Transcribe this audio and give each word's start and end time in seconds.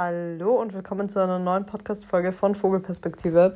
Hallo 0.00 0.52
und 0.52 0.74
willkommen 0.74 1.08
zu 1.08 1.20
einer 1.20 1.40
neuen 1.40 1.66
Podcast-Folge 1.66 2.30
von 2.30 2.54
Vogelperspektive. 2.54 3.54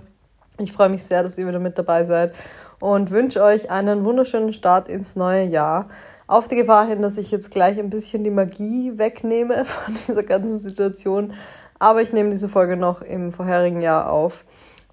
Ich 0.58 0.72
freue 0.72 0.88
mich 0.88 1.04
sehr, 1.04 1.22
dass 1.22 1.38
ihr 1.38 1.46
wieder 1.46 1.60
mit 1.60 1.78
dabei 1.78 2.02
seid 2.02 2.34
und 2.80 3.12
wünsche 3.12 3.44
euch 3.44 3.70
einen 3.70 4.04
wunderschönen 4.04 4.52
Start 4.52 4.88
ins 4.88 5.14
neue 5.14 5.44
Jahr. 5.44 5.86
Auf 6.26 6.48
die 6.48 6.56
Gefahr 6.56 6.88
hin, 6.88 7.00
dass 7.00 7.16
ich 7.16 7.30
jetzt 7.30 7.52
gleich 7.52 7.78
ein 7.78 7.90
bisschen 7.90 8.24
die 8.24 8.32
Magie 8.32 8.98
wegnehme 8.98 9.64
von 9.64 9.94
dieser 9.94 10.24
ganzen 10.24 10.58
Situation. 10.58 11.32
Aber 11.78 12.02
ich 12.02 12.12
nehme 12.12 12.30
diese 12.30 12.48
Folge 12.48 12.76
noch 12.76 13.02
im 13.02 13.30
vorherigen 13.30 13.80
Jahr 13.80 14.10
auf. 14.10 14.44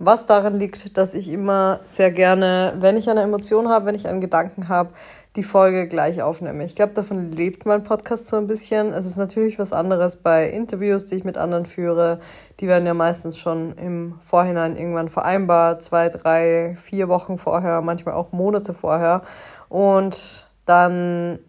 Was 0.01 0.25
daran 0.25 0.55
liegt, 0.55 0.97
dass 0.97 1.13
ich 1.13 1.29
immer 1.29 1.81
sehr 1.83 2.09
gerne, 2.09 2.73
wenn 2.79 2.95
ich 2.95 3.09
eine 3.09 3.21
Emotion 3.21 3.67
habe, 3.67 3.85
wenn 3.85 3.95
ich 3.95 4.07
einen 4.07 4.21
Gedanken 4.21 4.69
habe, 4.69 4.91
die 5.35 5.43
Folge 5.43 5.89
gleich 5.89 6.21
aufnehme. 6.21 6.63
Ich 6.63 6.75
glaube, 6.75 6.93
davon 6.93 7.33
lebt 7.33 7.65
mein 7.65 7.83
Podcast 7.83 8.27
so 8.27 8.37
ein 8.37 8.47
bisschen. 8.47 8.93
Es 8.93 9.05
ist 9.05 9.17
natürlich 9.17 9.59
was 9.59 9.73
anderes 9.73 10.15
bei 10.15 10.49
Interviews, 10.49 11.05
die 11.05 11.15
ich 11.15 11.25
mit 11.25 11.37
anderen 11.37 11.65
führe. 11.65 12.19
Die 12.61 12.67
werden 12.67 12.85
ja 12.85 12.93
meistens 12.93 13.37
schon 13.37 13.73
im 13.73 14.15
Vorhinein 14.21 14.77
irgendwann 14.77 15.09
vereinbart, 15.09 15.83
zwei, 15.83 16.07
drei, 16.07 16.77
vier 16.79 17.09
Wochen 17.09 17.37
vorher, 17.37 17.81
manchmal 17.81 18.15
auch 18.15 18.31
Monate 18.31 18.73
vorher. 18.73 19.21
Und 19.67 20.49
dann 20.65 21.39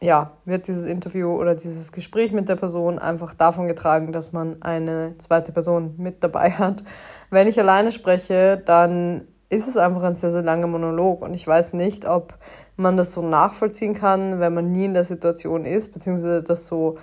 ja, 0.00 0.32
wird 0.44 0.68
dieses 0.68 0.84
Interview 0.84 1.32
oder 1.32 1.54
dieses 1.54 1.90
Gespräch 1.92 2.32
mit 2.32 2.48
der 2.48 2.56
Person 2.56 2.98
einfach 2.98 3.34
davon 3.34 3.66
getragen, 3.66 4.12
dass 4.12 4.32
man 4.32 4.62
eine 4.62 5.16
zweite 5.18 5.52
Person 5.52 5.94
mit 5.96 6.22
dabei 6.22 6.50
hat. 6.52 6.84
Wenn 7.30 7.48
ich 7.48 7.58
alleine 7.58 7.90
spreche, 7.90 8.62
dann 8.64 9.26
ist 9.48 9.66
es 9.66 9.76
einfach 9.76 10.02
ein 10.02 10.14
sehr, 10.14 10.30
sehr 10.30 10.42
langer 10.42 10.66
Monolog 10.66 11.22
und 11.22 11.34
ich 11.34 11.46
weiß 11.46 11.72
nicht, 11.72 12.06
ob 12.06 12.34
man 12.76 12.96
das 12.96 13.12
so 13.12 13.22
nachvollziehen 13.22 13.94
kann, 13.94 14.38
wenn 14.40 14.54
man 14.54 14.70
nie 14.70 14.84
in 14.84 14.94
der 14.94 15.04
Situation 15.04 15.64
ist, 15.64 15.92
beziehungsweise 15.92 16.42
das 16.42 16.66
so 16.66 16.96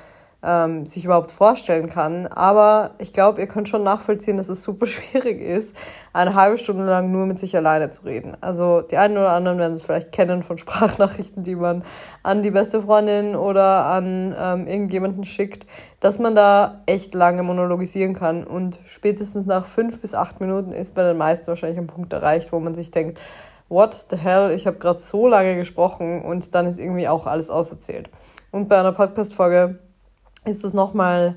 ähm, 0.45 0.85
sich 0.85 1.05
überhaupt 1.05 1.31
vorstellen 1.31 1.90
kann. 1.90 2.27
Aber 2.27 2.91
ich 2.99 3.13
glaube, 3.13 3.41
ihr 3.41 3.48
könnt 3.48 3.67
schon 3.67 3.84
nachvollziehen, 3.84 4.38
dass 4.38 4.49
es 4.49 4.63
super 4.63 4.85
schwierig 4.85 5.41
ist, 5.41 5.76
eine 6.13 6.35
halbe 6.35 6.57
Stunde 6.57 6.85
lang 6.85 7.12
nur 7.12 7.26
mit 7.26 7.40
sich 7.40 7.55
alleine 7.55 7.90
zu 7.90 8.04
reden. 8.04 8.37
Also 8.41 8.82
die 8.82 8.98
einen 8.98 9.18
oder 9.18 9.32
anderen 9.32 9.57
werden 9.57 9.74
es 9.74 9.84
vielleicht 9.84 10.12
kennen 10.12 10.43
von 10.43 10.57
Sprachnachrichten, 10.60 11.43
die 11.43 11.55
man 11.55 11.84
an 12.24 12.43
die 12.43 12.52
beste 12.52 12.82
Freundin 12.82 13.35
oder 13.35 13.85
an 13.85 14.35
ähm, 14.40 14.68
irgendjemanden 14.68 15.24
schickt, 15.24 15.65
dass 15.99 16.20
man 16.20 16.35
da 16.35 16.82
echt 16.85 17.13
lange 17.15 17.43
monologisieren 17.43 18.13
kann. 18.13 18.43
Und 18.43 18.80
spätestens 18.85 19.46
nach 19.46 19.65
fünf 19.65 19.99
bis 19.99 20.13
acht 20.13 20.40
Minuten 20.40 20.71
ist 20.71 20.93
bei 20.93 21.04
den 21.04 21.18
meisten 21.18 21.48
wahrscheinlich 21.48 21.80
ein 21.80 21.87
Punkt 21.87 22.13
erreicht, 22.13 22.52
wo 22.52 22.59
man 22.59 22.76
sich 22.76 22.91
denkt, 22.91 23.20
what 23.70 24.05
the 24.09 24.18
hell, 24.18 24.52
ich 24.52 24.68
habe 24.68 24.77
gerade 24.77 24.99
so 24.99 25.27
lange 25.27 25.55
gesprochen 25.55 26.21
und 26.21 26.54
dann 26.54 26.68
ist 26.68 26.80
irgendwie 26.80 27.07
auch 27.07 27.26
alles 27.26 27.49
auserzählt. 27.49 28.09
Und 28.52 28.70
bei 28.70 28.77
einer 28.77 28.91
Podcast-Folge 28.91 29.80
ist 30.46 30.63
es 30.63 30.74
nochmal 30.74 31.35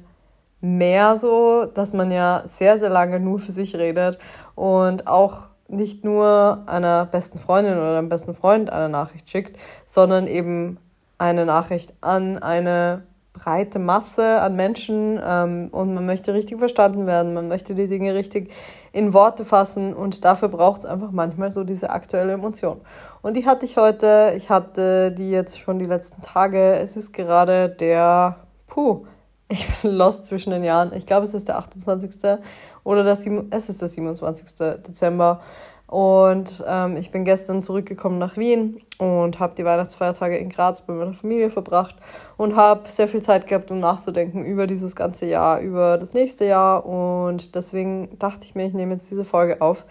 mehr 0.60 1.16
so, 1.16 1.66
dass 1.66 1.92
man 1.92 2.10
ja 2.10 2.42
sehr, 2.46 2.78
sehr 2.78 2.90
lange 2.90 3.20
nur 3.20 3.38
für 3.38 3.52
sich 3.52 3.76
redet 3.76 4.18
und 4.54 5.06
auch 5.06 5.46
nicht 5.68 6.04
nur 6.04 6.62
einer 6.66 7.06
besten 7.06 7.38
Freundin 7.38 7.74
oder 7.74 7.98
einem 7.98 8.08
besten 8.08 8.34
Freund 8.34 8.70
eine 8.70 8.88
Nachricht 8.88 9.30
schickt, 9.30 9.58
sondern 9.84 10.26
eben 10.26 10.78
eine 11.18 11.44
Nachricht 11.44 11.94
an 12.00 12.38
eine 12.38 13.02
breite 13.38 13.78
Masse 13.78 14.40
an 14.40 14.56
Menschen 14.56 15.20
ähm, 15.24 15.68
und 15.70 15.94
man 15.94 16.06
möchte 16.06 16.34
richtig 16.34 16.58
verstanden 16.58 17.06
werden, 17.06 17.34
man 17.34 17.46
möchte 17.46 17.74
die 17.74 17.86
Dinge 17.86 18.14
richtig 18.14 18.52
in 18.92 19.12
Worte 19.12 19.44
fassen 19.44 19.94
und 19.94 20.24
dafür 20.24 20.48
braucht 20.48 20.80
es 20.80 20.86
einfach 20.86 21.12
manchmal 21.12 21.52
so 21.52 21.62
diese 21.62 21.90
aktuelle 21.90 22.32
Emotion. 22.32 22.80
Und 23.22 23.36
die 23.36 23.46
hatte 23.46 23.64
ich 23.64 23.76
heute, 23.76 24.32
ich 24.36 24.50
hatte 24.50 25.12
die 25.12 25.30
jetzt 25.30 25.58
schon 25.58 25.78
die 25.78 25.84
letzten 25.84 26.22
Tage. 26.22 26.74
Es 26.74 26.96
ist 26.96 27.12
gerade 27.12 27.68
der 27.68 28.36
puh, 28.78 29.06
ich 29.48 29.66
bin 29.82 29.90
lost 29.90 30.26
zwischen 30.26 30.50
den 30.50 30.62
Jahren. 30.62 30.92
Ich 30.94 31.04
glaube, 31.04 31.26
es 31.26 31.34
ist 31.34 31.48
der 31.48 31.58
28. 31.58 32.38
oder 32.84 33.02
das, 33.02 33.26
es 33.50 33.68
ist 33.68 33.82
der 33.82 33.88
27. 33.88 34.56
Dezember. 34.86 35.40
Und 35.88 36.62
ähm, 36.68 36.96
ich 36.96 37.10
bin 37.10 37.24
gestern 37.24 37.62
zurückgekommen 37.62 38.18
nach 38.18 38.36
Wien 38.36 38.80
und 38.98 39.40
habe 39.40 39.54
die 39.56 39.64
Weihnachtsfeiertage 39.64 40.36
in 40.36 40.50
Graz 40.50 40.82
bei 40.82 40.92
meiner 40.92 41.14
Familie 41.14 41.50
verbracht 41.50 41.96
und 42.36 42.54
habe 42.54 42.88
sehr 42.88 43.08
viel 43.08 43.22
Zeit 43.22 43.48
gehabt, 43.48 43.70
um 43.72 43.80
nachzudenken 43.80 44.44
über 44.44 44.68
dieses 44.68 44.94
ganze 44.94 45.26
Jahr, 45.26 45.60
über 45.60 45.96
das 45.96 46.12
nächste 46.12 46.44
Jahr. 46.44 46.86
Und 46.86 47.56
deswegen 47.56 48.16
dachte 48.18 48.44
ich 48.44 48.54
mir, 48.54 48.66
ich 48.66 48.74
nehme 48.74 48.92
jetzt 48.92 49.10
diese 49.10 49.24
Folge 49.24 49.60
auf 49.60 49.86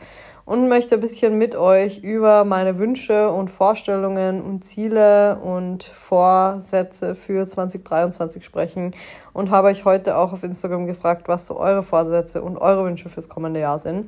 und 0.47 0.69
möchte 0.69 0.96
ein 0.96 1.02
bisschen 1.02 1.38
mit 1.38 1.58
euch 1.58 2.00
über 2.00 2.46
meine 2.46 2.80
Wünsche 2.80 3.30
und 3.30 3.52
Vorstellungen 3.52 4.41
und 4.41 4.63
Ziele 4.63 5.40
und 5.44 5.84
Vorsätze 5.84 7.16
für 7.16 7.46
2023 7.46 8.46
sprechen 8.46 8.91
und 9.34 9.52
habe 9.52 9.68
euch 9.68 9.84
heute 9.84 10.16
auch 10.16 10.31
auf 10.31 10.44
Instagram 10.44 10.88
gefragt, 10.88 11.28
was 11.28 11.47
so 11.47 11.59
eure 11.59 11.84
Vorsätze 11.84 12.41
und 12.41 12.58
eure 12.58 12.85
Wünsche 12.85 13.09
fürs 13.09 13.28
kommende 13.28 13.59
Jahr 13.59 13.78
sind. 13.78 14.08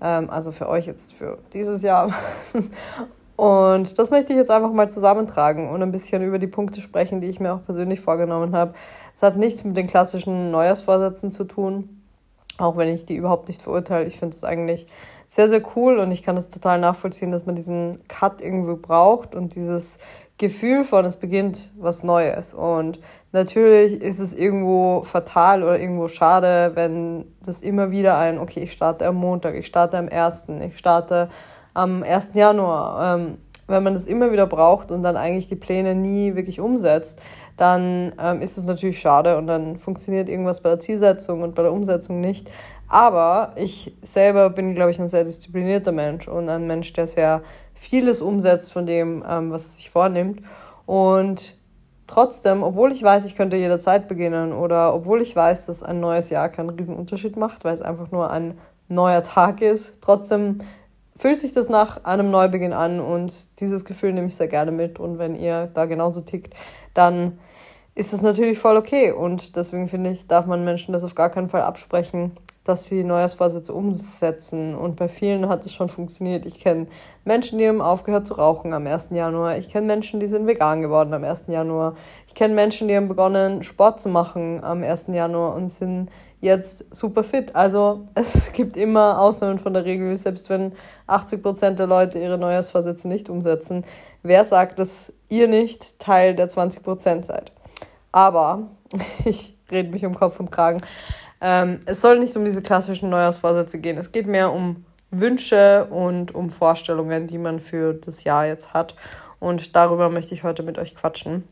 Ähm, 0.00 0.30
also 0.30 0.52
für 0.52 0.68
euch 0.68 0.86
jetzt 0.86 1.14
für 1.14 1.38
dieses 1.52 1.82
Jahr. 1.82 2.14
Und 3.34 3.98
das 3.98 4.10
möchte 4.10 4.32
ich 4.34 4.38
jetzt 4.38 4.52
einfach 4.52 4.70
mal 4.72 4.88
zusammentragen 4.88 5.70
und 5.70 5.82
ein 5.82 5.90
bisschen 5.90 6.22
über 6.22 6.38
die 6.38 6.46
Punkte 6.46 6.80
sprechen, 6.80 7.18
die 7.20 7.28
ich 7.28 7.40
mir 7.40 7.54
auch 7.54 7.64
persönlich 7.64 8.00
vorgenommen 8.00 8.54
habe. 8.54 8.74
Es 9.16 9.22
hat 9.22 9.36
nichts 9.36 9.64
mit 9.64 9.76
den 9.76 9.88
klassischen 9.88 10.52
Neujahrsvorsätzen 10.52 11.32
zu 11.32 11.44
tun, 11.44 12.01
auch 12.58 12.76
wenn 12.76 12.88
ich 12.88 13.06
die 13.06 13.16
überhaupt 13.16 13.48
nicht 13.48 13.62
verurteile. 13.62 14.06
Ich 14.06 14.18
finde 14.18 14.36
es 14.36 14.44
eigentlich 14.44 14.86
sehr, 15.28 15.48
sehr 15.48 15.62
cool 15.76 15.98
und 15.98 16.10
ich 16.10 16.22
kann 16.22 16.36
es 16.36 16.48
total 16.48 16.78
nachvollziehen, 16.78 17.32
dass 17.32 17.46
man 17.46 17.54
diesen 17.54 17.98
Cut 18.08 18.40
irgendwo 18.42 18.76
braucht 18.76 19.34
und 19.34 19.54
dieses 19.54 19.98
Gefühl 20.38 20.84
von, 20.84 21.04
es 21.04 21.16
beginnt 21.16 21.72
was 21.78 22.02
Neues. 22.02 22.52
Und 22.52 23.00
natürlich 23.32 24.02
ist 24.02 24.18
es 24.18 24.34
irgendwo 24.34 25.02
fatal 25.04 25.62
oder 25.62 25.78
irgendwo 25.78 26.08
schade, 26.08 26.72
wenn 26.74 27.24
das 27.44 27.60
immer 27.60 27.90
wieder 27.90 28.18
ein, 28.18 28.38
okay, 28.38 28.60
ich 28.60 28.72
starte 28.72 29.06
am 29.06 29.16
Montag, 29.16 29.54
ich 29.54 29.66
starte 29.66 29.98
am 29.98 30.08
1., 30.08 30.46
ich 30.66 30.76
starte 30.76 31.28
am 31.74 32.02
1. 32.02 32.30
Januar. 32.34 33.16
Ähm, 33.16 33.38
wenn 33.72 33.82
man 33.82 33.94
das 33.94 34.04
immer 34.04 34.30
wieder 34.30 34.46
braucht 34.46 34.92
und 34.92 35.02
dann 35.02 35.16
eigentlich 35.16 35.48
die 35.48 35.56
Pläne 35.56 35.96
nie 35.96 36.36
wirklich 36.36 36.60
umsetzt, 36.60 37.20
dann 37.56 38.12
ähm, 38.22 38.40
ist 38.40 38.56
es 38.56 38.64
natürlich 38.64 39.00
schade 39.00 39.36
und 39.36 39.48
dann 39.48 39.78
funktioniert 39.78 40.28
irgendwas 40.28 40.60
bei 40.60 40.68
der 40.68 40.80
Zielsetzung 40.80 41.42
und 41.42 41.54
bei 41.54 41.62
der 41.62 41.72
Umsetzung 41.72 42.20
nicht. 42.20 42.48
Aber 42.88 43.52
ich 43.56 43.96
selber 44.02 44.50
bin, 44.50 44.74
glaube 44.74 44.90
ich, 44.90 45.00
ein 45.00 45.08
sehr 45.08 45.24
disziplinierter 45.24 45.92
Mensch 45.92 46.28
und 46.28 46.48
ein 46.48 46.66
Mensch, 46.66 46.92
der 46.92 47.08
sehr 47.08 47.42
vieles 47.74 48.22
umsetzt 48.22 48.72
von 48.72 48.86
dem, 48.86 49.24
ähm, 49.28 49.50
was 49.50 49.64
er 49.64 49.70
sich 49.70 49.90
vornimmt. 49.90 50.42
Und 50.86 51.56
trotzdem, 52.06 52.62
obwohl 52.62 52.92
ich 52.92 53.02
weiß, 53.02 53.24
ich 53.24 53.34
könnte 53.34 53.56
jederzeit 53.56 54.08
beginnen 54.08 54.52
oder 54.52 54.94
obwohl 54.94 55.22
ich 55.22 55.34
weiß, 55.34 55.66
dass 55.66 55.82
ein 55.82 56.00
neues 56.00 56.30
Jahr 56.30 56.48
keinen 56.48 56.78
Unterschied 56.94 57.36
macht, 57.36 57.64
weil 57.64 57.74
es 57.74 57.82
einfach 57.82 58.10
nur 58.10 58.30
ein 58.30 58.58
neuer 58.88 59.22
Tag 59.22 59.62
ist, 59.62 59.94
trotzdem 60.00 60.58
fühlt 61.16 61.38
sich 61.38 61.52
das 61.52 61.68
nach 61.68 62.04
einem 62.04 62.30
Neubeginn 62.30 62.72
an 62.72 63.00
und 63.00 63.60
dieses 63.60 63.84
Gefühl 63.84 64.12
nehme 64.12 64.28
ich 64.28 64.36
sehr 64.36 64.48
gerne 64.48 64.72
mit. 64.72 64.98
Und 64.98 65.18
wenn 65.18 65.34
ihr 65.34 65.68
da 65.72 65.86
genauso 65.86 66.20
tickt, 66.20 66.54
dann 66.94 67.38
ist 67.94 68.12
das 68.12 68.22
natürlich 68.22 68.58
voll 68.58 68.76
okay. 68.76 69.12
Und 69.12 69.56
deswegen 69.56 69.88
finde 69.88 70.10
ich, 70.10 70.26
darf 70.26 70.46
man 70.46 70.64
Menschen 70.64 70.92
das 70.92 71.04
auf 71.04 71.14
gar 71.14 71.30
keinen 71.30 71.48
Fall 71.50 71.62
absprechen, 71.62 72.32
dass 72.64 72.86
sie 72.86 73.04
Neujahrsvorsätze 73.04 73.72
umsetzen. 73.72 74.74
Und 74.74 74.96
bei 74.96 75.08
vielen 75.08 75.48
hat 75.48 75.66
es 75.66 75.74
schon 75.74 75.88
funktioniert. 75.88 76.46
Ich 76.46 76.60
kenne 76.60 76.86
Menschen, 77.24 77.58
die 77.58 77.68
haben 77.68 77.82
aufgehört 77.82 78.26
zu 78.26 78.34
rauchen 78.34 78.72
am 78.72 78.86
1. 78.86 79.08
Januar. 79.10 79.58
Ich 79.58 79.68
kenne 79.68 79.86
Menschen, 79.86 80.20
die 80.20 80.26
sind 80.26 80.46
vegan 80.46 80.80
geworden 80.80 81.12
am 81.12 81.24
1. 81.24 81.44
Januar. 81.48 81.94
Ich 82.26 82.34
kenne 82.34 82.54
Menschen, 82.54 82.88
die 82.88 82.96
haben 82.96 83.08
begonnen, 83.08 83.62
Sport 83.62 84.00
zu 84.00 84.08
machen 84.08 84.64
am 84.64 84.82
1. 84.82 85.08
Januar 85.08 85.54
und 85.54 85.68
sind 85.68 86.08
jetzt 86.42 86.94
super 86.94 87.24
fit. 87.24 87.56
Also 87.56 88.04
es 88.14 88.52
gibt 88.52 88.76
immer 88.76 89.18
Ausnahmen 89.18 89.58
von 89.58 89.72
der 89.72 89.86
Regel, 89.86 90.14
selbst 90.16 90.50
wenn 90.50 90.72
80 91.06 91.42
Prozent 91.42 91.78
der 91.78 91.86
Leute 91.86 92.18
ihre 92.18 92.36
Neujahrsvorsätze 92.36 93.08
nicht 93.08 93.30
umsetzen. 93.30 93.84
Wer 94.22 94.44
sagt, 94.44 94.78
dass 94.78 95.12
ihr 95.30 95.48
nicht 95.48 95.98
Teil 95.98 96.34
der 96.34 96.50
20 96.50 96.82
Prozent 96.82 97.24
seid? 97.24 97.52
Aber 98.10 98.68
ich 99.24 99.56
rede 99.70 99.90
mich 99.90 100.04
um 100.04 100.14
Kopf 100.14 100.38
und 100.38 100.50
Kragen. 100.50 100.82
Ähm, 101.40 101.80
es 101.86 102.02
soll 102.02 102.18
nicht 102.18 102.36
um 102.36 102.44
diese 102.44 102.60
klassischen 102.60 103.08
Neujahrsvorsätze 103.08 103.78
gehen. 103.78 103.96
Es 103.96 104.12
geht 104.12 104.26
mehr 104.26 104.52
um 104.52 104.84
Wünsche 105.10 105.86
und 105.86 106.34
um 106.34 106.50
Vorstellungen, 106.50 107.26
die 107.26 107.38
man 107.38 107.60
für 107.60 107.94
das 107.94 108.24
Jahr 108.24 108.46
jetzt 108.46 108.74
hat. 108.74 108.96
Und 109.40 109.74
darüber 109.76 110.08
möchte 110.08 110.34
ich 110.34 110.44
heute 110.44 110.62
mit 110.62 110.78
euch 110.78 110.94
quatschen. 110.94 111.44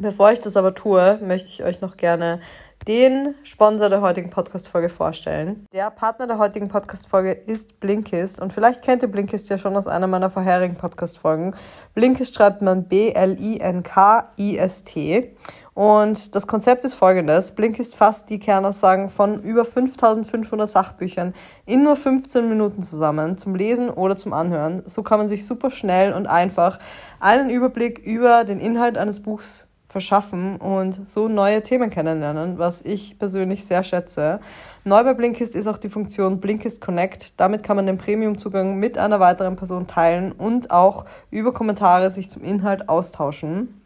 Bevor 0.00 0.30
ich 0.30 0.40
das 0.40 0.56
aber 0.56 0.74
tue, 0.74 1.18
möchte 1.22 1.48
ich 1.48 1.64
euch 1.64 1.80
noch 1.80 1.96
gerne 1.96 2.40
den 2.86 3.34
Sponsor 3.42 3.88
der 3.88 4.00
heutigen 4.00 4.30
Podcast-Folge 4.30 4.88
vorstellen. 4.88 5.66
Der 5.72 5.90
Partner 5.90 6.26
der 6.26 6.38
heutigen 6.38 6.68
Podcast-Folge 6.68 7.32
ist 7.32 7.80
Blinkist 7.80 8.40
und 8.40 8.52
vielleicht 8.52 8.82
kennt 8.82 9.02
ihr 9.02 9.08
Blinkist 9.10 9.48
ja 9.50 9.58
schon 9.58 9.76
aus 9.76 9.86
einer 9.86 10.06
meiner 10.06 10.30
vorherigen 10.30 10.76
Podcast-Folgen. 10.76 11.54
Blinkist 11.94 12.34
schreibt 12.34 12.62
man 12.62 12.84
B-L-I-N-K-I-S-T 12.84 13.58
und 15.78 16.34
das 16.34 16.48
Konzept 16.48 16.82
ist 16.82 16.94
folgendes. 16.94 17.52
Blinkist 17.52 17.94
fasst 17.94 18.30
die 18.30 18.40
Kernaussagen 18.40 19.10
von 19.10 19.40
über 19.44 19.64
5500 19.64 20.68
Sachbüchern 20.68 21.34
in 21.66 21.84
nur 21.84 21.94
15 21.94 22.48
Minuten 22.48 22.82
zusammen 22.82 23.38
zum 23.38 23.54
Lesen 23.54 23.88
oder 23.88 24.16
zum 24.16 24.32
Anhören. 24.32 24.82
So 24.86 25.04
kann 25.04 25.18
man 25.18 25.28
sich 25.28 25.46
super 25.46 25.70
schnell 25.70 26.12
und 26.12 26.26
einfach 26.26 26.80
einen 27.20 27.48
Überblick 27.48 28.00
über 28.00 28.42
den 28.42 28.58
Inhalt 28.58 28.98
eines 28.98 29.22
Buchs 29.22 29.67
verschaffen 29.88 30.56
und 30.56 31.06
so 31.06 31.28
neue 31.28 31.62
Themen 31.62 31.88
kennenlernen, 31.88 32.58
was 32.58 32.82
ich 32.82 33.18
persönlich 33.18 33.64
sehr 33.64 33.82
schätze. 33.82 34.40
Neu 34.84 35.02
bei 35.02 35.14
Blinkist 35.14 35.54
ist 35.54 35.66
auch 35.66 35.78
die 35.78 35.88
Funktion 35.88 36.40
Blinkist 36.40 36.80
Connect. 36.80 37.40
Damit 37.40 37.62
kann 37.62 37.76
man 37.76 37.86
den 37.86 37.96
Premium-Zugang 37.96 38.76
mit 38.76 38.98
einer 38.98 39.18
weiteren 39.18 39.56
Person 39.56 39.86
teilen 39.86 40.32
und 40.32 40.70
auch 40.70 41.06
über 41.30 41.52
Kommentare 41.52 42.10
sich 42.10 42.28
zum 42.28 42.44
Inhalt 42.44 42.88
austauschen. 42.88 43.80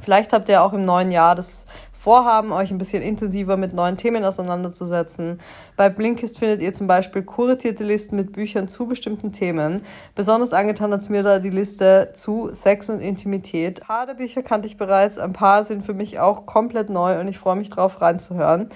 Vielleicht 0.00 0.32
habt 0.32 0.48
ihr 0.48 0.62
auch 0.62 0.72
im 0.72 0.82
neuen 0.82 1.10
Jahr 1.10 1.34
das 1.34 1.66
Vorhaben, 2.00 2.52
euch 2.52 2.70
ein 2.70 2.78
bisschen 2.78 3.02
intensiver 3.02 3.56
mit 3.56 3.72
neuen 3.72 3.96
Themen 3.96 4.24
auseinanderzusetzen. 4.24 5.40
Bei 5.76 5.88
Blinkist 5.88 6.38
findet 6.38 6.62
ihr 6.62 6.72
zum 6.72 6.86
Beispiel 6.86 7.24
kuratierte 7.24 7.82
Listen 7.82 8.14
mit 8.14 8.30
Büchern 8.30 8.68
zu 8.68 8.86
bestimmten 8.86 9.32
Themen. 9.32 9.82
Besonders 10.14 10.52
angetan 10.52 10.92
hat 10.92 11.00
es 11.00 11.08
mir 11.08 11.24
da 11.24 11.40
die 11.40 11.50
Liste 11.50 12.10
zu 12.12 12.50
Sex 12.52 12.88
und 12.88 13.00
Intimität. 13.00 13.82
Ein 13.82 13.86
paar 13.88 14.06
der 14.06 14.14
Bücher 14.14 14.44
kannte 14.44 14.68
ich 14.68 14.76
bereits, 14.76 15.18
ein 15.18 15.32
paar 15.32 15.64
sind 15.64 15.84
für 15.84 15.92
mich 15.92 16.20
auch 16.20 16.46
komplett 16.46 16.88
neu 16.88 17.18
und 17.18 17.26
ich 17.26 17.36
freue 17.36 17.56
mich 17.56 17.68
drauf 17.68 18.00
reinzuhören. 18.00 18.68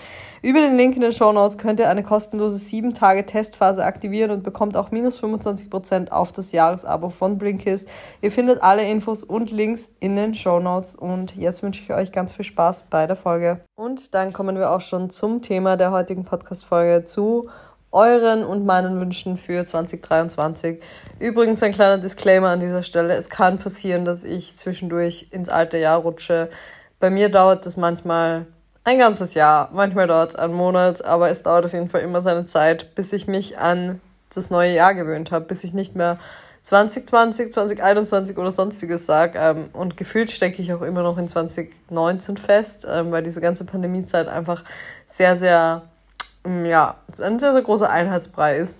Über 0.42 0.58
den 0.58 0.76
Link 0.76 0.96
in 0.96 1.02
den 1.02 1.12
Show 1.12 1.30
Notes 1.30 1.58
könnt 1.58 1.78
ihr 1.78 1.88
eine 1.88 2.02
kostenlose 2.02 2.58
7 2.58 2.92
Tage 2.92 3.24
Testphase 3.24 3.84
aktivieren 3.84 4.32
und 4.32 4.42
bekommt 4.42 4.76
auch 4.76 4.90
minus 4.90 5.22
25% 5.22 6.10
auf 6.10 6.32
das 6.32 6.50
Jahresabo 6.50 7.10
von 7.10 7.38
Blinkist. 7.38 7.88
Ihr 8.20 8.32
findet 8.32 8.64
alle 8.64 8.82
Infos 8.82 9.22
und 9.22 9.52
Links 9.52 9.90
in 10.00 10.16
den 10.16 10.34
Show 10.34 10.58
Notes 10.58 10.96
und 10.96 11.36
jetzt 11.36 11.62
wünsche 11.62 11.84
ich 11.84 11.92
euch 11.92 12.10
ganz 12.10 12.32
viel 12.32 12.44
Spaß 12.44 12.86
bei 12.90 13.06
der 13.06 13.11
der 13.12 13.16
Folge. 13.16 13.60
Und 13.74 14.14
dann 14.14 14.32
kommen 14.32 14.56
wir 14.56 14.70
auch 14.70 14.80
schon 14.80 15.10
zum 15.10 15.42
Thema 15.42 15.76
der 15.76 15.90
heutigen 15.90 16.24
Podcast-Folge 16.24 17.04
zu 17.04 17.50
euren 17.90 18.42
und 18.42 18.64
meinen 18.64 19.00
Wünschen 19.00 19.36
für 19.36 19.62
2023. 19.64 20.82
Übrigens 21.18 21.62
ein 21.62 21.72
kleiner 21.72 21.98
Disclaimer 21.98 22.48
an 22.48 22.60
dieser 22.60 22.82
Stelle. 22.82 23.14
Es 23.14 23.28
kann 23.28 23.58
passieren, 23.58 24.06
dass 24.06 24.24
ich 24.24 24.56
zwischendurch 24.56 25.28
ins 25.30 25.50
alte 25.50 25.76
Jahr 25.76 25.98
rutsche. 25.98 26.48
Bei 27.00 27.10
mir 27.10 27.28
dauert 27.28 27.66
das 27.66 27.76
manchmal 27.76 28.46
ein 28.84 28.98
ganzes 28.98 29.34
Jahr, 29.34 29.68
manchmal 29.72 30.06
dauert 30.06 30.30
es 30.30 30.36
einen 30.36 30.54
Monat, 30.54 31.04
aber 31.04 31.30
es 31.30 31.42
dauert 31.42 31.66
auf 31.66 31.74
jeden 31.74 31.90
Fall 31.90 32.00
immer 32.00 32.22
seine 32.22 32.46
Zeit, 32.46 32.94
bis 32.94 33.12
ich 33.12 33.26
mich 33.28 33.58
an 33.58 34.00
das 34.34 34.48
neue 34.48 34.74
Jahr 34.74 34.94
gewöhnt 34.94 35.30
habe, 35.30 35.44
bis 35.44 35.64
ich 35.64 35.74
nicht 35.74 35.94
mehr 35.94 36.18
2020, 36.62 37.52
2021 37.52 38.38
oder 38.38 38.52
sonstiges 38.52 39.06
sage. 39.06 39.38
Ähm, 39.38 39.70
und 39.72 39.96
gefühlt 39.96 40.30
stecke 40.30 40.62
ich 40.62 40.72
auch 40.72 40.82
immer 40.82 41.02
noch 41.02 41.18
in 41.18 41.28
2019 41.28 42.36
fest, 42.36 42.86
ähm, 42.88 43.10
weil 43.10 43.22
diese 43.22 43.40
ganze 43.40 43.64
Pandemiezeit 43.64 44.28
einfach 44.28 44.64
sehr, 45.06 45.36
sehr, 45.36 45.82
ähm, 46.44 46.64
ja, 46.64 46.96
ein 47.20 47.38
sehr, 47.38 47.52
sehr 47.52 47.62
großer 47.62 47.90
Einheitsbrei 47.90 48.58
ist. 48.58 48.76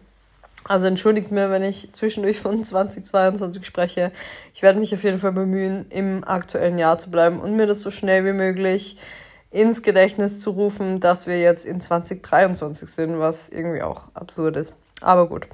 Also 0.64 0.87
entschuldigt 0.87 1.32
mir, 1.32 1.50
wenn 1.50 1.64
ich 1.64 1.93
zwischendurch 1.93 2.38
von 2.38 2.62
2022 2.62 3.67
spreche. 3.67 4.12
Ich 4.55 4.62
werde 4.62 4.79
mich 4.79 4.94
auf 4.94 5.02
jeden 5.02 5.19
Fall 5.19 5.32
bemühen, 5.32 5.87
im 5.90 6.23
aktuellen 6.23 6.79
Jahr 6.79 6.99
zu 6.99 7.11
bleiben 7.11 7.40
und 7.40 7.56
mir 7.56 7.67
das 7.67 7.82
so 7.82 7.90
schnell 7.90 8.25
wie 8.25 8.32
möglich 8.32 8.96
ins 9.50 9.82
Gedächtnis 9.82 10.40
zu 10.40 10.50
rufen, 10.50 11.00
dass 11.00 11.26
wir 11.26 11.38
jetzt 11.40 11.64
in 11.64 11.81
2023 11.81 12.88
sind, 12.88 13.19
was 13.19 13.49
irgendwie 13.49 13.82
auch 13.82 14.02
absurd 14.14 14.56
ist. 14.56 14.73
Aber 15.00 15.29
gut. 15.29 15.49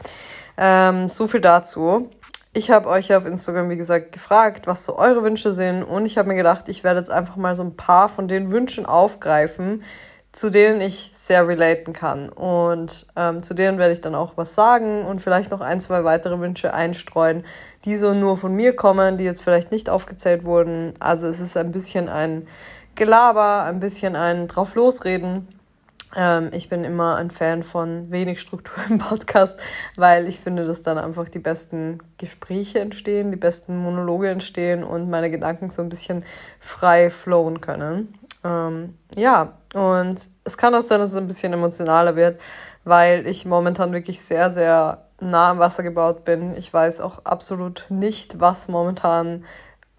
Ähm, 0.56 1.08
so 1.08 1.26
viel 1.26 1.40
dazu. 1.40 2.10
Ich 2.54 2.70
habe 2.70 2.88
euch 2.88 3.14
auf 3.14 3.26
Instagram, 3.26 3.68
wie 3.68 3.76
gesagt, 3.76 4.12
gefragt, 4.12 4.66
was 4.66 4.84
so 4.84 4.96
eure 4.98 5.22
Wünsche 5.22 5.52
sind. 5.52 5.82
Und 5.82 6.06
ich 6.06 6.16
habe 6.16 6.28
mir 6.28 6.34
gedacht, 6.34 6.68
ich 6.68 6.82
werde 6.82 6.98
jetzt 6.98 7.10
einfach 7.10 7.36
mal 7.36 7.54
so 7.54 7.62
ein 7.62 7.76
paar 7.76 8.08
von 8.08 8.26
den 8.26 8.50
Wünschen 8.50 8.86
aufgreifen, 8.86 9.84
zu 10.32 10.50
denen 10.50 10.80
ich 10.80 11.12
sehr 11.14 11.46
relaten 11.46 11.92
kann. 11.92 12.30
Und 12.30 13.06
ähm, 13.16 13.42
zu 13.42 13.54
denen 13.54 13.78
werde 13.78 13.92
ich 13.92 14.00
dann 14.00 14.14
auch 14.14 14.32
was 14.36 14.54
sagen 14.54 15.04
und 15.04 15.20
vielleicht 15.20 15.50
noch 15.50 15.60
ein, 15.60 15.80
zwei 15.80 16.04
weitere 16.04 16.40
Wünsche 16.40 16.72
einstreuen, 16.72 17.44
die 17.84 17.96
so 17.96 18.14
nur 18.14 18.36
von 18.36 18.54
mir 18.54 18.74
kommen, 18.74 19.18
die 19.18 19.24
jetzt 19.24 19.42
vielleicht 19.42 19.70
nicht 19.70 19.90
aufgezählt 19.90 20.44
wurden. 20.44 20.94
Also 21.00 21.26
es 21.26 21.40
ist 21.40 21.56
ein 21.56 21.70
bisschen 21.70 22.08
ein 22.08 22.48
Gelaber, 22.94 23.64
ein 23.64 23.78
bisschen 23.78 24.16
ein 24.16 24.48
drauf 24.48 24.74
losreden. 24.74 25.48
Ähm, 26.16 26.50
ich 26.52 26.68
bin 26.68 26.84
immer 26.84 27.16
ein 27.16 27.30
Fan 27.30 27.62
von 27.62 28.10
wenig 28.10 28.40
Struktur 28.40 28.82
im 28.88 28.98
Podcast, 28.98 29.58
weil 29.96 30.26
ich 30.26 30.40
finde, 30.40 30.66
dass 30.66 30.82
dann 30.82 30.98
einfach 30.98 31.28
die 31.28 31.38
besten 31.38 31.98
Gespräche 32.16 32.80
entstehen, 32.80 33.30
die 33.30 33.36
besten 33.36 33.76
Monologe 33.76 34.30
entstehen 34.30 34.84
und 34.84 35.10
meine 35.10 35.30
Gedanken 35.30 35.70
so 35.70 35.82
ein 35.82 35.88
bisschen 35.88 36.24
frei 36.60 37.10
flowen 37.10 37.60
können. 37.60 38.14
Ähm, 38.44 38.94
ja, 39.16 39.54
und 39.74 40.28
es 40.44 40.56
kann 40.56 40.74
auch 40.74 40.82
sein, 40.82 41.00
dass 41.00 41.10
es 41.10 41.16
ein 41.16 41.26
bisschen 41.26 41.52
emotionaler 41.52 42.16
wird, 42.16 42.40
weil 42.84 43.26
ich 43.26 43.44
momentan 43.44 43.92
wirklich 43.92 44.20
sehr, 44.20 44.50
sehr 44.50 45.04
nah 45.20 45.50
am 45.50 45.58
Wasser 45.58 45.82
gebaut 45.82 46.24
bin. 46.24 46.56
Ich 46.56 46.72
weiß 46.72 47.00
auch 47.00 47.24
absolut 47.24 47.86
nicht, 47.88 48.40
was 48.40 48.68
momentan 48.68 49.44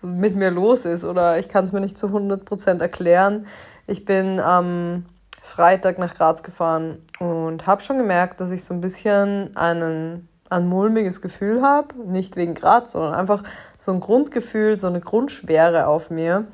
mit 0.02 0.36
mir 0.36 0.50
los 0.50 0.86
ist 0.86 1.04
oder 1.04 1.38
ich 1.38 1.50
kann 1.50 1.66
es 1.66 1.74
mir 1.74 1.82
nicht 1.82 1.98
zu 1.98 2.08
100% 2.08 2.82
erklären. 2.82 3.48
Ich 3.86 4.06
bin 4.06 4.40
am 4.40 4.66
ähm, 4.66 5.06
Freitag 5.50 5.98
nach 5.98 6.14
Graz 6.14 6.44
gefahren 6.44 7.00
und 7.20 7.66
habe 7.66 7.82
schon 7.82 7.98
gemerkt, 7.98 8.40
dass 8.40 8.52
ich 8.52 8.64
so 8.64 8.74
ein 8.74 8.82
bisschen 8.82 9.56
einen, 9.58 10.30
ein 10.50 10.68
mulmiges 10.68 11.22
Gefühl 11.22 11.62
habe. 11.62 11.96
Nicht 12.06 12.36
wegen 12.36 12.54
Graz, 12.54 12.92
sondern 12.92 13.14
einfach 13.14 13.44
so 13.78 13.92
ein 13.92 14.00
Grundgefühl, 14.00 14.78
so 14.78 14.88
eine 14.88 15.02
Grundschwere 15.02 15.88
auf 15.88 16.12
mir. 16.12 16.46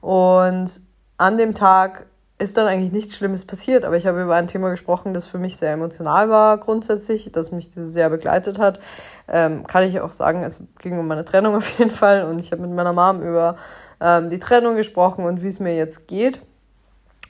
Und 0.00 0.80
an 1.16 1.38
dem 1.38 1.54
Tag 1.54 2.06
ist 2.38 2.56
dann 2.56 2.66
eigentlich 2.66 2.90
nichts 2.90 3.14
Schlimmes 3.16 3.44
passiert, 3.44 3.84
aber 3.84 3.96
ich 3.96 4.06
habe 4.06 4.22
über 4.22 4.34
ein 4.34 4.46
Thema 4.46 4.70
gesprochen, 4.70 5.12
das 5.12 5.26
für 5.26 5.38
mich 5.38 5.58
sehr 5.58 5.72
emotional 5.72 6.30
war 6.30 6.56
grundsätzlich, 6.58 7.30
das 7.32 7.52
mich 7.52 7.68
sehr 7.70 8.08
begleitet 8.08 8.58
hat. 8.58 8.80
Ähm, 9.28 9.66
kann 9.66 9.84
ich 9.84 10.00
auch 10.00 10.12
sagen, 10.12 10.42
es 10.42 10.60
ging 10.78 10.98
um 10.98 11.06
meine 11.06 11.24
Trennung 11.24 11.54
auf 11.56 11.78
jeden 11.78 11.90
Fall 11.90 12.24
und 12.24 12.38
ich 12.38 12.50
habe 12.50 12.62
mit 12.62 12.72
meiner 12.72 12.94
Mom 12.94 13.22
über 13.22 13.56
ähm, 14.00 14.30
die 14.30 14.40
Trennung 14.40 14.76
gesprochen 14.76 15.26
und 15.26 15.42
wie 15.42 15.48
es 15.48 15.60
mir 15.60 15.76
jetzt 15.76 16.08
geht. 16.08 16.40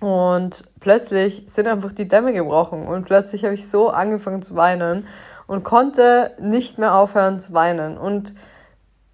Und 0.00 0.64
plötzlich 0.80 1.44
sind 1.46 1.68
einfach 1.68 1.92
die 1.92 2.08
Dämme 2.08 2.32
gebrochen 2.32 2.86
und 2.86 3.04
plötzlich 3.04 3.44
habe 3.44 3.54
ich 3.54 3.68
so 3.68 3.90
angefangen 3.90 4.40
zu 4.40 4.56
weinen 4.56 5.06
und 5.46 5.62
konnte 5.62 6.32
nicht 6.40 6.78
mehr 6.78 6.94
aufhören 6.94 7.38
zu 7.38 7.52
weinen. 7.52 7.98
Und 7.98 8.34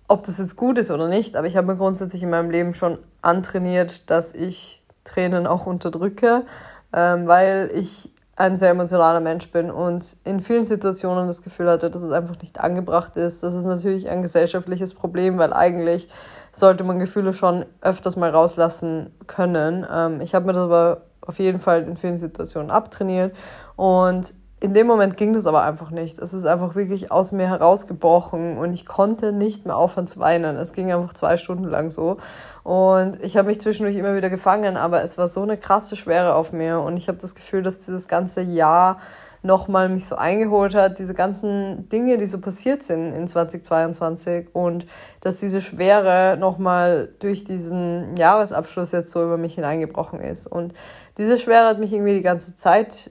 ob 0.07 0.23
das 0.23 0.39
jetzt 0.39 0.55
gut 0.55 0.79
ist 0.79 0.93
oder 0.93 1.09
nicht, 1.09 1.35
aber 1.35 1.49
ich 1.49 1.57
habe 1.57 1.67
mir 1.67 1.77
grundsätzlich 1.77 2.23
in 2.23 2.31
meinem 2.31 2.51
Leben 2.51 2.73
schon 2.73 2.99
antrainiert, 3.21 4.09
dass 4.11 4.33
ich 4.33 4.81
Tränen 5.03 5.49
auch 5.49 5.67
unterdrücke, 5.67 6.45
ähm, 6.93 7.27
weil 7.27 7.71
ich 7.75 8.13
ein 8.37 8.57
sehr 8.59 8.71
emotionaler 8.71 9.21
Mensch 9.21 9.51
bin 9.51 9.71
und 9.71 10.17
in 10.25 10.41
vielen 10.41 10.65
Situationen 10.65 11.27
das 11.27 11.43
Gefühl 11.43 11.71
hatte, 11.71 11.91
dass 11.91 12.03
es 12.03 12.13
einfach 12.13 12.39
nicht 12.41 12.61
angebracht 12.61 13.17
ist. 13.17 13.43
Das 13.43 13.55
ist 13.55 13.65
natürlich 13.65 14.11
ein 14.11 14.21
gesellschaftliches 14.21 14.93
Problem, 14.93 15.39
weil 15.39 15.55
eigentlich 15.55 16.09
sollte 16.53 16.85
man 16.85 16.99
Gefühle 16.99 17.33
schon 17.33 17.65
öfters 17.81 18.17
mal 18.17 18.31
rauslassen 18.31 19.11
können. 19.27 19.87
Ähm, 19.91 20.21
ich 20.21 20.35
habe 20.35 20.47
mir 20.47 20.53
das 20.53 20.65
aber 20.65 21.03
auf 21.23 21.39
jeden 21.39 21.59
Fall 21.59 21.83
in 21.85 21.97
vielen 21.97 22.19
Situationen 22.19 22.71
abtrainiert 22.71 23.35
und 23.75 24.35
in 24.59 24.73
dem 24.73 24.87
Moment 24.87 25.19
ging 25.19 25.35
das 25.35 25.47
aber 25.47 25.65
einfach 25.65 25.91
nicht. 25.91 26.19
Es 26.19 26.33
ist 26.33 26.47
einfach 26.47 26.75
wirklich 26.75 27.13
aus 27.13 27.31
mir 27.31 27.47
herausgebrochen 27.47 28.57
und 28.57 28.73
ich 28.73 28.87
konnte 28.87 29.33
nicht 29.33 29.67
mehr 29.67 29.77
aufhören 29.77 30.07
zu 30.07 30.19
weinen. 30.19 30.57
Es 30.57 30.73
ging 30.73 30.91
einfach 30.91 31.13
zwei 31.13 31.37
Stunden 31.37 31.65
lang 31.65 31.91
so. 31.91 32.17
Und 32.63 33.23
ich 33.23 33.37
habe 33.37 33.49
mich 33.49 33.61
zwischendurch 33.61 33.97
immer 33.97 34.17
wieder 34.17 34.31
gefangen, 34.31 34.79
aber 34.79 35.03
es 35.03 35.19
war 35.19 35.29
so 35.29 35.43
eine 35.43 35.59
krasse 35.59 35.95
Schwere 35.95 36.35
auf 36.35 36.53
mir 36.53 36.81
und 36.81 36.97
ich 36.97 37.09
habe 37.09 37.19
das 37.19 37.35
Gefühl, 37.35 37.63
dass 37.63 37.81
dieses 37.81 38.09
ganze 38.09 38.41
Jahr 38.41 38.99
nochmal 39.43 39.91
mich 39.91 40.07
so 40.07 40.17
eingeholt 40.17 40.75
hat, 40.75 40.99
diese 40.99 41.15
ganzen 41.15 41.89
Dinge, 41.91 42.17
die 42.17 42.27
so 42.27 42.41
passiert 42.41 42.83
sind 42.83 43.13
in 43.13 43.29
2022 43.29 44.49
und 44.55 44.87
dass 45.21 45.39
diese 45.39 45.61
Schwere 45.61 46.37
nochmal 46.39 47.11
durch 47.21 47.45
diesen 47.45 48.17
Jahresabschluss 48.17 48.93
jetzt 48.93 49.11
so 49.11 49.23
über 49.23 49.37
mich 49.37 49.55
hineingebrochen 49.55 50.21
ist. 50.21 50.47
Und 50.47 50.73
diese 51.19 51.39
Schwere 51.39 51.67
hat 51.67 51.79
mich 51.79 51.93
irgendwie 51.93 52.15
die 52.15 52.23
ganze 52.23 52.57
Zeit 52.57 53.11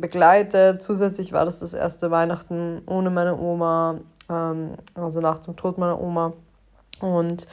begleitet. 0.00 0.80
Zusätzlich 0.82 1.32
war 1.32 1.44
das 1.44 1.60
das 1.60 1.74
erste 1.74 2.10
Weihnachten 2.10 2.82
ohne 2.86 3.10
meine 3.10 3.38
Oma, 3.38 3.98
ähm, 4.28 4.72
also 4.94 5.20
nach 5.20 5.40
dem 5.40 5.56
Tod 5.56 5.78
meiner 5.78 6.00
Oma. 6.00 6.32
Und 7.00 7.46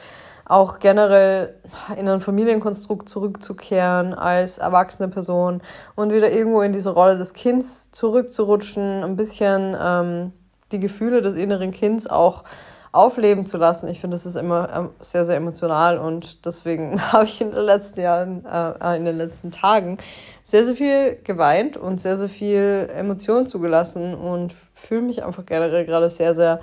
auch 0.44 0.78
generell 0.78 1.54
in 1.96 2.08
ein 2.08 2.20
Familienkonstrukt 2.20 3.08
zurückzukehren 3.08 4.14
als 4.14 4.58
erwachsene 4.58 5.08
Person 5.08 5.60
und 5.94 6.12
wieder 6.12 6.32
irgendwo 6.32 6.62
in 6.62 6.72
diese 6.72 6.90
Rolle 6.90 7.18
des 7.18 7.34
Kindes 7.34 7.90
zurückzurutschen, 7.92 9.04
ein 9.04 9.16
bisschen 9.16 9.76
ähm, 9.78 10.32
die 10.72 10.80
Gefühle 10.80 11.20
des 11.20 11.34
inneren 11.34 11.70
Kindes 11.70 12.06
auch 12.06 12.44
aufleben 12.92 13.46
zu 13.46 13.58
lassen. 13.58 13.88
Ich 13.88 14.00
finde, 14.00 14.14
das 14.14 14.26
ist 14.26 14.36
immer 14.36 14.68
ähm, 14.74 14.90
sehr, 15.00 15.24
sehr 15.24 15.36
emotional 15.36 15.98
und 15.98 16.46
deswegen 16.46 17.00
habe 17.12 17.24
ich 17.24 17.40
in 17.40 17.50
den 17.50 17.64
letzten 17.64 18.00
Jahren, 18.00 18.44
äh, 18.44 18.96
in 18.96 19.04
den 19.04 19.18
letzten 19.18 19.50
Tagen 19.50 19.98
sehr, 20.42 20.64
sehr 20.64 20.74
viel 20.74 21.16
geweint 21.22 21.76
und 21.76 22.00
sehr, 22.00 22.18
sehr 22.18 22.28
viel 22.28 22.88
Emotionen 22.94 23.46
zugelassen 23.46 24.14
und 24.14 24.54
fühle 24.74 25.02
mich 25.02 25.24
einfach 25.24 25.44
generell 25.44 25.84
gerade 25.84 26.08
sehr, 26.08 26.34
sehr 26.34 26.60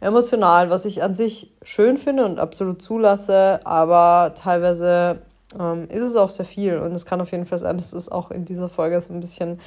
emotional, 0.00 0.70
was 0.70 0.84
ich 0.84 1.02
an 1.02 1.14
sich 1.14 1.52
schön 1.62 1.98
finde 1.98 2.24
und 2.24 2.38
absolut 2.38 2.82
zulasse, 2.82 3.60
aber 3.64 4.32
teilweise 4.34 5.22
ähm, 5.58 5.88
ist 5.88 6.02
es 6.02 6.16
auch 6.16 6.28
sehr 6.28 6.46
viel 6.46 6.78
und 6.78 6.92
es 6.92 7.06
kann 7.06 7.20
auf 7.20 7.32
jeden 7.32 7.46
Fall 7.46 7.58
sein, 7.58 7.78
dass 7.78 7.92
es 7.92 8.10
auch 8.10 8.30
in 8.30 8.44
dieser 8.44 8.68
Folge 8.68 9.00
so 9.00 9.12
ein 9.12 9.20
bisschen 9.20 9.60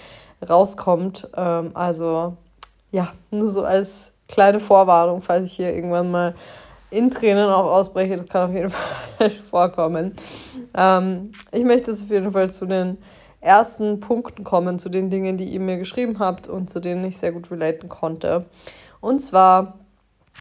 rauskommt. 0.47 1.29
Ähm, 1.35 1.71
also 1.73 2.37
ja, 2.91 3.13
nur 3.31 3.49
so 3.49 3.63
als 3.63 4.13
kleine 4.31 4.59
Vorwarnung, 4.59 5.21
falls 5.21 5.45
ich 5.45 5.53
hier 5.53 5.75
irgendwann 5.75 6.09
mal 6.09 6.33
in 6.89 7.11
Tränen 7.11 7.49
auch 7.49 7.71
ausbreche. 7.71 8.15
Das 8.17 8.27
kann 8.27 8.49
auf 8.49 8.55
jeden 8.55 8.69
Fall 9.17 9.29
vorkommen. 9.29 10.15
Ähm, 10.75 11.31
ich 11.51 11.63
möchte 11.63 11.91
jetzt 11.91 12.03
auf 12.03 12.09
jeden 12.09 12.31
Fall 12.31 12.51
zu 12.51 12.65
den 12.65 12.97
ersten 13.39 13.99
Punkten 13.99 14.43
kommen, 14.43 14.79
zu 14.79 14.89
den 14.89 15.09
Dingen, 15.09 15.37
die 15.37 15.45
ihr 15.45 15.59
mir 15.59 15.77
geschrieben 15.77 16.19
habt 16.19 16.47
und 16.47 16.69
zu 16.69 16.79
denen 16.79 17.03
ich 17.05 17.17
sehr 17.17 17.31
gut 17.31 17.49
relaten 17.49 17.89
konnte. 17.89 18.45
Und 18.99 19.19
zwar 19.19 19.79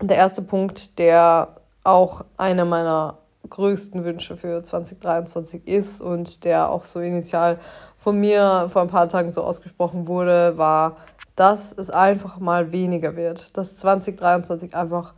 der 0.02 0.16
erste 0.16 0.42
Punkt, 0.42 0.99
der 0.99 1.54
auch 1.82 2.25
einer 2.37 2.64
meiner 2.64 3.18
größten 3.49 4.04
Wünsche 4.04 4.37
für 4.37 4.62
2023 4.62 5.66
ist 5.66 6.02
und 6.02 6.44
der 6.44 6.70
auch 6.70 6.85
so 6.85 7.00
initial 7.00 7.59
von 7.99 8.18
mir 8.18 8.68
vor 8.70 8.82
ein 8.82 8.88
paar 8.88 9.09
Tagen 9.09 9.32
so 9.32 9.42
ausgesprochen 9.42 10.06
wurde, 10.06 10.56
war, 10.56 10.97
dass 11.37 11.72
es 11.72 11.90
einfach 11.90 12.38
mal 12.38 12.72
weniger 12.72 13.16
wird. 13.16 13.56
Dass 13.56 13.76
2023 13.76 14.75
einfach 14.75 15.14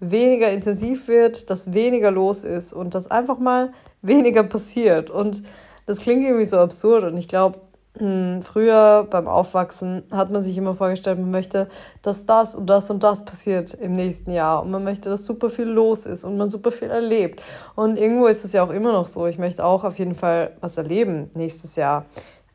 weniger 0.00 0.50
intensiv 0.50 1.08
wird, 1.08 1.50
dass 1.50 1.72
weniger 1.72 2.10
los 2.10 2.44
ist 2.44 2.72
und 2.72 2.94
dass 2.94 3.10
einfach 3.10 3.38
mal 3.38 3.72
weniger 4.02 4.42
passiert. 4.42 5.10
Und 5.10 5.42
das 5.86 6.00
klingt 6.00 6.24
irgendwie 6.24 6.44
so 6.44 6.58
absurd 6.58 7.04
und 7.04 7.16
ich 7.16 7.28
glaube, 7.28 7.60
hm, 7.98 8.42
früher 8.42 9.06
beim 9.08 9.26
Aufwachsen 9.26 10.02
hat 10.10 10.30
man 10.30 10.42
sich 10.42 10.58
immer 10.58 10.74
vorgestellt, 10.74 11.18
man 11.18 11.30
möchte, 11.30 11.68
dass 12.02 12.26
das 12.26 12.54
und 12.54 12.66
das 12.66 12.90
und 12.90 13.02
das 13.02 13.24
passiert 13.24 13.72
im 13.72 13.92
nächsten 13.92 14.32
Jahr 14.32 14.62
und 14.62 14.70
man 14.70 14.84
möchte, 14.84 15.08
dass 15.08 15.24
super 15.24 15.48
viel 15.48 15.66
los 15.66 16.04
ist 16.04 16.24
und 16.24 16.36
man 16.36 16.50
super 16.50 16.72
viel 16.72 16.90
erlebt. 16.90 17.42
Und 17.74 17.98
irgendwo 17.98 18.26
ist 18.26 18.44
es 18.44 18.52
ja 18.52 18.62
auch 18.62 18.70
immer 18.70 18.92
noch 18.92 19.06
so. 19.06 19.26
Ich 19.26 19.38
möchte 19.38 19.64
auch 19.64 19.82
auf 19.82 19.98
jeden 19.98 20.14
Fall 20.14 20.56
was 20.60 20.76
erleben 20.76 21.30
nächstes 21.32 21.76
Jahr. 21.76 22.04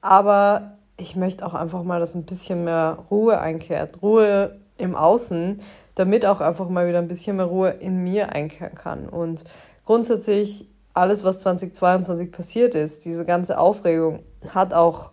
Aber 0.02 0.78
ich 1.02 1.16
möchte 1.16 1.46
auch 1.46 1.54
einfach 1.54 1.84
mal, 1.84 2.00
dass 2.00 2.16
ein 2.16 2.24
bisschen 2.26 2.64
mehr 2.64 3.00
Ruhe 3.10 3.40
einkehrt. 3.40 4.02
Ruhe 4.02 4.60
im 4.78 4.96
Außen, 4.96 5.60
damit 5.96 6.26
auch 6.26 6.42
einfach 6.42 6.70
mal 6.70 6.88
wieder 6.88 7.00
ein 7.00 7.08
bisschen 7.08 7.38
mehr 7.38 7.46
Ruhe 7.46 7.70
in 7.72 8.04
mir 8.04 8.34
einkehren 8.34 8.76
kann. 8.76 9.10
Und 9.10 9.44
grundsätzlich 9.86 10.70
alles, 10.94 11.24
was 11.24 11.40
2022 11.40 12.32
passiert 12.32 12.76
ist, 12.76 13.06
diese 13.06 13.26
ganze 13.26 13.58
Aufregung, 13.58 14.24
hat 14.50 14.74
auch 14.74 15.12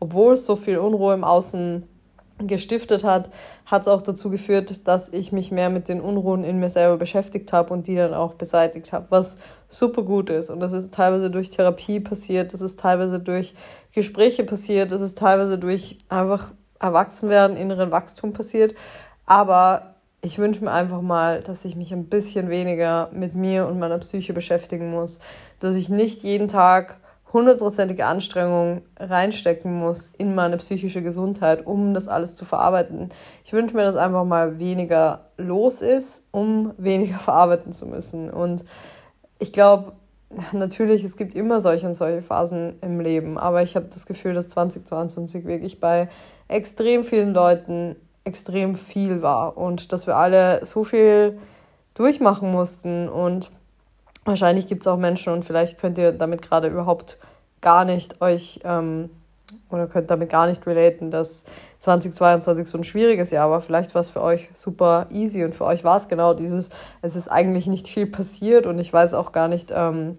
obwohl 0.00 0.32
es 0.32 0.46
so 0.46 0.56
viel 0.56 0.78
Unruhe 0.78 1.14
im 1.14 1.24
Außen 1.24 1.86
gestiftet 2.46 3.04
hat, 3.04 3.30
hat 3.66 3.82
es 3.82 3.88
auch 3.88 4.02
dazu 4.02 4.30
geführt, 4.30 4.86
dass 4.88 5.08
ich 5.10 5.32
mich 5.32 5.50
mehr 5.50 5.70
mit 5.70 5.88
den 5.88 6.00
Unruhen 6.00 6.44
in 6.44 6.58
mir 6.58 6.70
selber 6.70 6.96
beschäftigt 6.96 7.52
habe 7.52 7.72
und 7.72 7.86
die 7.86 7.96
dann 7.96 8.14
auch 8.14 8.34
beseitigt 8.34 8.92
habe, 8.92 9.06
was 9.10 9.38
super 9.68 10.02
gut 10.02 10.30
ist. 10.30 10.50
Und 10.50 10.60
das 10.60 10.72
ist 10.72 10.94
teilweise 10.94 11.30
durch 11.30 11.50
Therapie 11.50 12.00
passiert, 12.00 12.52
das 12.52 12.60
ist 12.60 12.78
teilweise 12.78 13.20
durch 13.20 13.54
Gespräche 13.92 14.44
passiert, 14.44 14.92
das 14.92 15.00
ist 15.00 15.18
teilweise 15.18 15.58
durch 15.58 15.98
einfach 16.08 16.52
Erwachsenwerden, 16.78 17.56
inneren 17.56 17.90
Wachstum 17.90 18.32
passiert. 18.32 18.74
Aber 19.26 19.94
ich 20.22 20.38
wünsche 20.38 20.62
mir 20.62 20.72
einfach 20.72 21.00
mal, 21.00 21.40
dass 21.40 21.64
ich 21.64 21.76
mich 21.76 21.92
ein 21.92 22.06
bisschen 22.06 22.50
weniger 22.50 23.08
mit 23.12 23.34
mir 23.34 23.66
und 23.66 23.78
meiner 23.78 23.98
Psyche 23.98 24.32
beschäftigen 24.32 24.90
muss, 24.90 25.18
dass 25.60 25.76
ich 25.76 25.88
nicht 25.88 26.22
jeden 26.22 26.48
Tag 26.48 26.99
hundertprozentige 27.32 28.06
Anstrengung 28.06 28.82
reinstecken 28.98 29.78
muss 29.78 30.10
in 30.18 30.34
meine 30.34 30.56
psychische 30.56 31.02
Gesundheit, 31.02 31.66
um 31.66 31.94
das 31.94 32.08
alles 32.08 32.34
zu 32.34 32.44
verarbeiten. 32.44 33.10
Ich 33.44 33.52
wünsche 33.52 33.76
mir, 33.76 33.84
dass 33.84 33.96
einfach 33.96 34.24
mal 34.24 34.58
weniger 34.58 35.26
los 35.36 35.80
ist, 35.80 36.24
um 36.30 36.72
weniger 36.76 37.18
verarbeiten 37.18 37.72
zu 37.72 37.86
müssen. 37.86 38.30
Und 38.30 38.64
ich 39.38 39.52
glaube, 39.52 39.92
natürlich, 40.52 41.04
es 41.04 41.16
gibt 41.16 41.34
immer 41.34 41.60
solche 41.60 41.86
und 41.86 41.94
solche 41.94 42.22
Phasen 42.22 42.78
im 42.82 43.00
Leben, 43.00 43.38
aber 43.38 43.62
ich 43.62 43.76
habe 43.76 43.86
das 43.86 44.06
Gefühl, 44.06 44.34
dass 44.34 44.48
2022 44.48 45.44
wirklich 45.44 45.80
bei 45.80 46.08
extrem 46.48 47.04
vielen 47.04 47.32
Leuten 47.32 47.96
extrem 48.24 48.74
viel 48.74 49.22
war 49.22 49.56
und 49.56 49.92
dass 49.92 50.06
wir 50.06 50.16
alle 50.16 50.64
so 50.64 50.84
viel 50.84 51.38
durchmachen 51.94 52.50
mussten 52.50 53.08
und 53.08 53.50
Wahrscheinlich 54.24 54.66
gibt 54.66 54.82
es 54.82 54.86
auch 54.86 54.98
Menschen 54.98 55.32
und 55.32 55.44
vielleicht 55.44 55.78
könnt 55.78 55.96
ihr 55.98 56.12
damit 56.12 56.42
gerade 56.42 56.68
überhaupt 56.68 57.18
gar 57.60 57.84
nicht 57.84 58.20
euch 58.20 58.60
ähm, 58.64 59.10
oder 59.70 59.86
könnt 59.86 60.10
damit 60.10 60.30
gar 60.30 60.46
nicht 60.46 60.66
relaten, 60.66 61.10
dass 61.10 61.44
2022 61.78 62.66
so 62.66 62.78
ein 62.78 62.84
schwieriges 62.84 63.30
Jahr 63.30 63.50
war. 63.50 63.60
Vielleicht 63.60 63.94
war 63.94 64.00
es 64.00 64.10
für 64.10 64.22
euch 64.22 64.50
super 64.52 65.06
easy 65.10 65.44
und 65.44 65.54
für 65.54 65.64
euch 65.64 65.84
war 65.84 65.96
es 65.96 66.08
genau 66.08 66.34
dieses, 66.34 66.70
es 67.02 67.16
ist 67.16 67.28
eigentlich 67.28 67.66
nicht 67.66 67.88
viel 67.88 68.06
passiert 68.06 68.66
und 68.66 68.78
ich 68.78 68.92
weiß 68.92 69.14
auch 69.14 69.32
gar 69.32 69.48
nicht, 69.48 69.72
ähm, 69.74 70.18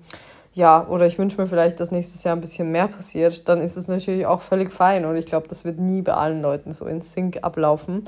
ja, 0.54 0.86
oder 0.88 1.06
ich 1.06 1.18
wünsche 1.18 1.40
mir 1.40 1.48
vielleicht, 1.48 1.80
dass 1.80 1.92
nächstes 1.92 2.24
Jahr 2.24 2.36
ein 2.36 2.42
bisschen 2.42 2.72
mehr 2.72 2.88
passiert, 2.88 3.48
dann 3.48 3.62
ist 3.62 3.78
es 3.78 3.88
natürlich 3.88 4.26
auch 4.26 4.42
völlig 4.42 4.74
fein 4.74 5.06
und 5.06 5.16
ich 5.16 5.26
glaube, 5.26 5.48
das 5.48 5.64
wird 5.64 5.80
nie 5.80 6.02
bei 6.02 6.14
allen 6.14 6.42
Leuten 6.42 6.74
so 6.74 6.86
in 6.86 7.02
Sync 7.02 7.40
ablaufen. 7.44 8.04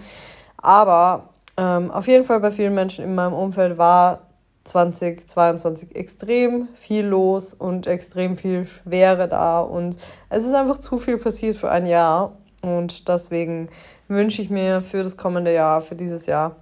Aber 0.58 1.30
ähm, 1.56 1.92
auf 1.92 2.08
jeden 2.08 2.26
Fall 2.26 2.40
bei 2.40 2.52
vielen 2.52 2.74
Menschen 2.74 3.06
in 3.06 3.16
meinem 3.16 3.34
Umfeld 3.34 3.78
war 3.78 4.22
2022 4.64 5.96
extrem 5.96 6.70
viel 6.74 7.06
los 7.06 7.54
und 7.54 7.88
extrem 7.88 8.38
viel 8.38 8.66
Schwere 8.66 9.28
da 9.28 9.60
und 9.60 9.98
es 10.30 10.46
ist 10.46 10.54
einfach 10.54 10.78
zu 10.78 10.98
viel 10.98 11.18
passiert 11.18 11.58
für 11.58 11.70
ein 11.70 11.86
Jahr 11.86 12.38
und 12.62 13.08
deswegen 13.10 13.70
wünsche 14.08 14.42
ich 14.42 14.50
mir 14.50 14.82
für 14.82 15.04
das 15.04 15.18
kommende 15.18 15.54
Jahr, 15.54 15.82
für 15.82 15.96
dieses 15.96 16.26
Jahr, 16.26 16.56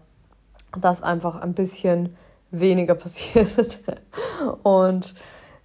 dass 0.79 1.03
einfach 1.03 1.41
ein 1.41 1.53
bisschen 1.53 2.15
weniger 2.49 2.95
passiert 2.95 3.79
und 4.63 5.15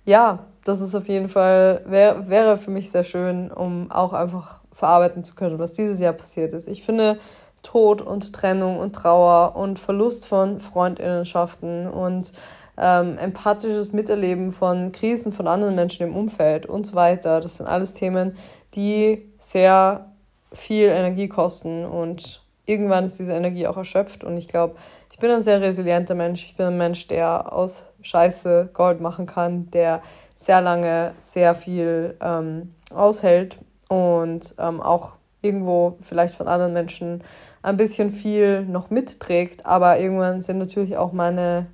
ja, 0.05 0.47
das 0.65 0.81
ist 0.81 0.95
auf 0.95 1.09
jeden 1.09 1.29
Fall, 1.29 1.83
wär, 1.87 2.29
wäre 2.29 2.59
für 2.59 2.71
mich 2.71 2.91
sehr 2.91 3.05
schön, 3.05 3.51
um 3.51 3.91
auch 3.91 4.13
einfach 4.13 4.61
verarbeiten 4.73 5.25
zu 5.25 5.35
können, 5.35 5.59
was 5.59 5.73
dieses 5.73 6.01
Jahr 6.01 6.13
passiert 6.13 6.53
ist. 6.53 6.69
Ich 6.69 6.83
finde, 6.83 7.19
Tod 7.67 8.01
und 8.01 8.33
Trennung 8.33 8.79
und 8.79 8.95
Trauer 8.95 9.57
und 9.57 9.81
Verlust 9.81 10.27
von 10.27 10.61
Freundinnenschaften 10.61 11.89
und 11.89 12.33
ähm, 12.79 13.19
empathisches 13.19 13.93
Miterleben 13.93 14.53
von 14.53 14.93
Krisen 14.93 15.33
von 15.33 15.49
anderen 15.49 15.75
Menschen 15.75 16.07
im 16.07 16.15
Umfeld 16.15 16.67
und 16.67 16.87
so 16.87 16.95
weiter. 16.95 17.41
Das 17.41 17.57
sind 17.57 17.67
alles 17.67 17.95
Themen, 17.95 18.37
die 18.77 19.33
sehr 19.39 20.13
viel 20.53 20.89
Energie 20.89 21.27
kosten 21.27 21.85
und 21.85 22.43
irgendwann 22.67 23.05
ist 23.05 23.19
diese 23.19 23.33
Energie 23.33 23.67
auch 23.67 23.77
erschöpft 23.77 24.23
und 24.23 24.37
ich 24.37 24.47
glaube, 24.47 24.77
ich 25.13 25.19
bin 25.19 25.31
ein 25.31 25.43
sehr 25.43 25.61
resilienter 25.61 26.15
Mensch. 26.15 26.45
Ich 26.45 26.57
bin 26.57 26.67
ein 26.67 26.77
Mensch, 26.77 27.09
der 27.09 27.53
aus 27.53 27.87
Scheiße 28.03 28.69
Gold 28.75 29.01
machen 29.01 29.27
kann, 29.27 29.71
der 29.71 30.03
sehr 30.37 30.61
lange 30.61 31.15
sehr 31.17 31.55
viel 31.57 32.17
ähm, 32.21 32.75
aushält 32.95 33.59
und 33.89 34.55
ähm, 34.59 34.81
auch 34.81 35.17
irgendwo 35.43 35.97
vielleicht 36.01 36.35
von 36.35 36.49
anderen 36.49 36.73
Menschen 36.73 37.23
ein 37.67 37.77
bisschen 37.77 38.13
viel 38.13 38.65
noch 38.65 38.91
mitträgt, 38.91 39.67
aber 39.67 39.99
irgendwann 39.99 40.41
sind 40.41 40.59
natürlich 40.59 40.97
auch 40.97 41.13
meine, 41.13 41.67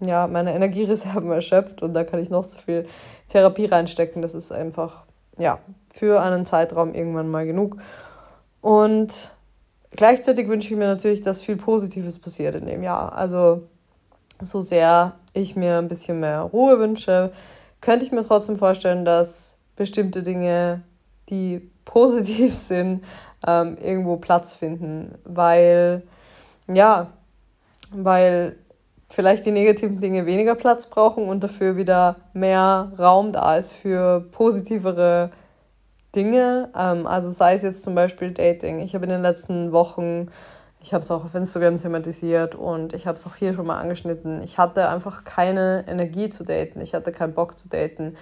ja, 0.00 0.26
meine 0.26 0.52
Energiereserven 0.52 1.30
erschöpft 1.32 1.80
und 1.80 1.94
da 1.94 2.02
kann 2.02 2.18
ich 2.18 2.28
noch 2.28 2.42
so 2.42 2.58
viel 2.58 2.86
Therapie 3.28 3.66
reinstecken. 3.66 4.20
Das 4.20 4.34
ist 4.34 4.50
einfach, 4.50 5.04
ja, 5.38 5.60
für 5.94 6.20
einen 6.20 6.44
Zeitraum 6.44 6.92
irgendwann 6.92 7.30
mal 7.30 7.46
genug. 7.46 7.76
Und 8.62 9.30
gleichzeitig 9.92 10.48
wünsche 10.48 10.72
ich 10.72 10.76
mir 10.76 10.88
natürlich, 10.88 11.20
dass 11.20 11.40
viel 11.40 11.56
Positives 11.56 12.18
passiert 12.18 12.56
in 12.56 12.66
dem 12.66 12.82
Jahr. 12.82 13.12
Also 13.12 13.62
so 14.40 14.60
sehr 14.60 15.14
ich 15.34 15.54
mir 15.54 15.78
ein 15.78 15.86
bisschen 15.86 16.18
mehr 16.18 16.40
Ruhe 16.40 16.80
wünsche, 16.80 17.30
könnte 17.80 18.04
ich 18.04 18.10
mir 18.10 18.26
trotzdem 18.26 18.56
vorstellen, 18.56 19.04
dass 19.04 19.56
bestimmte 19.76 20.24
Dinge, 20.24 20.82
die 21.28 21.70
positiv 21.88 22.54
sind, 22.70 23.02
ähm, 23.46 23.76
irgendwo 23.82 24.16
Platz 24.16 24.54
finden, 24.54 25.16
weil, 25.24 26.02
ja, 26.72 27.08
weil 27.90 28.56
vielleicht 29.08 29.46
die 29.46 29.50
negativen 29.50 30.00
Dinge 30.00 30.26
weniger 30.26 30.54
Platz 30.54 30.86
brauchen 30.86 31.28
und 31.28 31.42
dafür 31.42 31.76
wieder 31.76 32.16
mehr 32.34 32.92
Raum 32.98 33.32
da 33.32 33.56
ist 33.56 33.72
für 33.72 34.20
positivere 34.32 35.30
Dinge. 36.14 36.70
Ähm, 36.76 37.06
also 37.06 37.30
sei 37.30 37.54
es 37.54 37.62
jetzt 37.62 37.82
zum 37.82 37.94
Beispiel 37.94 38.32
Dating. 38.32 38.80
Ich 38.80 38.94
habe 38.94 39.04
in 39.04 39.10
den 39.10 39.22
letzten 39.22 39.72
Wochen, 39.72 40.26
ich 40.80 40.92
habe 40.92 41.02
es 41.02 41.10
auch 41.10 41.24
auf 41.24 41.34
Instagram 41.34 41.78
thematisiert 41.78 42.54
und 42.54 42.92
ich 42.92 43.06
habe 43.06 43.16
es 43.16 43.26
auch 43.26 43.36
hier 43.36 43.54
schon 43.54 43.66
mal 43.66 43.80
angeschnitten, 43.80 44.42
ich 44.42 44.58
hatte 44.58 44.88
einfach 44.90 45.24
keine 45.24 45.84
Energie 45.88 46.28
zu 46.28 46.44
daten. 46.44 46.80
Ich 46.82 46.92
hatte 46.92 47.12
keinen 47.12 47.32
Bock 47.32 47.58
zu 47.58 47.68
daten. 47.70 48.14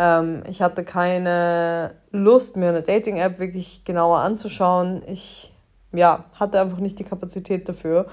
Ähm, 0.00 0.42
ich 0.48 0.62
hatte 0.62 0.82
keine 0.82 1.92
Lust, 2.10 2.56
mir 2.56 2.70
eine 2.70 2.80
Dating-App 2.80 3.38
wirklich 3.38 3.84
genauer 3.84 4.20
anzuschauen. 4.20 5.02
Ich 5.06 5.52
ja, 5.92 6.24
hatte 6.32 6.58
einfach 6.58 6.78
nicht 6.78 6.98
die 6.98 7.04
Kapazität 7.04 7.68
dafür. 7.68 8.06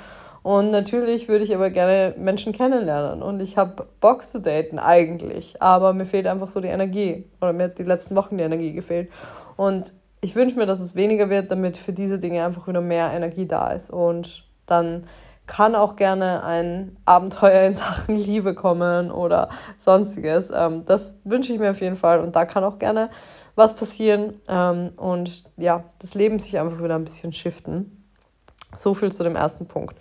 Und 0.44 0.70
natürlich 0.70 1.30
würde 1.30 1.46
ich 1.46 1.56
aber 1.56 1.70
gerne 1.70 2.14
Menschen 2.18 2.52
kennenlernen 2.54 3.22
und 3.22 3.42
ich 3.42 3.58
habe 3.58 3.88
Bock 4.00 4.24
zu 4.24 4.40
daten 4.40 4.80
eigentlich, 4.80 5.62
aber 5.62 5.92
mir 5.92 6.06
fehlt 6.06 6.26
einfach 6.26 6.48
so 6.48 6.62
die 6.62 6.70
Energie 6.70 7.26
oder 7.42 7.52
mir 7.52 7.66
hat 7.66 7.80
die 7.80 7.84
letzten 7.84 8.16
Wochen 8.16 8.38
die 8.38 8.44
Energie 8.44 8.72
gefehlt. 8.72 9.10
Und 9.58 9.94
ich 10.22 10.36
wünsche 10.36 10.58
mir, 10.58 10.66
dass 10.66 10.80
es 10.80 10.96
weniger 10.96 11.30
wird, 11.30 11.52
damit 11.52 11.76
für 11.76 11.92
diese 11.92 12.20
Dinge 12.20 12.46
einfach 12.46 12.68
wieder 12.68 12.82
mehr 12.82 13.12
Energie 13.14 13.46
da 13.46 13.72
ist 13.72 13.90
und 13.90 14.46
dann 14.66 15.06
kann 15.48 15.76
auch 15.76 15.96
gerne 15.96 16.44
ein 16.44 16.98
Abenteuer 17.06 17.64
in 17.64 17.74
Sachen 17.74 18.16
Liebe 18.16 18.54
kommen 18.54 19.12
oder 19.12 19.50
sonstiges. 19.78 20.52
Ähm, 20.54 20.84
das 20.86 21.16
wünsche 21.24 21.54
ich 21.54 21.60
mir 21.60 21.72
auf 21.72 21.82
jeden 21.82 21.96
Fall 21.96 22.20
und 22.20 22.36
da 22.36 22.46
kann 22.46 22.64
auch 22.64 22.78
gerne 22.78 23.10
was 23.56 23.74
passieren 23.74 24.40
ähm, 24.48 24.92
und 24.98 25.46
ja, 25.58 25.84
das 26.00 26.14
Leben 26.14 26.38
sich 26.38 26.60
einfach 26.60 26.84
wieder 26.84 26.96
ein 26.96 27.06
bisschen 27.06 27.34
shiften. 27.34 28.06
So 28.76 28.94
viel 28.94 29.12
zu 29.12 29.24
dem 29.24 29.36
ersten 29.36 29.66
Punkt. 29.66 29.98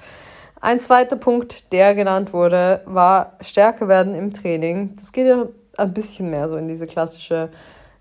Ein 0.61 0.81
zweiter 0.81 1.17
Punkt, 1.17 1.73
der 1.73 1.95
genannt 1.95 2.33
wurde, 2.33 2.83
war 2.85 3.35
stärker 3.41 3.88
werden 3.88 4.15
im 4.15 4.33
Training. 4.33 4.95
Das 4.97 5.12
geht 5.12 5.26
ja 5.26 5.47
ein 5.79 5.95
bisschen 5.95 6.31
mehr 6.31 6.49
so 6.49 6.57
in 6.57 6.69
diese 6.69 6.87
klassische 6.87 7.50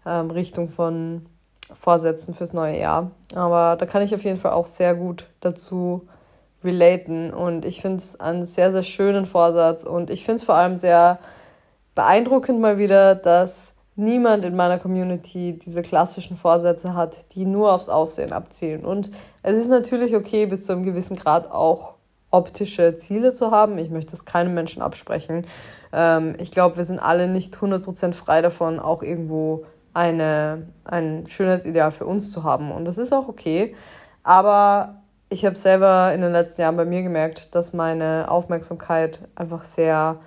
ähm, 0.06 0.32
Richtung 0.32 0.70
von 0.70 1.26
Vorsätzen 1.80 2.34
fürs 2.34 2.54
neue 2.54 2.80
Jahr. 2.80 3.12
Aber 3.34 3.76
da 3.78 3.86
kann 3.86 4.02
ich 4.02 4.14
auf 4.16 4.24
jeden 4.24 4.40
Fall 4.40 4.52
auch 4.52 4.68
sehr 4.68 4.96
gut 4.96 5.28
dazu 5.42 6.08
relaten. 6.66 7.34
Und 7.34 7.66
ich 7.66 7.82
finde 7.82 7.98
es 7.98 8.20
einen 8.20 8.46
sehr, 8.46 8.72
sehr 8.72 8.84
schönen 8.84 9.26
Vorsatz. 9.26 9.84
Und 9.84 10.10
ich 10.10 10.26
finde 10.26 10.38
es 10.38 10.44
vor 10.44 10.56
allem 10.56 10.76
sehr 10.76 11.20
beeindruckend 11.96 12.60
mal 12.60 12.78
wieder, 12.78 13.16
dass 13.16 13.76
niemand 13.96 14.44
in 14.44 14.56
meiner 14.56 14.78
Community 14.78 15.58
diese 15.58 15.82
klassischen 15.82 16.36
Vorsätze 16.36 16.94
hat, 16.94 17.34
die 17.34 17.46
nur 17.46 17.72
aufs 17.72 17.88
Aussehen 17.90 18.34
abzielen. 18.34 18.84
Und 18.84 19.12
es 19.42 19.56
ist 19.56 19.70
natürlich 19.70 20.16
okay, 20.16 20.46
bis 20.46 20.64
zu 20.64 20.74
einem 20.74 20.84
gewissen 20.84 21.16
Grad 21.16 21.50
auch 21.52 21.96
optische 22.30 22.96
Ziele 22.96 23.32
zu 23.32 23.52
haben. 23.52 23.78
Ich 23.78 23.90
möchte 23.90 24.14
es 24.14 24.26
keinem 24.26 24.54
Menschen 24.54 24.82
absprechen. 24.82 25.48
Ähm, 25.94 26.36
ich 26.40 26.52
glaube, 26.52 26.76
wir 26.78 26.84
sind 26.84 27.00
alle 27.00 27.28
nicht 27.28 27.56
100% 27.56 28.14
frei 28.14 28.42
davon, 28.42 28.80
auch 28.80 29.02
irgendwo 29.02 29.66
eine, 29.94 30.68
ein 30.84 31.24
Schönheitsideal 31.28 31.92
für 31.92 32.06
uns 32.06 32.32
zu 32.32 32.44
haben. 32.44 32.72
Und 32.72 32.84
das 32.86 32.98
ist 32.98 33.14
auch 33.14 33.30
okay. 33.30 33.74
Aber 34.24 35.02
ich 35.30 35.46
habe 35.46 35.56
selber 35.56 36.12
in 36.14 36.22
den 36.22 36.32
letzten 36.32 36.62
Jahren 36.62 36.78
bei 36.78 36.86
mir 36.86 37.04
gemerkt, 37.04 37.56
dass 37.56 37.74
meine 37.74 38.30
Aufmerksamkeit 38.30 39.20
einfach 39.36 39.64
sehr 39.64 40.20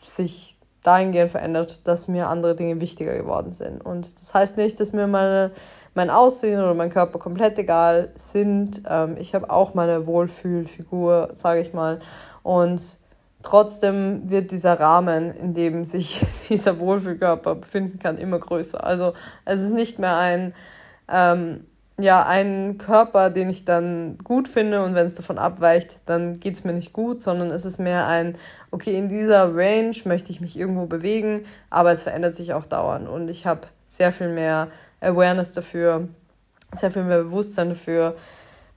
sich 0.00 0.56
dahingehend 0.82 1.32
verändert, 1.32 1.86
dass 1.86 2.08
mir 2.08 2.28
andere 2.28 2.54
Dinge 2.54 2.80
wichtiger 2.80 3.16
geworden 3.16 3.52
sind. 3.52 3.84
Und 3.84 4.20
das 4.20 4.32
heißt 4.32 4.56
nicht, 4.56 4.78
dass 4.78 4.92
mir 4.92 5.06
meine, 5.08 5.50
mein 5.94 6.10
Aussehen 6.10 6.60
oder 6.60 6.74
mein 6.74 6.90
Körper 6.90 7.18
komplett 7.18 7.58
egal 7.58 8.12
sind. 8.14 8.82
Ähm, 8.88 9.16
ich 9.18 9.34
habe 9.34 9.50
auch 9.50 9.74
meine 9.74 10.06
Wohlfühlfigur, 10.06 11.34
sage 11.42 11.60
ich 11.60 11.72
mal. 11.72 11.98
Und 12.44 12.80
trotzdem 13.42 14.30
wird 14.30 14.52
dieser 14.52 14.78
Rahmen, 14.78 15.34
in 15.34 15.54
dem 15.54 15.84
sich 15.84 16.24
dieser 16.48 16.78
Wohlfühlkörper 16.78 17.56
befinden 17.56 17.98
kann, 17.98 18.16
immer 18.16 18.38
größer. 18.38 18.82
Also 18.82 19.12
es 19.44 19.60
ist 19.60 19.72
nicht 19.72 19.98
mehr 19.98 20.16
ein 20.16 20.54
ähm, 21.08 21.64
ja, 21.98 22.26
ein 22.26 22.76
Körper, 22.76 23.30
den 23.30 23.48
ich 23.48 23.64
dann 23.64 24.18
gut 24.22 24.48
finde 24.48 24.84
und 24.84 24.94
wenn 24.94 25.06
es 25.06 25.14
davon 25.14 25.38
abweicht, 25.38 25.98
dann 26.04 26.40
geht 26.40 26.54
es 26.54 26.64
mir 26.64 26.74
nicht 26.74 26.92
gut, 26.92 27.22
sondern 27.22 27.50
es 27.50 27.64
ist 27.64 27.78
mehr 27.78 28.06
ein, 28.06 28.36
okay, 28.70 28.98
in 28.98 29.08
dieser 29.08 29.54
Range 29.56 29.96
möchte 30.04 30.30
ich 30.30 30.40
mich 30.40 30.58
irgendwo 30.58 30.86
bewegen, 30.86 31.46
aber 31.70 31.92
es 31.92 32.02
verändert 32.02 32.34
sich 32.34 32.52
auch 32.52 32.66
dauernd 32.66 33.08
und 33.08 33.30
ich 33.30 33.46
habe 33.46 33.62
sehr 33.86 34.12
viel 34.12 34.28
mehr 34.28 34.68
Awareness 35.00 35.52
dafür, 35.52 36.08
sehr 36.74 36.90
viel 36.90 37.04
mehr 37.04 37.22
Bewusstsein 37.22 37.70
dafür, 37.70 38.16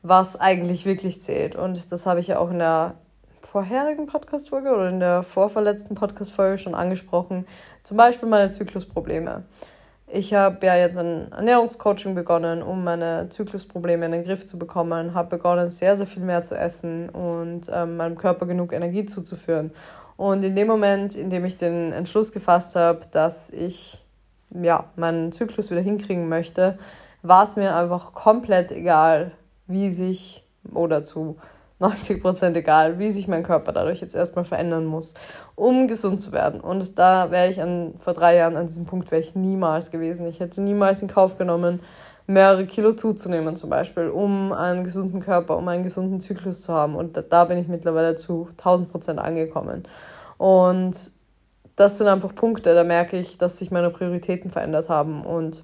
was 0.01 0.39
eigentlich 0.39 0.85
wirklich 0.85 1.19
zählt. 1.19 1.55
Und 1.55 1.91
das 1.91 2.05
habe 2.05 2.21
ich 2.21 2.27
ja 2.27 2.39
auch 2.39 2.51
in 2.51 2.59
der 2.59 2.95
vorherigen 3.41 4.07
Podcast-Folge 4.07 4.73
oder 4.73 4.89
in 4.89 4.99
der 4.99 5.23
vorverletzten 5.23 5.95
Podcast-Folge 5.95 6.57
schon 6.57 6.75
angesprochen. 6.75 7.45
Zum 7.83 7.97
Beispiel 7.97 8.29
meine 8.29 8.49
Zyklusprobleme. 8.49 9.43
Ich 10.11 10.33
habe 10.33 10.65
ja 10.65 10.75
jetzt 10.75 10.97
ein 10.97 11.31
Ernährungscoaching 11.31 12.15
begonnen, 12.15 12.63
um 12.63 12.83
meine 12.83 13.29
Zyklusprobleme 13.29 14.07
in 14.07 14.11
den 14.11 14.23
Griff 14.23 14.47
zu 14.47 14.57
bekommen. 14.57 15.13
Habe 15.13 15.37
begonnen, 15.37 15.69
sehr, 15.69 15.97
sehr 15.97 16.07
viel 16.07 16.23
mehr 16.23 16.41
zu 16.41 16.57
essen 16.57 17.09
und 17.09 17.69
ähm, 17.71 17.97
meinem 17.97 18.17
Körper 18.17 18.47
genug 18.47 18.73
Energie 18.73 19.05
zuzuführen. 19.05 19.71
Und 20.17 20.43
in 20.43 20.55
dem 20.55 20.67
Moment, 20.67 21.15
in 21.15 21.29
dem 21.29 21.45
ich 21.45 21.57
den 21.57 21.91
Entschluss 21.91 22.31
gefasst 22.31 22.75
habe, 22.75 23.01
dass 23.11 23.51
ich 23.51 24.03
ja, 24.49 24.85
meinen 24.95 25.31
Zyklus 25.31 25.69
wieder 25.69 25.81
hinkriegen 25.81 26.27
möchte, 26.27 26.79
war 27.21 27.43
es 27.43 27.55
mir 27.55 27.75
einfach 27.75 28.13
komplett 28.13 28.71
egal, 28.71 29.31
wie 29.67 29.93
sich 29.93 30.43
oder 30.73 31.05
zu 31.05 31.37
90 31.79 32.21
Prozent 32.21 32.57
egal, 32.57 32.99
wie 32.99 33.11
sich 33.11 33.27
mein 33.27 33.43
Körper 33.43 33.71
dadurch 33.71 34.01
jetzt 34.01 34.15
erstmal 34.15 34.45
verändern 34.45 34.85
muss, 34.85 35.13
um 35.55 35.87
gesund 35.87 36.21
zu 36.21 36.31
werden. 36.31 36.59
Und 36.59 36.99
da 36.99 37.31
wäre 37.31 37.49
ich 37.49 37.61
an, 37.61 37.93
vor 37.99 38.13
drei 38.13 38.35
Jahren 38.35 38.57
an 38.57 38.67
diesem 38.67 38.85
Punkt 38.85 39.11
wäre 39.11 39.21
ich 39.21 39.33
niemals 39.35 39.89
gewesen. 39.89 40.27
Ich 40.27 40.39
hätte 40.39 40.61
niemals 40.61 41.01
in 41.01 41.07
Kauf 41.07 41.37
genommen, 41.37 41.79
mehrere 42.27 42.65
Kilo 42.65 42.93
zuzunehmen 42.93 43.55
zum 43.55 43.69
Beispiel, 43.69 44.09
um 44.09 44.51
einen 44.51 44.83
gesunden 44.83 45.21
Körper, 45.21 45.57
um 45.57 45.67
einen 45.67 45.83
gesunden 45.83 46.19
Zyklus 46.19 46.61
zu 46.61 46.73
haben. 46.73 46.95
Und 46.95 47.17
da, 47.17 47.21
da 47.21 47.45
bin 47.45 47.57
ich 47.57 47.67
mittlerweile 47.67 48.15
zu 48.15 48.49
1000 48.57 48.91
Prozent 48.91 49.19
angekommen. 49.19 49.83
Und 50.37 51.11
das 51.75 51.97
sind 51.97 52.07
einfach 52.07 52.35
Punkte, 52.35 52.75
da 52.75 52.83
merke 52.83 53.17
ich, 53.17 53.37
dass 53.37 53.57
sich 53.57 53.71
meine 53.71 53.89
Prioritäten 53.89 54.51
verändert 54.51 54.89
haben 54.89 55.25
und 55.25 55.63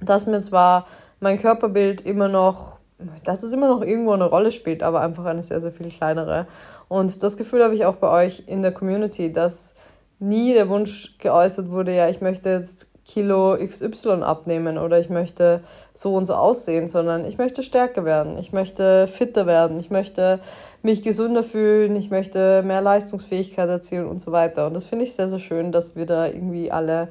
dass 0.00 0.26
mir 0.26 0.40
zwar 0.40 0.86
mein 1.20 1.38
Körperbild 1.38 2.00
immer 2.00 2.28
noch 2.28 2.75
dass 3.24 3.42
es 3.42 3.52
immer 3.52 3.68
noch 3.68 3.82
irgendwo 3.82 4.12
eine 4.12 4.24
Rolle 4.24 4.50
spielt, 4.50 4.82
aber 4.82 5.00
einfach 5.00 5.24
eine 5.24 5.42
sehr, 5.42 5.60
sehr 5.60 5.72
viel 5.72 5.90
kleinere. 5.90 6.46
Und 6.88 7.22
das 7.22 7.36
Gefühl 7.36 7.62
habe 7.62 7.74
ich 7.74 7.84
auch 7.84 7.96
bei 7.96 8.10
euch 8.10 8.44
in 8.46 8.62
der 8.62 8.72
Community, 8.72 9.32
dass 9.32 9.74
nie 10.18 10.54
der 10.54 10.68
Wunsch 10.68 11.18
geäußert 11.18 11.70
wurde, 11.70 11.94
ja, 11.94 12.08
ich 12.08 12.20
möchte 12.20 12.48
jetzt 12.48 12.86
Kilo 13.04 13.56
XY 13.56 14.22
abnehmen 14.22 14.78
oder 14.78 14.98
ich 14.98 15.10
möchte 15.10 15.60
so 15.94 16.14
und 16.14 16.24
so 16.24 16.34
aussehen, 16.34 16.88
sondern 16.88 17.24
ich 17.24 17.38
möchte 17.38 17.62
stärker 17.62 18.04
werden, 18.04 18.36
ich 18.36 18.52
möchte 18.52 19.06
fitter 19.06 19.46
werden, 19.46 19.78
ich 19.78 19.90
möchte 19.90 20.40
mich 20.82 21.02
gesünder 21.02 21.44
fühlen, 21.44 21.94
ich 21.94 22.10
möchte 22.10 22.64
mehr 22.64 22.80
Leistungsfähigkeit 22.80 23.68
erzielen 23.68 24.06
und 24.06 24.20
so 24.20 24.32
weiter. 24.32 24.66
Und 24.66 24.74
das 24.74 24.86
finde 24.86 25.04
ich 25.04 25.12
sehr, 25.12 25.28
sehr 25.28 25.38
schön, 25.38 25.70
dass 25.70 25.94
wir 25.94 26.04
da 26.04 26.26
irgendwie 26.26 26.72
alle 26.72 27.08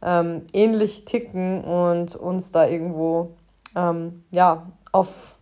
ähm, 0.00 0.42
ähnlich 0.54 1.04
ticken 1.04 1.62
und 1.62 2.16
uns 2.16 2.50
da 2.50 2.66
irgendwo 2.66 3.32
ähm, 3.76 4.24
ja, 4.30 4.66
auf 4.94 5.34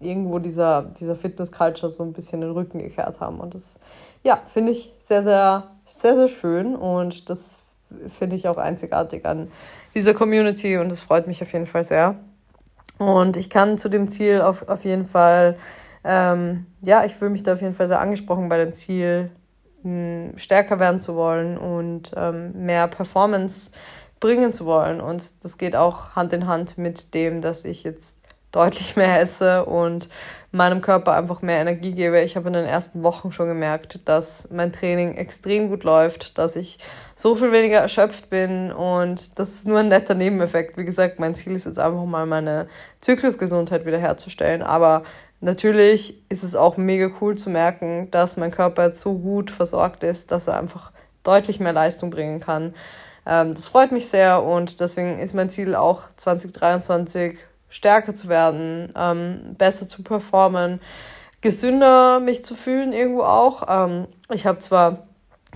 irgendwo 0.00 0.38
dieser, 0.38 0.82
dieser 0.82 1.14
Fitness-Culture 1.14 1.90
so 1.92 2.02
ein 2.02 2.14
bisschen 2.14 2.40
den 2.40 2.52
Rücken 2.52 2.78
gekehrt 2.78 3.20
haben. 3.20 3.38
Und 3.38 3.54
das, 3.54 3.78
ja, 4.22 4.40
finde 4.46 4.72
ich 4.72 4.94
sehr, 4.98 5.22
sehr, 5.22 5.70
sehr, 5.84 6.16
sehr 6.16 6.28
schön 6.28 6.74
und 6.74 7.28
das 7.28 7.62
finde 8.08 8.34
ich 8.34 8.48
auch 8.48 8.56
einzigartig 8.56 9.26
an 9.26 9.50
dieser 9.94 10.14
Community 10.14 10.78
und 10.78 10.88
das 10.88 11.02
freut 11.02 11.26
mich 11.26 11.42
auf 11.42 11.52
jeden 11.52 11.66
Fall 11.66 11.84
sehr. 11.84 12.16
Und 12.96 13.36
ich 13.36 13.50
kann 13.50 13.76
zu 13.76 13.90
dem 13.90 14.08
Ziel 14.08 14.40
auf, 14.40 14.66
auf 14.68 14.84
jeden 14.84 15.06
Fall, 15.06 15.58
ähm, 16.02 16.64
ja, 16.80 17.04
ich 17.04 17.14
fühle 17.14 17.30
mich 17.30 17.42
da 17.42 17.52
auf 17.52 17.60
jeden 17.60 17.74
Fall 17.74 17.88
sehr 17.88 18.00
angesprochen 18.00 18.48
bei 18.48 18.56
dem 18.56 18.72
Ziel, 18.72 19.30
mh, 19.82 20.38
stärker 20.38 20.80
werden 20.80 20.98
zu 20.98 21.14
wollen 21.14 21.58
und 21.58 22.12
ähm, 22.16 22.64
mehr 22.64 22.88
Performance 22.88 23.72
bringen 24.18 24.50
zu 24.50 24.64
wollen. 24.64 25.02
Und 25.02 25.44
das 25.44 25.58
geht 25.58 25.76
auch 25.76 26.16
Hand 26.16 26.32
in 26.32 26.46
Hand 26.46 26.78
mit 26.78 27.12
dem, 27.12 27.42
dass 27.42 27.66
ich 27.66 27.84
jetzt 27.84 28.16
deutlich 28.52 28.96
mehr 28.96 29.20
esse 29.20 29.64
und 29.64 30.08
meinem 30.56 30.80
Körper 30.80 31.12
einfach 31.14 31.42
mehr 31.42 31.60
Energie 31.60 31.92
gebe. 31.92 32.20
Ich 32.20 32.36
habe 32.36 32.48
in 32.48 32.54
den 32.54 32.64
ersten 32.64 33.02
Wochen 33.02 33.30
schon 33.30 33.48
gemerkt, 33.48 34.08
dass 34.08 34.48
mein 34.50 34.72
Training 34.72 35.14
extrem 35.16 35.68
gut 35.68 35.84
läuft, 35.84 36.38
dass 36.38 36.56
ich 36.56 36.78
so 37.14 37.34
viel 37.34 37.52
weniger 37.52 37.78
erschöpft 37.78 38.30
bin 38.30 38.72
und 38.72 39.38
das 39.38 39.52
ist 39.52 39.66
nur 39.66 39.80
ein 39.80 39.88
netter 39.88 40.14
Nebeneffekt. 40.14 40.78
Wie 40.78 40.84
gesagt, 40.84 41.18
mein 41.18 41.34
Ziel 41.34 41.54
ist 41.54 41.66
jetzt 41.66 41.78
einfach 41.78 42.04
mal 42.04 42.26
meine 42.26 42.68
Zyklusgesundheit 43.00 43.84
wiederherzustellen, 43.86 44.62
aber 44.62 45.02
natürlich 45.40 46.22
ist 46.28 46.42
es 46.42 46.56
auch 46.56 46.76
mega 46.76 47.10
cool 47.20 47.36
zu 47.36 47.50
merken, 47.50 48.10
dass 48.10 48.36
mein 48.36 48.50
Körper 48.50 48.86
jetzt 48.86 49.00
so 49.00 49.14
gut 49.14 49.50
versorgt 49.50 50.04
ist, 50.04 50.32
dass 50.32 50.48
er 50.48 50.58
einfach 50.58 50.92
deutlich 51.22 51.60
mehr 51.60 51.72
Leistung 51.72 52.10
bringen 52.10 52.40
kann. 52.40 52.74
Ähm, 53.26 53.54
das 53.54 53.66
freut 53.66 53.92
mich 53.92 54.06
sehr 54.08 54.42
und 54.42 54.80
deswegen 54.80 55.18
ist 55.18 55.34
mein 55.34 55.50
Ziel 55.50 55.74
auch 55.74 56.04
2023 56.16 57.38
stärker 57.68 58.14
zu 58.14 58.28
werden, 58.28 58.92
ähm, 58.96 59.54
besser 59.58 59.86
zu 59.86 60.02
performen, 60.02 60.80
gesünder 61.40 62.20
mich 62.20 62.44
zu 62.44 62.54
fühlen 62.54 62.92
irgendwo 62.92 63.22
auch. 63.22 63.66
Ähm, 63.68 64.06
ich 64.32 64.46
habe 64.46 64.58
zwar 64.58 65.06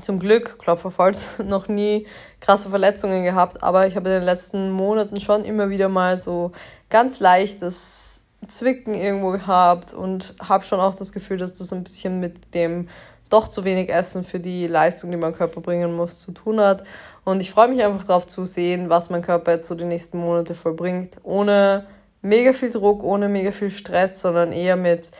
zum 0.01 0.19
Glück, 0.19 0.59
Klopf 0.59 0.85
auf 0.85 0.99
Holz, 0.99 1.27
noch 1.45 1.69
nie 1.69 2.07
krasse 2.41 2.71
Verletzungen 2.71 3.25
gehabt, 3.25 3.63
aber 3.63 3.87
ich 3.87 3.97
habe 3.97 4.09
in 4.09 4.17
den 4.17 4.25
letzten 4.25 4.71
Monaten 4.71 5.21
schon 5.21 5.45
immer 5.45 5.71
wieder 5.71 5.89
mal 5.89 6.17
so 6.17 6.53
ganz 6.89 7.21
leichtes 7.21 8.25
Zwicken 8.47 8.95
irgendwo 8.95 9.31
gehabt 9.31 9.93
und 9.93 10.35
habe 10.41 10.65
schon 10.65 10.81
auch 10.81 10.95
das 10.95 11.13
Gefühl, 11.13 11.37
dass 11.37 11.59
das 11.59 11.73
ein 11.73 11.85
bisschen 11.85 12.21
mit 12.21 12.55
dem 12.55 12.89
doch 13.29 13.49
zu 13.49 13.65
wenig 13.65 13.91
Essen 13.91 14.25
für 14.25 14.41
die 14.41 14.67
Leistung, 14.67 15.11
die 15.11 15.17
mein 15.17 15.35
Körper 15.35 15.61
bringen 15.61 15.95
muss, 15.95 16.21
zu 16.21 16.33
tun 16.33 16.61
hat. 16.61 16.83
Und 17.25 17.41
ich 17.41 17.51
freue 17.51 17.69
mich 17.69 17.85
einfach 17.85 18.05
darauf 18.05 18.27
zu 18.27 18.45
sehen, 18.45 18.89
was 18.89 19.09
mein 19.09 19.23
Körper 19.23 19.53
jetzt 19.53 19.69
so 19.69 19.75
die 19.75 19.85
nächsten 19.85 20.19
Monate 20.19 20.55
vollbringt, 20.55 21.19
ohne 21.23 21.87
mega 22.23 22.53
viel 22.53 22.71
Druck, 22.71 23.03
ohne 23.03 23.29
mega 23.29 23.53
viel 23.53 23.71
Stress, 23.71 24.21
sondern 24.21 24.53
eher 24.53 24.77
mit 24.77 25.11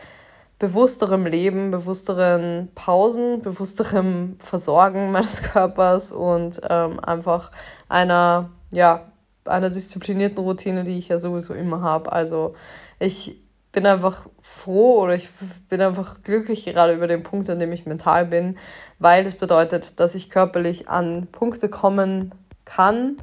bewussterem 0.59 1.25
Leben, 1.25 1.71
bewussteren 1.71 2.69
Pausen, 2.75 3.41
bewussterem 3.41 4.37
Versorgen 4.39 5.11
meines 5.11 5.41
Körpers 5.41 6.11
und 6.11 6.61
ähm, 6.69 6.99
einfach 6.99 7.51
einer, 7.89 8.51
ja, 8.71 9.11
einer 9.45 9.71
disziplinierten 9.71 10.37
Routine, 10.37 10.83
die 10.83 10.99
ich 10.99 11.07
ja 11.07 11.17
sowieso 11.17 11.55
immer 11.55 11.81
habe. 11.81 12.11
Also 12.11 12.53
ich 12.99 13.41
bin 13.71 13.87
einfach 13.87 14.27
froh 14.41 15.01
oder 15.01 15.15
ich 15.15 15.29
bin 15.69 15.81
einfach 15.81 16.21
glücklich 16.23 16.65
gerade 16.65 16.93
über 16.93 17.07
den 17.07 17.23
Punkt, 17.23 17.49
an 17.49 17.57
dem 17.57 17.71
ich 17.71 17.87
mental 17.87 18.25
bin, 18.25 18.57
weil 18.99 19.23
das 19.23 19.35
bedeutet, 19.35 19.99
dass 19.99 20.13
ich 20.13 20.29
körperlich 20.29 20.89
an 20.89 21.27
Punkte 21.31 21.69
kommen 21.69 22.35
kann, 22.65 23.17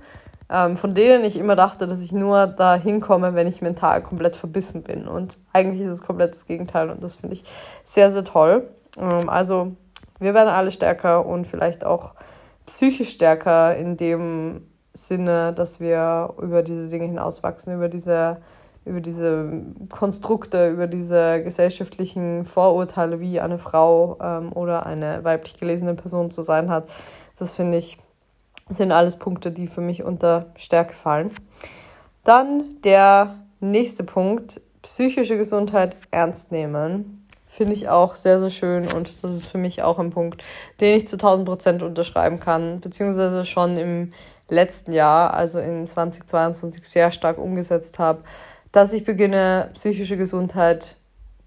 von 0.49 0.95
denen 0.95 1.25
ich 1.25 1.37
immer 1.37 1.57
dachte, 1.57 1.87
dass 1.87 2.01
ich 2.01 2.13
nur 2.13 2.47
da 2.47 2.75
hinkomme, 2.75 3.35
wenn 3.35 3.47
ich 3.47 3.61
mental 3.61 4.03
komplett 4.03 4.35
verbissen 4.35 4.83
bin. 4.83 5.07
Und 5.07 5.37
eigentlich 5.53 5.83
ist 5.83 5.93
es 5.93 6.03
komplett 6.03 6.33
das 6.33 6.47
Gegenteil 6.47 6.89
und 6.89 7.05
das 7.05 7.17
finde 7.17 7.35
ich 7.35 7.45
sehr, 7.85 8.11
sehr 8.11 8.25
toll. 8.25 8.69
Ähm, 8.99 9.29
also 9.29 9.73
wir 10.19 10.35
werden 10.35 10.49
alle 10.49 10.71
stärker 10.71 11.27
und 11.27 11.47
vielleicht 11.47 11.85
auch 11.85 12.15
psychisch 12.67 13.11
stärker 13.11 13.77
in 13.77 13.97
dem 13.97 14.67
Sinne, 14.95 15.53
dass 15.53 15.81
wir 15.81 16.35
über 16.41 16.63
diese 16.63 16.89
Dinge 16.89 17.05
hinauswachsen, 17.05 17.75
über 17.75 17.89
diese, 17.89 18.39
über 18.85 19.01
diese 19.01 19.63
Konstrukte, 19.91 20.71
über 20.71 20.87
diese 20.87 21.43
gesellschaftlichen 21.43 22.45
Vorurteile, 22.45 23.21
wie 23.21 23.41
eine 23.41 23.59
Frau 23.59 24.19
ähm, 24.21 24.53
oder 24.53 24.87
eine 24.87 25.25
weiblich 25.25 25.59
gelesene 25.59 25.95
Person 25.95 26.31
zu 26.31 26.43
sein 26.43 26.71
hat. 26.71 26.91
Das 27.39 27.55
finde 27.55 27.79
ich, 27.79 27.99
sind 28.69 28.93
alles 28.93 29.17
Punkte, 29.17 29.51
die 29.51 29.67
für 29.67 29.81
mich 29.81 30.03
unter 30.03 30.47
Stärke 30.57 30.95
fallen. 30.95 31.31
Dann 32.25 32.81
der 32.85 33.37
nächste 33.61 34.05
Punkt, 34.05 34.61
psychische 34.83 35.37
Gesundheit 35.37 35.97
ernst 36.11 36.53
nehmen. 36.53 37.25
Finde 37.47 37.73
ich 37.73 37.89
auch 37.89 38.15
sehr, 38.15 38.39
sehr 38.41 38.51
schön 38.51 38.93
und 38.93 39.25
das 39.25 39.35
ist 39.35 39.47
für 39.47 39.59
mich 39.59 39.83
auch 39.83 39.99
ein 39.99 40.11
Punkt, 40.11 40.43
den 40.81 40.97
ich 40.97 41.09
zu 41.09 41.17
1000 41.17 41.49
Prozent 41.49 41.83
unterschreiben 41.83 42.39
kann, 42.39 42.81
beziehungsweise 42.81 43.45
schon 43.47 43.77
im 43.77 44.13
letzten 44.49 44.93
Jahr, 44.93 45.35
also 45.35 45.59
in 45.59 45.87
2022, 45.87 46.87
sehr 46.87 47.11
stark 47.11 47.39
umgesetzt 47.39 47.99
habe, 47.99 48.23
dass 48.73 48.93
ich 48.93 49.05
beginne, 49.05 49.71
psychische 49.75 50.17
Gesundheit 50.17 50.97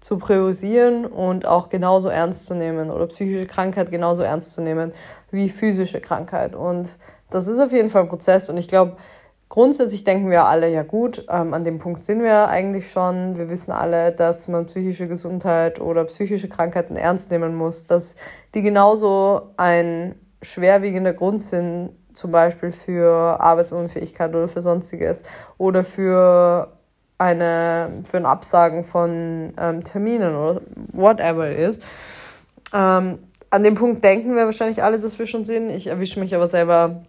zu 0.02 0.18
priorisieren 0.18 1.06
und 1.06 1.46
auch 1.46 1.68
genauso 1.68 2.08
ernst 2.08 2.46
zu 2.46 2.54
nehmen 2.54 2.90
oder 2.90 3.06
psychische 3.06 3.46
Krankheit 3.46 3.90
genauso 3.90 4.22
ernst 4.22 4.52
zu 4.52 4.60
nehmen 4.60 4.92
wie 5.30 5.48
physische 5.48 6.00
Krankheit. 6.00 6.56
Und 6.56 6.98
das 7.30 7.46
ist 7.46 7.60
auf 7.60 7.72
jeden 7.72 7.88
Fall 7.88 8.02
ein 8.02 8.08
Prozess 8.08 8.50
und 8.50 8.56
ich 8.56 8.66
glaube, 8.66 8.96
grundsätzlich 9.48 10.02
denken 10.02 10.28
wir 10.28 10.46
alle, 10.46 10.68
ja 10.68 10.82
gut, 10.82 11.24
ähm, 11.30 11.54
an 11.54 11.62
dem 11.62 11.78
Punkt 11.78 12.00
sind 12.00 12.20
wir 12.20 12.48
eigentlich 12.48 12.90
schon. 12.90 13.36
Wir 13.36 13.48
wissen 13.48 13.70
alle, 13.70 14.10
dass 14.10 14.48
man 14.48 14.66
psychische 14.66 15.06
Gesundheit 15.06 15.80
oder 15.80 16.04
psychische 16.04 16.48
Krankheiten 16.48 16.96
ernst 16.96 17.30
nehmen 17.30 17.54
muss, 17.54 17.86
dass 17.86 18.16
die 18.54 18.62
genauso 18.62 19.52
ein 19.56 20.16
schwerwiegender 20.42 21.12
Grund 21.12 21.44
sind 21.44 21.92
zum 22.12 22.32
Beispiel 22.32 22.72
für 22.72 23.40
Arbeitsunfähigkeit 23.40 24.30
oder 24.30 24.48
für 24.48 24.60
sonstiges 24.60 25.22
oder 25.58 25.84
für 25.84 26.72
eine 27.22 28.02
für 28.04 28.16
ein 28.16 28.26
Absagen 28.26 28.84
von 28.84 29.52
ähm, 29.56 29.84
Terminen 29.84 30.34
oder 30.34 30.60
whatever 30.92 31.50
it 31.50 31.58
is. 31.58 31.78
Ähm, 32.74 33.18
an 33.50 33.62
dem 33.62 33.74
Punkt 33.74 34.02
denken 34.02 34.34
wir 34.34 34.46
wahrscheinlich 34.46 34.82
alle, 34.82 34.98
dass 34.98 35.18
wir 35.18 35.26
schon 35.26 35.44
sind. 35.44 35.70
Ich 35.70 35.86
erwische 35.86 36.18
mich 36.20 36.34
aber 36.34 36.48
selber 36.48 37.04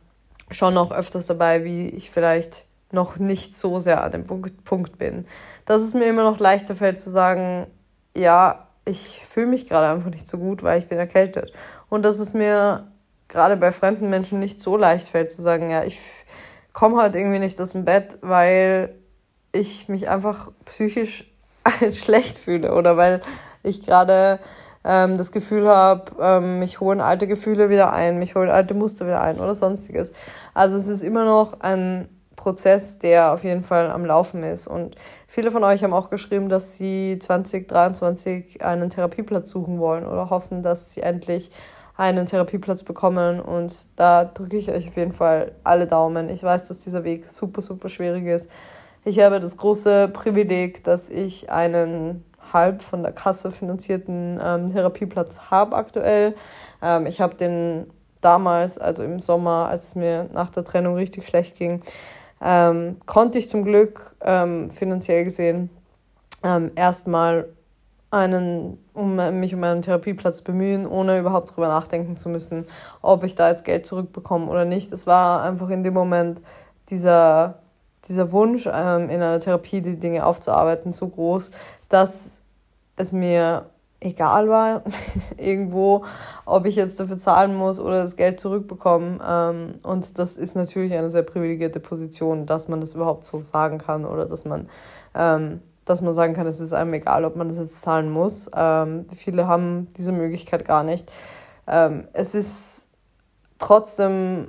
schon 0.51 0.73
noch 0.73 0.91
öfters 0.91 1.25
dabei, 1.25 1.63
wie 1.63 1.87
ich 1.87 2.11
vielleicht 2.11 2.65
noch 2.91 3.17
nicht 3.17 3.55
so 3.55 3.79
sehr 3.79 4.03
an 4.03 4.11
dem 4.11 4.27
Punkt, 4.27 4.63
Punkt 4.65 4.97
bin. 4.97 5.25
Dass 5.65 5.81
es 5.81 5.93
mir 5.93 6.05
immer 6.05 6.23
noch 6.23 6.39
leichter 6.39 6.75
fällt 6.75 7.01
zu 7.01 7.09
sagen, 7.09 7.67
ja, 8.15 8.67
ich 8.85 9.23
fühle 9.27 9.47
mich 9.47 9.67
gerade 9.67 9.87
einfach 9.87 10.11
nicht 10.11 10.27
so 10.27 10.37
gut, 10.37 10.61
weil 10.61 10.79
ich 10.79 10.87
bin 10.87 10.99
erkältet. 10.99 11.53
Und 11.89 12.03
dass 12.03 12.19
es 12.19 12.33
mir 12.33 12.87
gerade 13.29 13.57
bei 13.57 13.71
fremden 13.71 14.09
Menschen 14.09 14.39
nicht 14.39 14.59
so 14.59 14.77
leicht 14.77 15.07
fällt 15.07 15.31
zu 15.31 15.41
sagen, 15.41 15.69
ja, 15.69 15.83
ich 15.83 15.99
komme 16.71 17.01
halt 17.01 17.15
irgendwie 17.15 17.39
nicht 17.39 17.59
aus 17.61 17.71
dem 17.71 17.85
Bett, 17.85 18.19
weil 18.21 18.95
ich 19.53 19.87
mich 19.87 20.09
einfach 20.09 20.51
psychisch 20.65 21.31
schlecht 21.93 22.37
fühle 22.37 22.73
oder 22.73 22.97
weil 22.97 23.21
ich 23.63 23.85
gerade 23.85 24.39
ähm, 24.83 25.17
das 25.17 25.31
Gefühl 25.31 25.67
habe, 25.69 26.11
ähm, 26.19 26.59
mich 26.59 26.81
holen 26.81 26.99
alte 26.99 27.27
Gefühle 27.27 27.69
wieder 27.69 27.93
ein, 27.93 28.19
mich 28.19 28.35
holen 28.35 28.49
alte 28.49 28.73
Muster 28.73 29.05
wieder 29.05 29.21
ein 29.21 29.39
oder 29.39 29.55
sonstiges. 29.55 30.11
Also 30.53 30.75
es 30.75 30.87
ist 30.87 31.03
immer 31.03 31.23
noch 31.23 31.61
ein 31.61 32.09
Prozess, 32.35 32.99
der 32.99 33.31
auf 33.31 33.45
jeden 33.45 33.63
Fall 33.63 33.89
am 33.89 34.05
Laufen 34.05 34.43
ist. 34.43 34.67
Und 34.67 34.95
viele 35.27 35.51
von 35.51 35.63
euch 35.63 35.83
haben 35.83 35.93
auch 35.93 36.09
geschrieben, 36.09 36.49
dass 36.49 36.75
sie 36.75 37.17
2023 37.19 38.61
einen 38.65 38.89
Therapieplatz 38.89 39.49
suchen 39.49 39.79
wollen 39.79 40.05
oder 40.05 40.29
hoffen, 40.29 40.61
dass 40.61 40.93
sie 40.93 41.01
endlich 41.01 41.51
einen 41.95 42.25
Therapieplatz 42.25 42.83
bekommen 42.83 43.39
und 43.39 43.87
da 43.97 44.25
drücke 44.25 44.57
ich 44.57 44.71
euch 44.71 44.87
auf 44.87 44.97
jeden 44.97 45.13
Fall 45.13 45.51
alle 45.63 45.85
Daumen. 45.85 46.27
Ich 46.29 46.41
weiß, 46.41 46.67
dass 46.67 46.79
dieser 46.79 47.03
Weg 47.03 47.29
super, 47.29 47.61
super 47.61 47.87
schwierig 47.87 48.25
ist. 48.25 48.49
Ich 49.05 49.19
habe 49.19 49.41
das 49.41 49.57
große 49.57 50.07
Privileg, 50.13 50.83
dass 50.85 51.09
ich 51.09 51.49
einen 51.49 52.23
halb 52.53 52.83
von 52.83 53.03
der 53.03 53.11
Kasse 53.11 53.51
finanzierten 53.51 54.39
ähm, 54.41 54.69
Therapieplatz 54.69 55.51
habe 55.51 55.75
aktuell. 55.75 56.35
Ähm, 56.81 57.05
ich 57.05 57.19
habe 57.19 57.35
den 57.35 57.91
damals, 58.21 58.77
also 58.77 59.03
im 59.03 59.19
Sommer, 59.19 59.67
als 59.69 59.87
es 59.87 59.95
mir 59.95 60.29
nach 60.31 60.49
der 60.49 60.63
Trennung 60.63 60.95
richtig 60.95 61.27
schlecht 61.27 61.57
ging, 61.57 61.81
ähm, 62.41 62.97
konnte 63.05 63.39
ich 63.39 63.49
zum 63.49 63.65
Glück 63.65 64.15
ähm, 64.21 64.69
finanziell 64.71 65.25
gesehen 65.25 65.69
ähm, 66.43 66.71
erstmal 66.75 67.49
einen, 68.09 68.77
um 68.93 69.15
mich 69.39 69.53
um 69.55 69.63
einen 69.63 69.81
Therapieplatz 69.81 70.43
bemühen, 70.43 70.85
ohne 70.85 71.19
überhaupt 71.19 71.49
darüber 71.49 71.67
nachdenken 71.67 72.15
zu 72.15 72.29
müssen, 72.29 72.65
ob 73.01 73.23
ich 73.23 73.35
da 73.35 73.49
jetzt 73.49 73.65
Geld 73.65 73.85
zurückbekomme 73.85 74.49
oder 74.49 74.65
nicht. 74.65 74.93
Es 74.93 75.07
war 75.07 75.43
einfach 75.43 75.69
in 75.69 75.83
dem 75.83 75.95
Moment 75.95 76.39
dieser, 76.89 77.62
dieser 78.07 78.31
Wunsch, 78.31 78.67
ähm, 78.71 79.09
in 79.09 79.21
einer 79.21 79.39
Therapie 79.39 79.81
die 79.81 79.99
Dinge 79.99 80.25
aufzuarbeiten, 80.25 80.91
so 80.91 81.07
groß, 81.07 81.51
dass 81.89 82.41
es 82.95 83.11
mir 83.11 83.65
egal 83.99 84.49
war, 84.49 84.83
irgendwo, 85.37 86.03
ob 86.45 86.65
ich 86.65 86.75
jetzt 86.75 86.99
dafür 86.99 87.17
zahlen 87.17 87.55
muss 87.55 87.79
oder 87.79 88.03
das 88.03 88.15
Geld 88.15 88.39
zurückbekomme. 88.39 89.19
Ähm, 89.25 89.75
und 89.83 90.19
das 90.19 90.37
ist 90.37 90.55
natürlich 90.55 90.93
eine 90.93 91.09
sehr 91.09 91.23
privilegierte 91.23 91.79
Position, 91.79 92.45
dass 92.45 92.67
man 92.67 92.81
das 92.81 92.93
überhaupt 92.93 93.25
so 93.25 93.39
sagen 93.39 93.77
kann 93.77 94.05
oder 94.05 94.25
dass 94.25 94.45
man 94.45 94.67
ähm, 95.15 95.61
dass 95.85 96.01
man 96.01 96.13
sagen 96.13 96.33
kann, 96.33 96.47
es 96.47 96.59
ist 96.59 96.73
einem 96.73 96.93
egal, 96.93 97.25
ob 97.25 97.35
man 97.35 97.49
das 97.49 97.57
jetzt 97.57 97.81
zahlen 97.81 98.09
muss. 98.09 98.49
Ähm, 98.55 99.05
viele 99.15 99.47
haben 99.47 99.87
diese 99.97 100.11
Möglichkeit 100.11 100.65
gar 100.65 100.83
nicht. 100.83 101.11
Ähm, 101.67 102.07
es 102.13 102.35
ist 102.35 102.87
trotzdem 103.59 104.47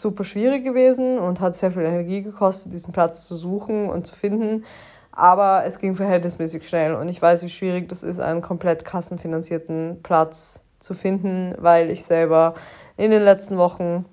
super 0.00 0.24
schwierig 0.24 0.64
gewesen 0.64 1.18
und 1.18 1.40
hat 1.40 1.56
sehr 1.56 1.70
viel 1.70 1.82
Energie 1.82 2.22
gekostet, 2.22 2.72
diesen 2.72 2.92
Platz 2.92 3.26
zu 3.26 3.36
suchen 3.36 3.88
und 3.88 4.06
zu 4.06 4.14
finden. 4.14 4.64
Aber 5.12 5.64
es 5.64 5.78
ging 5.78 5.94
verhältnismäßig 5.94 6.68
schnell 6.68 6.94
und 6.94 7.08
ich 7.08 7.22
weiß, 7.22 7.42
wie 7.42 7.48
schwierig 7.48 7.88
das 7.88 8.02
ist, 8.02 8.20
einen 8.20 8.42
komplett 8.42 8.84
kassenfinanzierten 8.84 10.00
Platz 10.02 10.60
zu 10.80 10.92
finden, 10.92 11.54
weil 11.58 11.90
ich 11.90 12.04
selber 12.04 12.54
in 12.96 13.10
den 13.10 13.22
letzten 13.22 13.56
Wochen 13.56 14.04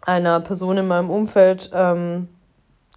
einer 0.00 0.40
Person 0.40 0.78
in 0.78 0.88
meinem 0.88 1.10
Umfeld 1.10 1.70
ähm, 1.74 2.28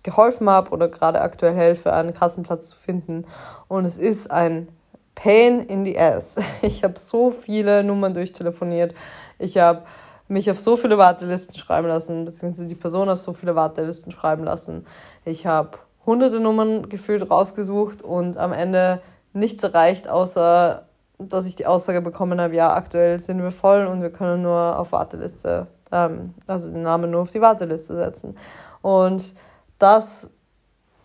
geholfen 0.03 0.49
habe 0.49 0.71
oder 0.71 0.87
gerade 0.87 1.21
aktuell 1.21 1.53
helfe, 1.53 1.91
einen 1.91 2.13
Kassenplatz 2.13 2.69
zu 2.69 2.77
finden. 2.77 3.25
Und 3.67 3.85
es 3.85 3.97
ist 3.97 4.31
ein 4.31 4.69
Pain 5.13 5.59
in 5.61 5.85
the 5.85 5.97
ass. 5.99 6.35
Ich 6.61 6.83
habe 6.83 6.97
so 6.97 7.31
viele 7.31 7.83
Nummern 7.83 8.13
durchtelefoniert. 8.13 8.93
Ich 9.39 9.57
habe 9.57 9.83
mich 10.27 10.49
auf 10.49 10.59
so 10.59 10.75
viele 10.75 10.97
Wartelisten 10.97 11.57
schreiben 11.57 11.87
lassen, 11.87 12.25
beziehungsweise 12.25 12.67
die 12.67 12.75
Person 12.75 13.09
auf 13.09 13.19
so 13.19 13.33
viele 13.33 13.55
Wartelisten 13.55 14.11
schreiben 14.11 14.43
lassen. 14.43 14.85
Ich 15.23 15.45
habe 15.45 15.77
hunderte 16.05 16.39
Nummern 16.39 16.89
gefühlt 16.89 17.29
rausgesucht 17.29 18.01
und 18.01 18.37
am 18.37 18.53
Ende 18.53 19.01
nichts 19.33 19.63
erreicht, 19.63 20.07
außer 20.07 20.85
dass 21.17 21.45
ich 21.45 21.55
die 21.55 21.65
Aussage 21.65 22.01
bekommen 22.01 22.41
habe, 22.41 22.55
ja, 22.55 22.73
aktuell 22.73 23.19
sind 23.19 23.41
wir 23.41 23.51
voll 23.51 23.85
und 23.85 24.01
wir 24.01 24.09
können 24.09 24.41
nur 24.41 24.77
auf 24.77 24.91
Warteliste, 24.91 25.67
ähm, 25.91 26.33
also 26.45 26.69
den 26.69 26.81
Namen 26.81 27.11
nur 27.11 27.21
auf 27.21 27.31
die 27.31 27.41
Warteliste 27.41 27.95
setzen. 27.95 28.37
Und 28.81 29.33
das 29.79 30.29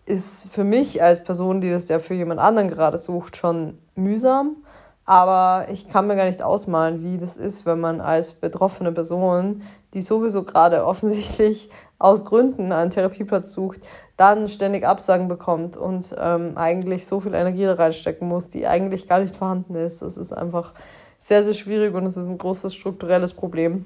ist 0.05 0.51
für 0.51 0.63
mich 0.63 1.01
als 1.01 1.23
Person, 1.23 1.61
die 1.61 1.69
das 1.69 1.87
ja 1.87 1.99
für 1.99 2.13
jemand 2.13 2.41
anderen 2.41 2.67
gerade 2.67 2.97
sucht, 2.97 3.37
schon 3.37 3.77
mühsam. 3.95 4.57
Aber 5.05 5.67
ich 5.71 5.87
kann 5.87 6.07
mir 6.07 6.15
gar 6.15 6.25
nicht 6.25 6.41
ausmalen, 6.41 7.03
wie 7.03 7.17
das 7.17 7.37
ist, 7.37 7.65
wenn 7.65 7.79
man 7.79 8.01
als 8.01 8.33
betroffene 8.33 8.91
Person, 8.91 9.63
die 9.93 10.01
sowieso 10.01 10.43
gerade 10.43 10.85
offensichtlich 10.85 11.69
aus 11.99 12.25
Gründen 12.25 12.71
einen 12.71 12.89
Therapieplatz 12.89 13.51
sucht, 13.51 13.81
dann 14.17 14.47
ständig 14.47 14.87
Absagen 14.87 15.27
bekommt 15.27 15.77
und 15.77 16.15
ähm, 16.19 16.53
eigentlich 16.55 17.05
so 17.05 17.19
viel 17.19 17.33
Energie 17.33 17.65
da 17.65 17.73
reinstecken 17.73 18.27
muss, 18.27 18.49
die 18.49 18.67
eigentlich 18.67 19.07
gar 19.07 19.19
nicht 19.19 19.35
vorhanden 19.35 19.75
ist. 19.75 20.01
Das 20.01 20.17
ist 20.17 20.33
einfach 20.33 20.73
sehr, 21.17 21.43
sehr 21.43 21.53
schwierig 21.53 21.93
und 21.93 22.05
es 22.07 22.17
ist 22.17 22.27
ein 22.27 22.39
großes 22.39 22.73
strukturelles 22.73 23.35
Problem. 23.35 23.85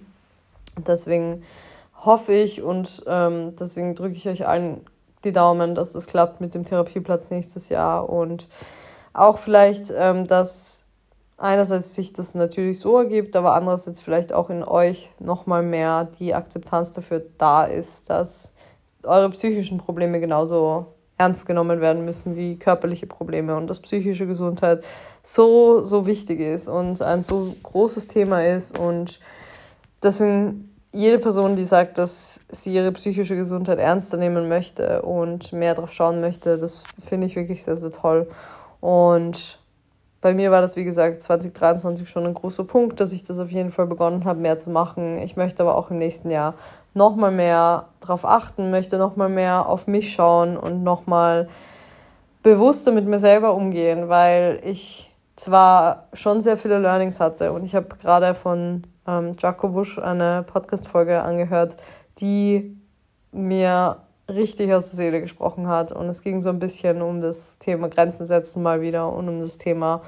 Deswegen 0.88 1.44
hoffe 2.06 2.34
ich 2.34 2.62
und 2.62 3.04
ähm, 3.08 3.56
deswegen 3.58 3.96
drücke 3.96 4.16
ich 4.16 4.28
euch 4.28 4.48
allen 4.48 4.82
die 5.26 5.32
Daumen, 5.32 5.76
dass 5.76 5.92
das 5.92 6.08
klappt 6.08 6.40
mit 6.40 6.54
dem 6.54 6.64
Therapieplatz 6.64 7.30
nächstes 7.32 7.70
Jahr 7.70 8.10
und 8.10 8.48
auch 9.14 9.38
vielleicht, 9.38 9.94
ähm, 9.96 10.26
dass 10.26 10.85
einerseits 11.38 11.94
sich 11.96 12.14
das 12.14 12.36
natürlich 12.36 12.80
so 12.80 12.98
ergibt, 12.98 13.36
aber 13.36 13.54
andererseits 13.54 14.00
vielleicht 14.00 14.34
auch 14.34 14.50
in 14.50 14.64
euch 14.64 15.10
nochmal 15.20 15.64
mehr 15.64 16.06
die 16.20 16.34
Akzeptanz 16.34 16.94
dafür 16.94 17.26
da 17.38 17.66
ist, 17.66 18.10
dass 18.10 18.54
eure 19.04 19.30
psychischen 19.32 19.78
Probleme 19.78 20.20
genauso 20.20 20.88
ernst 21.18 21.46
genommen 21.46 21.80
werden 21.80 22.04
müssen 22.04 22.36
wie 22.36 22.58
körperliche 22.58 23.08
Probleme 23.08 23.56
und 23.56 23.68
dass 23.68 23.80
psychische 23.80 24.28
Gesundheit 24.28 24.84
so, 25.24 25.84
so 25.84 26.06
wichtig 26.06 26.40
ist 26.40 26.68
und 26.68 27.02
ein 27.02 27.22
so 27.22 27.56
großes 27.64 28.08
Thema 28.08 28.46
ist 28.46 28.78
und 28.78 29.20
deswegen 30.04 30.76
jede 30.92 31.20
Person, 31.20 31.56
die 31.58 31.66
sagt, 31.66 31.98
dass 31.98 32.42
sie 32.50 32.74
ihre 32.74 32.92
psychische 32.94 33.36
Gesundheit 33.36 33.80
ernster 33.80 34.18
nehmen 34.18 34.48
möchte 34.48 35.02
und 35.02 35.52
mehr 35.52 35.76
drauf 35.76 35.92
schauen 35.92 36.22
möchte, 36.22 36.58
das 36.58 36.84
finde 36.98 37.28
ich 37.28 37.36
wirklich 37.36 37.64
sehr, 37.64 37.76
sehr 37.76 37.92
toll. 37.92 38.30
Und 38.80 39.60
bei 40.26 40.34
mir 40.34 40.50
war 40.50 40.60
das, 40.60 40.76
wie 40.76 40.86
gesagt, 40.86 41.22
2023 41.22 42.10
schon 42.10 42.26
ein 42.26 42.34
großer 42.34 42.64
Punkt, 42.64 43.00
dass 43.00 43.12
ich 43.12 43.22
das 43.22 43.38
auf 43.38 43.52
jeden 43.52 43.72
Fall 43.72 43.86
begonnen 43.86 44.26
habe, 44.26 44.40
mehr 44.40 44.58
zu 44.58 44.72
machen. 44.72 45.20
Ich 45.20 45.36
möchte 45.36 45.62
aber 45.62 45.78
auch 45.78 45.92
im 45.92 46.00
nächsten 46.00 46.32
Jahr 46.32 46.56
nochmal 46.96 47.30
mehr 47.30 47.90
darauf 48.00 48.26
achten, 48.26 48.72
möchte 48.72 48.98
nochmal 48.98 49.30
mehr 49.30 49.70
auf 49.70 49.86
mich 49.86 50.12
schauen 50.12 50.58
und 50.58 50.82
nochmal 50.82 51.48
bewusster 52.42 52.92
mit 52.92 53.06
mir 53.06 53.20
selber 53.20 53.54
umgehen, 53.54 54.10
weil 54.10 54.60
ich 54.64 55.14
zwar 55.36 56.08
schon 56.14 56.42
sehr 56.42 56.58
viele 56.58 56.80
Learnings 56.80 57.20
hatte 57.20 57.52
und 57.52 57.64
ich 57.64 57.76
habe 57.76 57.90
gerade 57.90 58.34
von 58.34 58.82
ähm, 59.08 59.34
Jaco 59.38 59.76
Wusch 59.76 60.00
eine 60.00 60.42
Podcast-Folge 60.42 61.22
angehört, 61.22 61.78
die 62.20 62.76
mir 63.32 63.98
richtig 64.30 64.74
aus 64.74 64.90
der 64.90 64.98
Seele 64.98 65.22
gesprochen 65.22 65.68
hat. 65.68 65.92
Und 65.92 66.08
es 66.08 66.22
ging 66.22 66.42
so 66.42 66.50
ein 66.50 66.60
bisschen 66.60 67.02
um 67.02 67.22
das 67.22 67.58
Thema 67.60 67.90
Grenzen 67.90 68.26
setzen 68.26 68.64
mal 68.64 68.82
wieder 68.82 69.12
und 69.12 69.30
um 69.30 69.42
das 69.42 69.58
Thema 69.58 70.02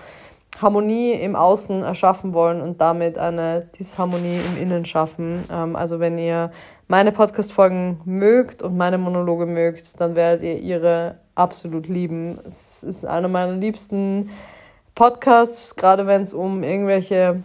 Harmonie 0.62 1.12
im 1.12 1.36
Außen 1.36 1.84
erschaffen 1.84 2.34
wollen 2.34 2.62
und 2.62 2.82
damit 2.82 3.18
eine 3.18 3.66
Disharmonie 3.78 4.40
im 4.40 4.62
Innen 4.62 4.86
schaffen. 4.86 5.44
Ähm, 5.52 5.76
also 5.76 6.00
wenn 6.00 6.18
ihr 6.18 6.52
meine 6.88 7.12
Podcast-Folgen 7.12 8.02
mögt 8.06 8.64
und 8.64 8.76
meine 8.76 8.98
Monologe 8.98 9.46
mögt, 9.46 10.00
dann 10.02 10.16
werdet 10.16 10.44
ihr 10.44 10.58
ihre 10.60 11.20
absolut 11.36 11.88
lieben. 11.88 12.40
Es 12.46 12.84
ist 12.84 13.06
einer 13.06 13.28
meiner 13.28 13.54
liebsten 13.54 14.32
Podcasts, 14.96 15.76
gerade 15.76 16.08
wenn 16.08 16.24
es 16.24 16.34
um 16.34 16.64
irgendwelche 16.64 17.44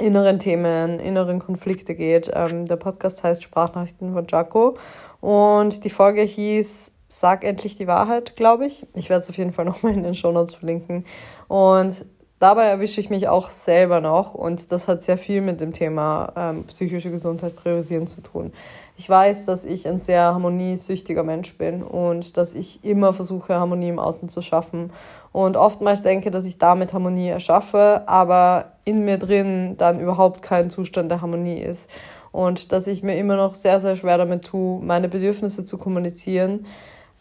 inneren 0.00 0.38
Themen, 0.38 0.98
inneren 0.98 1.38
Konflikte 1.38 1.94
geht. 1.94 2.30
Ähm, 2.34 2.64
der 2.64 2.76
Podcast 2.76 3.22
heißt 3.22 3.42
Sprachnachrichten 3.42 4.12
von 4.12 4.26
Jaco 4.28 4.76
und 5.20 5.84
die 5.84 5.90
Folge 5.90 6.22
hieß 6.22 6.90
Sag 7.12 7.42
endlich 7.42 7.74
die 7.74 7.88
Wahrheit, 7.88 8.36
glaube 8.36 8.66
ich. 8.66 8.86
Ich 8.94 9.10
werde 9.10 9.22
es 9.22 9.30
auf 9.30 9.36
jeden 9.36 9.52
Fall 9.52 9.64
nochmal 9.64 9.94
in 9.94 10.04
den 10.04 10.14
Show 10.14 10.30
Notes 10.30 10.54
verlinken. 10.54 11.04
Und 11.48 12.04
dabei 12.40 12.64
erwische 12.64 13.00
ich 13.00 13.10
mich 13.10 13.28
auch 13.28 13.50
selber 13.50 14.00
noch 14.00 14.34
und 14.34 14.72
das 14.72 14.88
hat 14.88 15.04
sehr 15.04 15.18
viel 15.18 15.42
mit 15.42 15.60
dem 15.60 15.72
Thema 15.72 16.32
ähm, 16.36 16.64
psychische 16.64 17.10
Gesundheit 17.10 17.54
priorisieren 17.54 18.06
zu 18.06 18.22
tun. 18.22 18.52
Ich 18.96 19.08
weiß, 19.08 19.46
dass 19.46 19.64
ich 19.64 19.86
ein 19.86 19.98
sehr 19.98 20.22
harmoniesüchtiger 20.22 21.22
Mensch 21.22 21.56
bin 21.56 21.82
und 21.82 22.36
dass 22.36 22.54
ich 22.54 22.82
immer 22.82 23.12
versuche, 23.12 23.54
Harmonie 23.54 23.90
im 23.90 23.98
Außen 23.98 24.28
zu 24.30 24.40
schaffen 24.40 24.90
und 25.32 25.56
oftmals 25.56 26.02
denke, 26.02 26.30
dass 26.30 26.46
ich 26.46 26.58
damit 26.58 26.92
Harmonie 26.92 27.28
erschaffe, 27.28 28.02
aber 28.06 28.72
in 28.84 29.04
mir 29.04 29.18
drin 29.18 29.76
dann 29.76 30.00
überhaupt 30.00 30.42
kein 30.42 30.70
Zustand 30.70 31.10
der 31.10 31.20
Harmonie 31.20 31.60
ist 31.60 31.90
und 32.32 32.72
dass 32.72 32.86
ich 32.86 33.02
mir 33.02 33.16
immer 33.16 33.36
noch 33.36 33.54
sehr, 33.54 33.80
sehr 33.80 33.96
schwer 33.96 34.16
damit 34.16 34.46
tue, 34.46 34.82
meine 34.82 35.08
Bedürfnisse 35.08 35.64
zu 35.66 35.76
kommunizieren 35.76 36.64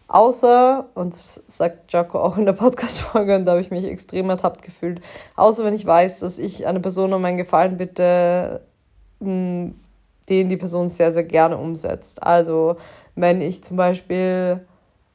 Außer, 0.10 0.89
und 0.95 1.13
das 1.13 1.43
sagt 1.48 1.93
Jaco 1.93 2.19
auch 2.19 2.36
in 2.38 2.45
der 2.45 2.54
Podcast-Folge, 2.54 3.36
und 3.36 3.45
da 3.45 3.52
habe 3.52 3.62
ich 3.62 3.69
mich 3.69 3.86
extrem 3.86 4.30
ertappt 4.32 4.63
gefühlt, 4.63 5.02
außer 5.36 5.63
wenn 5.63 5.76
ich 5.76 5.86
weiß, 5.86 6.19
dass 6.19 6.39
ich 6.39 6.65
eine 6.65 6.80
Person 6.80 7.13
um 7.13 7.24
einen 7.24 7.38
Gefallen 7.38 7.78
bitte, 7.78 8.62
den 9.19 9.76
die 10.28 10.58
Person 10.58 10.89
sehr, 10.89 11.13
sehr 11.13 11.26
gerne 11.26 11.58
umsetzt. 11.58 12.24
Also, 12.24 12.78
wenn 13.15 13.39
ich 13.39 13.63
zum 13.63 13.78
Beispiel 13.78 14.65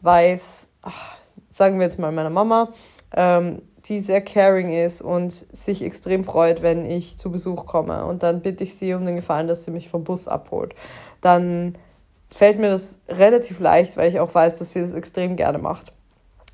weiß, 0.02 0.70
ach, 0.82 1.16
sagen 1.48 1.78
wir 1.78 1.86
jetzt 1.86 1.98
mal 1.98 2.12
meine 2.12 2.30
Mama, 2.30 2.68
ähm, 3.16 3.62
die 3.86 4.00
sehr 4.00 4.20
caring 4.20 4.72
ist 4.72 5.02
und 5.02 5.32
sich 5.32 5.82
extrem 5.82 6.22
freut, 6.22 6.62
wenn 6.62 6.84
ich 6.84 7.18
zu 7.18 7.32
Besuch 7.32 7.66
komme. 7.66 8.04
Und 8.04 8.22
dann 8.22 8.42
bitte 8.42 8.62
ich 8.62 8.76
sie 8.76 8.94
um 8.94 9.04
den 9.04 9.16
Gefallen, 9.16 9.48
dass 9.48 9.64
sie 9.64 9.72
mich 9.72 9.88
vom 9.88 10.04
Bus 10.04 10.28
abholt. 10.28 10.74
Dann 11.20 11.76
fällt 12.34 12.58
mir 12.58 12.70
das 12.70 13.00
relativ 13.08 13.60
leicht, 13.60 13.96
weil 13.96 14.08
ich 14.08 14.18
auch 14.18 14.34
weiß, 14.34 14.58
dass 14.58 14.72
sie 14.72 14.80
das 14.80 14.92
extrem 14.92 15.36
gerne 15.36 15.58
macht. 15.58 15.92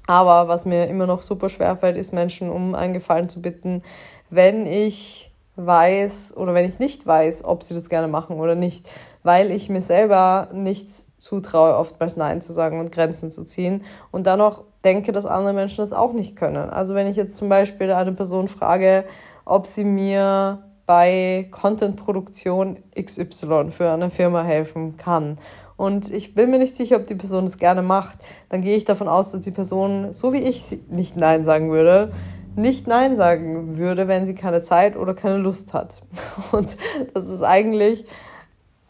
Aber 0.07 0.47
was 0.49 0.65
mir 0.65 0.89
immer 0.89 1.07
noch 1.07 1.23
super 1.23 1.49
schwer 1.49 1.77
fällt, 1.77 1.97
ist 1.97 2.13
Menschen 2.13 2.51
um 2.51 2.75
einen 2.75 2.93
Gefallen 2.93 3.29
zu 3.29 3.41
bitten, 3.41 3.83
wenn 4.29 4.67
ich 4.67 5.33
weiß 5.57 6.37
oder 6.37 6.53
wenn 6.53 6.69
ich 6.69 6.79
nicht 6.79 7.07
weiß, 7.07 7.45
ob 7.45 7.63
sie 7.63 7.75
das 7.75 7.89
gerne 7.89 8.09
machen 8.09 8.39
oder 8.39 8.55
nicht, 8.55 8.91
weil 9.23 9.51
ich 9.51 9.69
mir 9.69 9.83
selber 9.83 10.49
nicht 10.53 10.89
zutraue, 11.17 11.77
oftmals 11.77 12.17
Nein 12.17 12.41
zu 12.41 12.53
sagen 12.53 12.79
und 12.79 12.93
Grenzen 12.93 13.31
zu 13.31 13.45
ziehen 13.45 13.85
und 14.11 14.27
dann 14.27 14.41
auch 14.41 14.65
denke, 14.85 15.13
dass 15.13 15.27
andere 15.27 15.53
Menschen 15.53 15.79
das 15.79 15.93
auch 15.93 16.13
nicht 16.13 16.37
können. 16.37 16.71
Also 16.71 16.95
wenn 16.95 17.07
ich 17.07 17.17
jetzt 17.17 17.37
zum 17.37 17.49
Beispiel 17.49 17.91
eine 17.93 18.13
Person 18.13 18.49
frage, 18.49 19.05
ob 19.45 19.67
sie 19.67 19.85
mir 19.85 20.63
bei 20.91 21.47
Contentproduktion 21.53 22.79
XY 23.01 23.71
für 23.71 23.93
eine 23.93 24.11
Firma 24.11 24.43
helfen 24.43 24.97
kann 24.97 25.39
und 25.81 26.13
ich 26.13 26.35
bin 26.35 26.51
mir 26.51 26.59
nicht 26.59 26.77
sicher, 26.77 26.97
ob 26.97 27.07
die 27.07 27.15
Person 27.15 27.47
das 27.47 27.57
gerne 27.57 27.81
macht, 27.81 28.19
dann 28.51 28.61
gehe 28.61 28.77
ich 28.77 28.85
davon 28.85 29.09
aus, 29.09 29.33
dass 29.33 29.41
die 29.41 29.51
Person, 29.51 30.13
so 30.13 30.35
wie 30.35 30.43
ich 30.43 30.79
nicht 30.91 31.17
Nein 31.17 31.43
sagen 31.43 31.71
würde, 31.71 32.13
nicht 32.55 32.87
Nein 32.87 33.17
sagen 33.17 33.79
würde, 33.79 34.07
wenn 34.07 34.27
sie 34.27 34.35
keine 34.35 34.61
Zeit 34.61 34.95
oder 34.95 35.15
keine 35.15 35.39
Lust 35.39 35.73
hat. 35.73 36.03
Und 36.53 36.77
das 37.15 37.29
ist 37.29 37.43
eigentlich, 37.43 38.05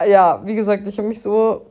ja, 0.05 0.43
wie 0.45 0.57
gesagt, 0.57 0.89
ich 0.89 0.99
habe 0.99 1.07
mich 1.07 1.23
so 1.23 1.67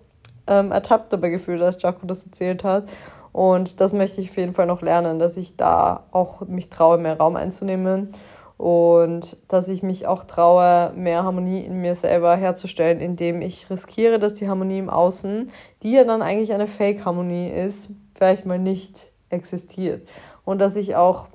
ähm, 0.48 0.72
ertappt 0.72 1.12
dabei 1.12 1.32
gefühlt, 1.32 1.62
als 1.62 1.82
Jaco 1.82 2.06
das 2.06 2.24
erzählt 2.24 2.64
hat. 2.64 2.88
Und 3.34 3.82
das 3.82 3.92
möchte 3.92 4.22
ich 4.22 4.30
auf 4.30 4.38
jeden 4.38 4.54
Fall 4.54 4.68
noch 4.68 4.82
lernen, 4.82 5.20
dass 5.20 5.36
ich 5.36 5.58
da 5.58 6.06
auch 6.12 6.48
mich 6.48 6.70
traue, 6.70 6.98
mehr 6.98 7.18
Raum 7.18 7.36
einzunehmen 7.36 8.14
und 8.60 9.38
dass 9.48 9.70
ich 9.70 9.84
mich 9.84 10.06
auch 10.06 10.26
traue, 10.26 10.92
mehr 10.94 11.24
Harmonie 11.24 11.62
in 11.62 11.80
mir 11.80 11.96
selber 11.96 12.36
herzustellen, 12.36 13.00
indem 13.00 13.42
ich 13.42 13.70
riskiere, 13.70 14.20
dass 14.20 14.34
die 14.34 14.50
Harmonie 14.50 14.80
im 14.80 14.90
Außen, 14.90 15.50
die 15.82 15.94
ja 15.94 16.04
dann 16.04 16.22
eigentlich 16.22 16.52
eine 16.52 16.68
Fake-Harmonie 16.68 17.48
ist, 17.48 17.92
vielleicht 18.16 18.46
mal 18.46 18.60
nicht 18.60 19.14
existiert. 19.30 20.10
Und 20.44 20.60
dass 20.60 20.76
ich 20.76 20.98
auch 20.98 21.30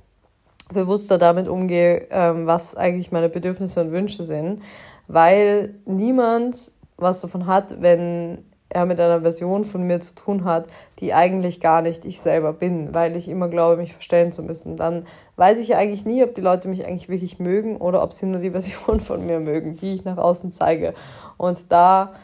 bewusster 0.71 1.17
damit 1.17 1.49
umgehe, 1.49 2.09
ähm, 2.11 2.47
was 2.47 2.75
eigentlich 2.75 3.11
meine 3.11 3.31
Bedürfnisse 3.31 3.81
und 3.81 3.93
Wünsche 3.93 4.23
sind, 4.23 4.61
weil 5.09 5.77
niemand 5.87 6.75
was 6.99 7.23
davon 7.23 7.47
hat, 7.47 7.81
wenn 7.81 8.45
er 8.75 8.87
mit 8.87 9.01
einer 9.01 9.23
Version 9.23 9.65
von 9.65 9.83
mir 9.85 10.01
zu 10.01 10.15
tun 10.15 10.45
hat, 10.45 10.67
die 10.99 11.15
eigentlich 11.15 11.61
gar 11.61 11.81
nicht 11.81 12.05
ich 12.05 12.21
selber 12.21 12.53
bin, 12.53 12.93
weil 12.93 13.17
ich 13.17 13.29
immer 13.29 13.49
glaube, 13.49 13.77
mich 13.77 13.93
verstellen 13.93 14.33
zu 14.33 14.43
müssen. 14.43 14.77
Dann 14.77 15.07
weiß 15.37 15.59
ich 15.59 15.69
ja 15.69 15.79
eigentlich 15.79 16.05
nie, 16.05 16.23
ob 16.23 16.35
die 16.35 16.41
Leute 16.41 16.69
mich 16.69 16.87
eigentlich 16.87 17.09
wirklich 17.09 17.39
mögen 17.39 17.77
oder 17.77 18.03
ob 18.03 18.13
sie 18.13 18.27
nur 18.27 18.41
die 18.41 18.51
Version 18.53 19.01
von 19.01 19.27
mir 19.27 19.41
mögen, 19.41 19.75
die 19.75 19.95
ich 19.95 20.05
nach 20.05 20.19
außen 20.19 20.51
zeige. 20.51 20.95
Und 21.37 21.67
da 21.71 22.15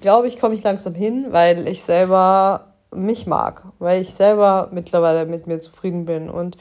glaube 0.00 0.28
ich, 0.28 0.38
komme 0.38 0.54
ich 0.54 0.62
langsam 0.62 0.94
hin, 0.94 1.26
weil 1.30 1.66
ich 1.66 1.82
selber 1.82 2.74
mich 2.94 3.26
mag, 3.26 3.64
weil 3.78 4.00
ich 4.02 4.14
selber 4.14 4.68
mittlerweile 4.72 5.26
mit 5.26 5.46
mir 5.46 5.60
zufrieden 5.60 6.04
bin 6.04 6.28
und 6.28 6.56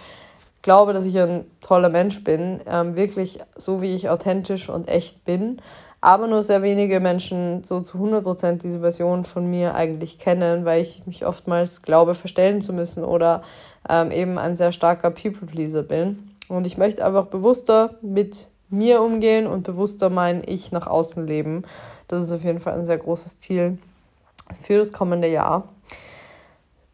glaube, 0.61 0.93
dass 0.93 1.05
ich 1.05 1.17
ein 1.17 1.45
toller 1.61 1.89
Mensch 1.89 2.23
bin, 2.23 2.59
ähm, 2.67 2.95
wirklich 2.95 3.39
so 3.55 3.81
wie 3.81 3.95
ich 3.95 4.09
authentisch 4.09 4.69
und 4.69 4.87
echt 4.87 5.25
bin 5.25 5.61
aber 6.01 6.27
nur 6.27 6.43
sehr 6.43 6.61
wenige 6.61 6.99
Menschen 6.99 7.63
so 7.63 7.81
zu 7.81 7.97
100% 7.97 8.61
diese 8.61 8.79
Version 8.79 9.23
von 9.23 9.49
mir 9.49 9.75
eigentlich 9.75 10.17
kennen, 10.17 10.63
weil 10.63 10.81
ich 10.81 11.05
mich 11.05 11.25
oftmals 11.25 11.81
glaube, 11.81 12.15
verstellen 12.15 12.61
zu 12.61 12.71
müssen 12.71 13.03
oder 13.03 13.41
ähm, 13.89 14.11
eben 14.11 14.37
ein 14.37 14.55
sehr 14.55 14.71
starker 14.71 15.11
People-Pleaser 15.11 15.83
bin. 15.83 16.35
Und 16.47 16.65
ich 16.65 16.77
möchte 16.77 17.05
einfach 17.05 17.25
bewusster 17.25 17.95
mit 18.01 18.47
mir 18.69 19.01
umgehen 19.01 19.45
und 19.45 19.63
bewusster 19.63 20.09
mein 20.09 20.41
Ich 20.45 20.71
nach 20.71 20.87
außen 20.87 21.25
leben. 21.27 21.63
Das 22.07 22.23
ist 22.23 22.31
auf 22.31 22.43
jeden 22.43 22.59
Fall 22.59 22.73
ein 22.73 22.85
sehr 22.85 22.97
großes 22.97 23.39
Ziel 23.39 23.77
für 24.61 24.77
das 24.77 24.93
kommende 24.93 25.27
Jahr. 25.27 25.67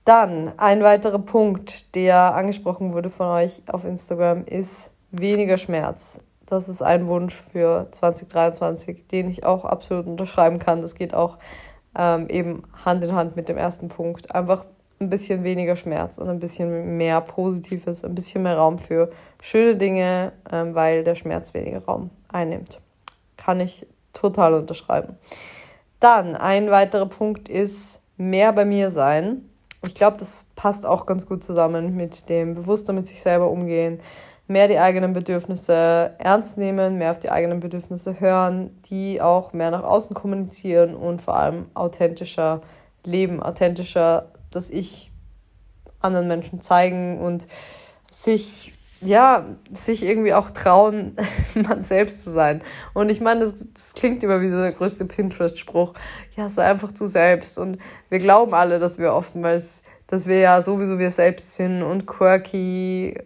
Dann 0.03 0.53
ein 0.57 0.83
weiterer 0.83 1.19
Punkt, 1.19 1.95
der 1.95 2.35
angesprochen 2.35 2.93
wurde 2.93 3.09
von 3.09 3.27
euch 3.27 3.61
auf 3.67 3.85
Instagram, 3.85 4.45
ist 4.45 4.91
weniger 5.11 5.57
Schmerz 5.57 6.21
das 6.45 6.69
ist 6.69 6.81
ein 6.81 7.07
Wunsch 7.07 7.35
für 7.35 7.87
2023, 7.91 9.07
den 9.07 9.29
ich 9.29 9.45
auch 9.45 9.65
absolut 9.65 10.07
unterschreiben 10.07 10.59
kann. 10.59 10.81
Das 10.81 10.95
geht 10.95 11.13
auch 11.13 11.37
ähm, 11.97 12.27
eben 12.29 12.63
Hand 12.83 13.03
in 13.03 13.13
Hand 13.13 13.35
mit 13.35 13.49
dem 13.49 13.57
ersten 13.57 13.87
Punkt. 13.87 14.33
Einfach 14.33 14.65
ein 14.99 15.09
bisschen 15.09 15.43
weniger 15.43 15.75
Schmerz 15.75 16.17
und 16.17 16.29
ein 16.29 16.39
bisschen 16.39 16.97
mehr 16.97 17.19
Positives, 17.21 18.03
ein 18.03 18.15
bisschen 18.15 18.43
mehr 18.43 18.57
Raum 18.57 18.77
für 18.77 19.09
schöne 19.41 19.75
Dinge, 19.75 20.33
ähm, 20.51 20.75
weil 20.75 21.03
der 21.03 21.15
Schmerz 21.15 21.53
weniger 21.53 21.83
Raum 21.83 22.11
einnimmt. 22.29 22.79
Kann 23.37 23.59
ich 23.59 23.85
total 24.13 24.53
unterschreiben. 24.53 25.17
Dann 25.99 26.35
ein 26.35 26.71
weiterer 26.71 27.07
Punkt 27.07 27.49
ist 27.49 27.99
mehr 28.17 28.53
bei 28.53 28.65
mir 28.65 28.91
sein. 28.91 29.49
Ich 29.83 29.95
glaube, 29.95 30.17
das 30.17 30.45
passt 30.55 30.85
auch 30.85 31.05
ganz 31.05 31.25
gut 31.25 31.43
zusammen 31.43 31.95
mit 31.95 32.29
dem 32.29 32.55
bewusster 32.55 32.93
mit 32.93 33.07
sich 33.07 33.21
selber 33.21 33.49
umgehen, 33.49 33.99
mehr 34.47 34.67
die 34.67 34.79
eigenen 34.79 35.13
Bedürfnisse 35.13 36.13
ernst 36.17 36.57
nehmen, 36.57 36.97
mehr 36.97 37.11
auf 37.11 37.19
die 37.19 37.31
eigenen 37.31 37.59
Bedürfnisse 37.59 38.19
hören, 38.19 38.69
die 38.85 39.21
auch 39.21 39.53
mehr 39.53 39.71
nach 39.71 39.83
außen 39.83 40.13
kommunizieren 40.15 40.95
und 40.95 41.21
vor 41.21 41.35
allem 41.35 41.65
authentischer 41.73 42.61
leben, 43.03 43.41
authentischer 43.41 44.31
das 44.51 44.69
Ich 44.69 45.11
anderen 45.99 46.27
Menschen 46.27 46.61
zeigen 46.61 47.19
und 47.19 47.47
sich 48.11 48.71
ja, 49.01 49.45
sich 49.73 50.03
irgendwie 50.03 50.33
auch 50.33 50.49
trauen, 50.49 51.15
man 51.55 51.83
selbst 51.83 52.23
zu 52.23 52.31
sein. 52.31 52.61
Und 52.93 53.09
ich 53.09 53.21
meine, 53.21 53.41
das, 53.41 53.53
das 53.73 53.93
klingt 53.93 54.23
immer 54.23 54.41
wie 54.41 54.49
so 54.49 54.57
der 54.57 54.71
größte 54.71 55.05
Pinterest-Spruch. 55.05 55.93
Ja, 56.35 56.49
sei 56.49 56.63
einfach 56.65 56.91
du 56.91 57.05
selbst. 57.05 57.57
Und 57.57 57.77
wir 58.09 58.19
glauben 58.19 58.53
alle, 58.53 58.79
dass 58.79 58.97
wir 58.97 59.13
oftmals, 59.13 59.83
dass 60.07 60.27
wir 60.27 60.39
ja 60.39 60.61
sowieso 60.61 60.99
wir 60.99 61.11
selbst 61.11 61.55
sind 61.55 61.81
und 61.81 62.05
quirky, 62.05 63.17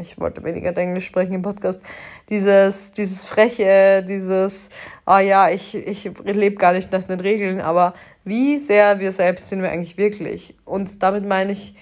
ich 0.00 0.18
wollte 0.18 0.42
weniger 0.42 0.76
Englisch 0.76 1.06
sprechen 1.06 1.34
im 1.34 1.42
Podcast, 1.42 1.80
dieses, 2.28 2.92
dieses 2.92 3.24
Freche, 3.24 4.04
dieses, 4.06 4.70
ah 5.04 5.20
ja, 5.20 5.50
ich, 5.50 5.74
ich 5.74 6.10
lebe 6.24 6.56
gar 6.56 6.72
nicht 6.72 6.90
nach 6.92 7.04
den 7.04 7.20
Regeln, 7.20 7.60
aber 7.60 7.94
wie 8.24 8.58
sehr 8.58 8.98
wir 8.98 9.12
selbst 9.12 9.48
sind 9.48 9.62
wir 9.62 9.70
eigentlich 9.70 9.96
wirklich? 9.96 10.56
Und 10.64 11.02
damit 11.02 11.24
meine 11.26 11.52
ich, 11.52 11.74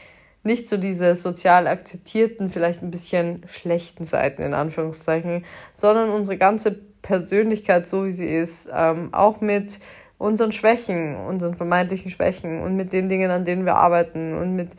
nicht 0.44 0.68
so 0.68 0.76
diese 0.76 1.16
sozial 1.16 1.66
akzeptierten, 1.66 2.50
vielleicht 2.50 2.82
ein 2.82 2.90
bisschen 2.90 3.42
schlechten 3.48 4.04
Seiten 4.04 4.42
in 4.42 4.54
Anführungszeichen, 4.54 5.44
sondern 5.72 6.10
unsere 6.10 6.36
ganze 6.36 6.72
Persönlichkeit, 7.02 7.86
so 7.86 8.04
wie 8.04 8.10
sie 8.10 8.28
ist, 8.28 8.68
ähm, 8.72 9.08
auch 9.12 9.40
mit 9.40 9.78
unseren 10.18 10.52
Schwächen, 10.52 11.16
unseren 11.16 11.54
vermeintlichen 11.56 12.10
Schwächen 12.10 12.62
und 12.62 12.76
mit 12.76 12.92
den 12.92 13.08
Dingen, 13.08 13.30
an 13.30 13.44
denen 13.44 13.64
wir 13.64 13.76
arbeiten 13.76 14.36
und 14.38 14.54
mit 14.54 14.70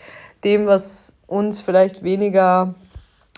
dem, 0.44 0.68
was 0.68 1.14
uns 1.28 1.62
vielleicht 1.62 2.04
weniger 2.04 2.76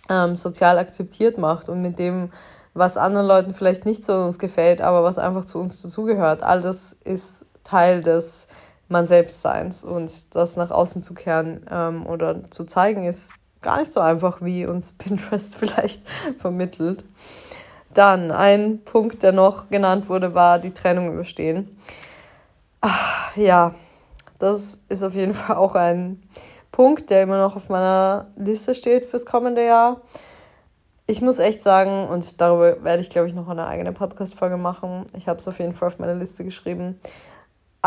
ähm, 0.09 0.35
sozial 0.35 0.77
akzeptiert 0.77 1.37
macht 1.37 1.69
und 1.69 1.81
mit 1.81 1.99
dem, 1.99 2.31
was 2.73 2.97
anderen 2.97 3.27
Leuten 3.27 3.53
vielleicht 3.53 3.85
nicht 3.85 4.03
so 4.03 4.13
uns 4.13 4.39
gefällt, 4.39 4.81
aber 4.81 5.03
was 5.03 5.17
einfach 5.17 5.45
zu 5.45 5.59
uns 5.59 5.81
dazugehört. 5.81 6.43
All 6.43 6.61
das 6.61 6.93
ist 7.03 7.45
Teil 7.63 8.01
des 8.01 8.47
man 8.89 9.05
selbst 9.05 9.41
seins 9.41 9.83
und 9.83 10.35
das 10.35 10.55
nach 10.55 10.71
außen 10.71 11.01
zu 11.01 11.13
kehren 11.13 11.65
ähm, 11.69 12.05
oder 12.05 12.49
zu 12.51 12.63
zeigen 12.63 13.05
ist 13.05 13.31
gar 13.61 13.79
nicht 13.79 13.91
so 13.91 13.99
einfach, 13.99 14.41
wie 14.41 14.65
uns 14.65 14.91
Pinterest 14.97 15.55
vielleicht 15.55 16.01
vermittelt. 16.39 17.03
Dann 17.97 18.29
ein 18.29 18.83
Punkt, 18.85 19.23
der 19.23 19.31
noch 19.31 19.69
genannt 19.69 20.07
wurde, 20.07 20.35
war 20.35 20.59
die 20.59 20.71
Trennung 20.71 21.11
überstehen. 21.11 21.79
Ach, 22.79 23.35
ja, 23.35 23.73
das 24.37 24.77
ist 24.87 25.01
auf 25.01 25.15
jeden 25.15 25.33
Fall 25.33 25.55
auch 25.55 25.73
ein 25.73 26.21
Punkt, 26.71 27.09
der 27.09 27.23
immer 27.23 27.39
noch 27.39 27.55
auf 27.55 27.69
meiner 27.69 28.27
Liste 28.35 28.75
steht 28.75 29.05
fürs 29.05 29.25
kommende 29.25 29.65
Jahr. 29.65 30.01
Ich 31.07 31.23
muss 31.23 31.39
echt 31.39 31.63
sagen, 31.63 32.07
und 32.07 32.39
darüber 32.39 32.83
werde 32.83 33.01
ich, 33.01 33.09
glaube 33.09 33.29
ich, 33.29 33.33
noch 33.33 33.47
eine 33.47 33.65
eigene 33.65 33.93
Podcast-Folge 33.93 34.57
machen. 34.57 35.07
Ich 35.17 35.27
habe 35.27 35.39
es 35.39 35.47
auf 35.47 35.57
jeden 35.57 35.73
Fall 35.73 35.87
auf 35.87 35.97
meine 35.97 36.13
Liste 36.13 36.43
geschrieben 36.43 36.99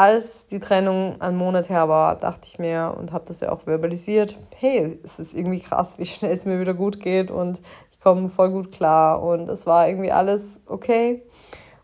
als 0.01 0.47
die 0.47 0.61
Trennung 0.61 1.21
einen 1.21 1.37
Monat 1.37 1.69
her 1.69 1.89
war, 1.89 2.17
dachte 2.17 2.49
ich 2.51 2.59
mir 2.59 2.95
und 2.99 3.13
habe 3.13 3.25
das 3.27 3.41
ja 3.41 3.51
auch 3.53 3.63
verbalisiert, 3.63 4.39
hey, 4.57 4.99
es 5.03 5.19
ist 5.19 5.35
irgendwie 5.35 5.61
krass, 5.61 5.99
wie 5.99 6.07
schnell 6.07 6.33
es 6.33 6.47
mir 6.47 6.59
wieder 6.59 6.75
gut 6.75 7.01
geht 7.01 7.31
und 7.31 7.61
komme 8.01 8.29
voll 8.29 8.51
gut 8.51 8.73
klar 8.73 9.23
und 9.23 9.49
es 9.49 9.67
war 9.67 9.89
irgendwie 9.89 10.13
alles 10.13 10.61
okay. 10.67 11.23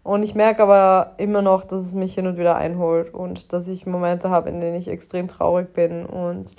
Und 0.03 0.23
ich 0.23 0.35
merke 0.35 0.63
aber 0.63 1.15
immer 1.19 1.43
noch, 1.43 1.65
dass 1.65 1.81
es 1.81 1.95
mich 1.95 2.15
hin 2.15 2.29
und 2.29 2.39
wieder 2.39 2.57
einholt 2.57 3.13
und 3.13 3.53
dass 3.53 3.67
ich 3.67 3.87
Momente 3.87 4.31
habe, 4.31 4.49
in 4.51 4.61
denen 4.61 4.77
ich 4.77 4.89
extrem 4.89 5.27
traurig 5.27 5.73
bin 5.73 6.07
und 6.07 6.55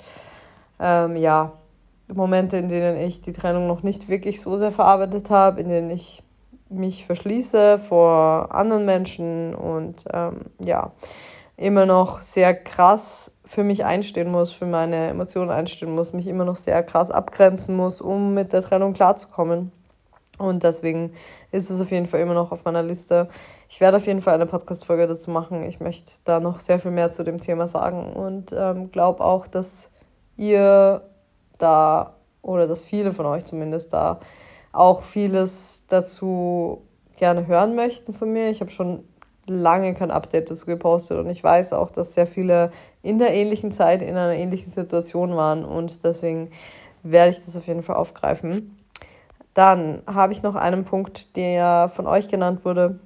ähm, 0.78 1.16
ja, 1.16 1.52
Momente, 2.12 2.56
in 2.56 2.68
denen 2.68 2.96
ich 2.98 3.20
die 3.20 3.32
Trennung 3.32 3.66
noch 3.66 3.82
nicht 3.82 4.08
wirklich 4.08 4.40
so 4.40 4.56
sehr 4.56 4.72
verarbeitet 4.72 5.30
habe, 5.30 5.60
in 5.60 5.68
denen 5.68 5.90
ich 5.90 6.22
mich 6.68 7.06
verschließe 7.06 7.78
vor 7.78 8.54
anderen 8.54 8.84
Menschen 8.84 9.54
und 9.54 10.04
ähm, 10.12 10.40
ja, 10.62 10.92
immer 11.56 11.86
noch 11.86 12.20
sehr 12.20 12.54
krass 12.54 13.32
für 13.48 13.64
mich 13.64 13.86
einstehen 13.86 14.30
muss, 14.30 14.52
für 14.52 14.66
meine 14.66 15.08
Emotionen 15.08 15.50
einstehen 15.50 15.94
muss, 15.94 16.12
mich 16.12 16.26
immer 16.26 16.44
noch 16.44 16.56
sehr 16.56 16.82
krass 16.82 17.10
abgrenzen 17.10 17.74
muss, 17.74 18.02
um 18.02 18.34
mit 18.34 18.52
der 18.52 18.60
Trennung 18.60 18.92
klarzukommen. 18.92 19.72
Und 20.36 20.64
deswegen 20.64 21.14
ist 21.50 21.70
es 21.70 21.80
auf 21.80 21.90
jeden 21.90 22.04
Fall 22.04 22.20
immer 22.20 22.34
noch 22.34 22.52
auf 22.52 22.66
meiner 22.66 22.82
Liste. 22.82 23.26
Ich 23.70 23.80
werde 23.80 23.96
auf 23.96 24.06
jeden 24.06 24.20
Fall 24.20 24.34
eine 24.34 24.44
Podcast-Folge 24.44 25.06
dazu 25.06 25.30
machen. 25.30 25.62
Ich 25.62 25.80
möchte 25.80 26.10
da 26.24 26.40
noch 26.40 26.60
sehr 26.60 26.78
viel 26.78 26.90
mehr 26.90 27.10
zu 27.10 27.24
dem 27.24 27.38
Thema 27.38 27.66
sagen 27.68 28.12
und 28.12 28.54
ähm, 28.56 28.90
glaube 28.90 29.24
auch, 29.24 29.46
dass 29.46 29.92
ihr 30.36 31.00
da 31.56 32.16
oder 32.42 32.66
dass 32.66 32.84
viele 32.84 33.14
von 33.14 33.24
euch 33.24 33.46
zumindest 33.46 33.94
da 33.94 34.20
auch 34.72 35.04
vieles 35.04 35.86
dazu 35.88 36.82
gerne 37.16 37.46
hören 37.46 37.74
möchten 37.74 38.12
von 38.12 38.30
mir. 38.30 38.50
Ich 38.50 38.60
habe 38.60 38.70
schon 38.70 39.04
lange 39.50 39.94
kein 39.94 40.10
Update 40.10 40.50
dazu 40.50 40.66
gepostet 40.66 41.18
und 41.18 41.30
ich 41.30 41.42
weiß 41.42 41.72
auch, 41.72 41.90
dass 41.90 42.14
sehr 42.14 42.26
viele 42.26 42.70
in 43.02 43.18
der 43.18 43.34
ähnlichen 43.34 43.72
Zeit 43.72 44.02
in 44.02 44.16
einer 44.16 44.34
ähnlichen 44.34 44.70
Situation 44.70 45.36
waren 45.36 45.64
und 45.64 46.04
deswegen 46.04 46.50
werde 47.02 47.30
ich 47.30 47.44
das 47.44 47.56
auf 47.56 47.66
jeden 47.66 47.82
Fall 47.82 47.96
aufgreifen. 47.96 48.78
Dann 49.54 50.02
habe 50.06 50.32
ich 50.32 50.42
noch 50.42 50.54
einen 50.54 50.84
Punkt, 50.84 51.36
der 51.36 51.88
von 51.88 52.06
euch 52.06 52.28
genannt 52.28 52.64
wurde, 52.64 53.00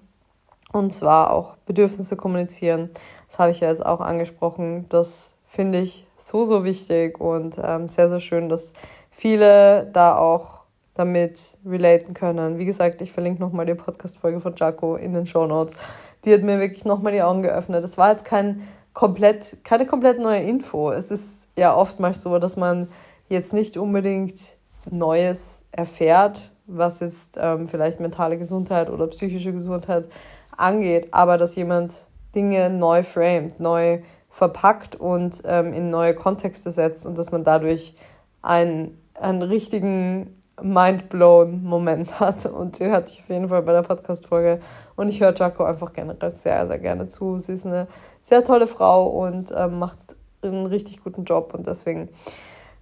und 0.72 0.92
zwar 0.92 1.33
auch 1.33 1.57
Bedürfnisse 1.66 2.16
kommunizieren. 2.16 2.90
Das 3.28 3.38
habe 3.38 3.50
ich 3.50 3.61
ja 3.61 3.68
jetzt 3.68 3.85
auch 3.85 4.00
angesprochen. 4.00 4.87
Das 4.88 5.35
finde 5.46 5.78
ich 5.78 6.07
so, 6.16 6.44
so 6.44 6.64
wichtig 6.64 7.20
und 7.20 7.61
ähm, 7.62 7.88
sehr, 7.88 8.09
sehr 8.09 8.20
schön, 8.20 8.48
dass 8.48 8.72
viele 9.11 9.87
da 9.92 10.16
auch 10.16 10.61
damit 10.94 11.59
relaten 11.64 12.14
können. 12.14 12.59
Wie 12.59 12.64
gesagt, 12.64 13.00
ich 13.02 13.12
verlinke 13.12 13.40
nochmal 13.40 13.66
die 13.66 13.74
Podcast-Folge 13.74 14.40
von 14.40 14.55
Jaco 14.57 14.96
in 14.96 15.14
den 15.14 15.26
Show 15.26 15.46
Notes 15.46 15.76
die 16.24 16.32
hat 16.32 16.42
mir 16.42 16.61
wirklich 16.61 16.85
nochmal 16.85 17.12
die 17.12 17.22
Augen 17.22 17.42
geöffnet. 17.42 17.82
Das 17.82 17.98
war 17.98 18.11
jetzt 18.12 18.24
kein 18.24 18.62
komplett, 18.92 19.56
keine 19.64 19.87
komplett 19.87 20.18
neue 20.18 20.42
Info. 20.42 20.90
Es 20.90 21.11
ist 21.11 21.48
ja 21.56 21.74
oftmals 21.74 22.22
so, 22.22 22.38
dass 22.38 22.56
man 22.56 22.88
jetzt 23.28 23.52
nicht 23.52 23.76
unbedingt 23.76 24.56
Neues 24.90 25.64
erfährt, 25.70 26.52
was 26.66 27.00
jetzt 27.00 27.38
ähm, 27.40 27.66
vielleicht 27.66 28.00
mentale 28.00 28.38
Gesundheit 28.38 28.90
oder 28.90 29.06
psychische 29.08 29.52
Gesundheit 29.52 30.08
angeht, 30.56 31.08
aber 31.12 31.38
dass 31.38 31.56
jemand 31.56 32.06
Dinge 32.35 32.70
neu 32.70 33.02
framed, 33.02 33.61
neu 33.61 34.00
verpackt 34.28 34.96
und 34.96 35.42
ähm, 35.44 35.72
in 35.72 35.90
neue 35.90 36.14
Kontexte 36.14 36.70
setzt 36.70 37.06
und 37.06 37.18
dass 37.18 37.30
man 37.30 37.44
dadurch 37.44 37.94
einen, 38.40 38.98
einen 39.14 39.42
richtigen 39.42 40.32
mindblown 40.62 41.62
Moment 41.62 42.20
hat. 42.20 42.46
Und 42.46 42.79
den 42.79 42.92
hatte 42.92 43.12
ich 43.12 43.20
auf 43.20 43.29
jeden 43.29 43.48
Fall 43.48 43.62
bei 43.62 43.72
der 43.72 43.83
Podcast-Folge. 43.83 44.61
Und 44.96 45.09
ich 45.09 45.20
höre 45.20 45.35
Jaco 45.35 45.64
einfach 45.64 45.92
generell 45.92 46.31
sehr, 46.31 46.66
sehr 46.66 46.79
gerne 46.79 47.07
zu. 47.07 47.38
Sie 47.38 47.53
ist 47.53 47.66
eine 47.66 47.87
sehr 48.20 48.44
tolle 48.44 48.66
Frau 48.66 49.07
und 49.07 49.53
ähm, 49.57 49.79
macht 49.79 49.98
einen 50.42 50.66
richtig 50.66 51.03
guten 51.03 51.25
Job. 51.25 51.55
Und 51.55 51.66
deswegen 51.66 52.09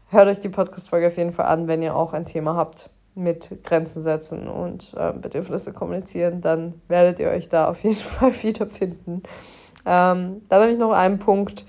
hört 0.08 0.28
euch 0.28 0.40
die 0.40 0.48
Podcast-Folge 0.48 1.08
auf 1.08 1.16
jeden 1.16 1.32
Fall 1.32 1.46
an, 1.46 1.68
wenn 1.68 1.82
ihr 1.82 1.96
auch 1.96 2.12
ein 2.12 2.24
Thema 2.24 2.56
habt 2.56 2.90
mit 3.14 3.64
Grenzen 3.64 4.02
setzen 4.02 4.48
und 4.48 4.94
äh, 4.96 5.12
Bedürfnisse 5.12 5.72
kommunizieren, 5.72 6.40
dann 6.40 6.80
werdet 6.88 7.18
ihr 7.18 7.28
euch 7.28 7.48
da 7.48 7.68
auf 7.68 7.82
jeden 7.82 7.96
Fall 7.96 8.32
wiederfinden. 8.42 9.22
Ähm, 9.86 10.42
dann 10.48 10.62
habe 10.62 10.70
ich 10.70 10.78
noch 10.78 10.92
einen 10.92 11.18
Punkt, 11.18 11.64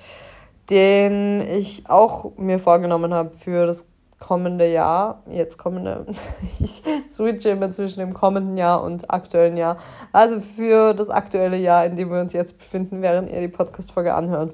den 0.70 1.42
ich 1.42 1.90
auch 1.90 2.38
mir 2.38 2.60
vorgenommen 2.60 3.14
habe 3.14 3.32
für 3.38 3.66
das 3.66 3.88
kommende 4.22 4.72
Jahr, 4.72 5.24
jetzt 5.30 5.58
kommende, 5.58 6.06
ich 6.60 6.82
switche 7.10 7.50
immer 7.50 7.72
zwischen 7.72 8.00
dem 8.00 8.14
kommenden 8.14 8.56
Jahr 8.56 8.84
und 8.84 9.12
aktuellen 9.12 9.58
Jahr. 9.58 9.78
Also 10.14 10.40
für 10.40 10.94
das 10.94 11.10
aktuelle 11.10 11.58
Jahr, 11.58 11.86
in 11.86 11.96
dem 11.98 12.10
wir 12.12 12.22
uns 12.22 12.32
jetzt 12.32 12.58
befinden, 12.58 13.02
während 13.02 13.30
ihr 13.30 13.42
die 13.42 13.50
Podcast-Folge 13.50 14.14
anhört. 14.14 14.54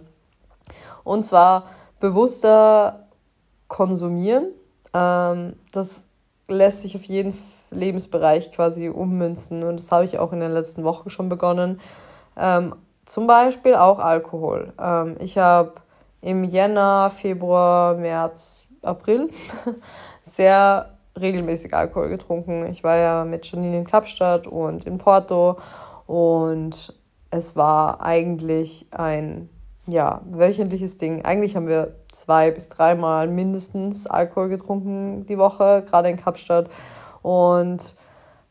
Und 1.03 1.23
zwar 1.23 1.65
bewusster 1.99 3.07
konsumieren. 3.67 4.47
Ähm, 4.93 5.53
das 5.73 6.01
lässt 6.47 6.81
sich 6.81 6.95
auf 6.95 7.03
jeden 7.03 7.37
Lebensbereich 7.69 8.53
quasi 8.53 8.87
ummünzen 8.87 9.63
und 9.63 9.77
das 9.77 9.91
habe 9.91 10.05
ich 10.05 10.19
auch 10.19 10.31
in 10.31 10.39
den 10.39 10.51
letzten 10.51 10.85
Wochen 10.85 11.09
schon 11.09 11.27
begonnen. 11.27 11.81
Ähm, 12.37 12.73
zum 13.05 13.27
Beispiel 13.27 13.75
auch 13.75 13.99
Alkohol. 13.99 14.73
Ähm, 14.79 15.17
ich 15.19 15.37
habe 15.37 15.73
im 16.21 16.43
Jänner, 16.45 17.09
Februar, 17.09 17.95
März, 17.95 18.66
April 18.87 19.29
sehr 20.23 20.97
regelmäßig 21.19 21.73
Alkohol 21.73 22.09
getrunken. 22.09 22.65
Ich 22.67 22.83
war 22.83 22.97
ja 22.97 23.25
mit 23.25 23.49
Janine 23.49 23.79
in 23.79 23.87
Kapstadt 23.87 24.47
und 24.47 24.85
in 24.85 24.97
Porto 24.97 25.57
und 26.05 26.93
es 27.29 27.55
war 27.55 28.01
eigentlich 28.01 28.87
ein 28.91 29.49
ja, 29.87 30.21
wöchentliches 30.29 30.97
Ding. 30.97 31.23
Eigentlich 31.23 31.55
haben 31.55 31.67
wir 31.67 31.95
zwei 32.11 32.51
bis 32.51 32.69
dreimal 32.69 33.27
mindestens 33.27 34.05
Alkohol 34.05 34.49
getrunken 34.49 35.25
die 35.27 35.37
Woche, 35.37 35.83
gerade 35.87 36.09
in 36.09 36.17
Kapstadt. 36.17 36.69
Und 37.21 37.95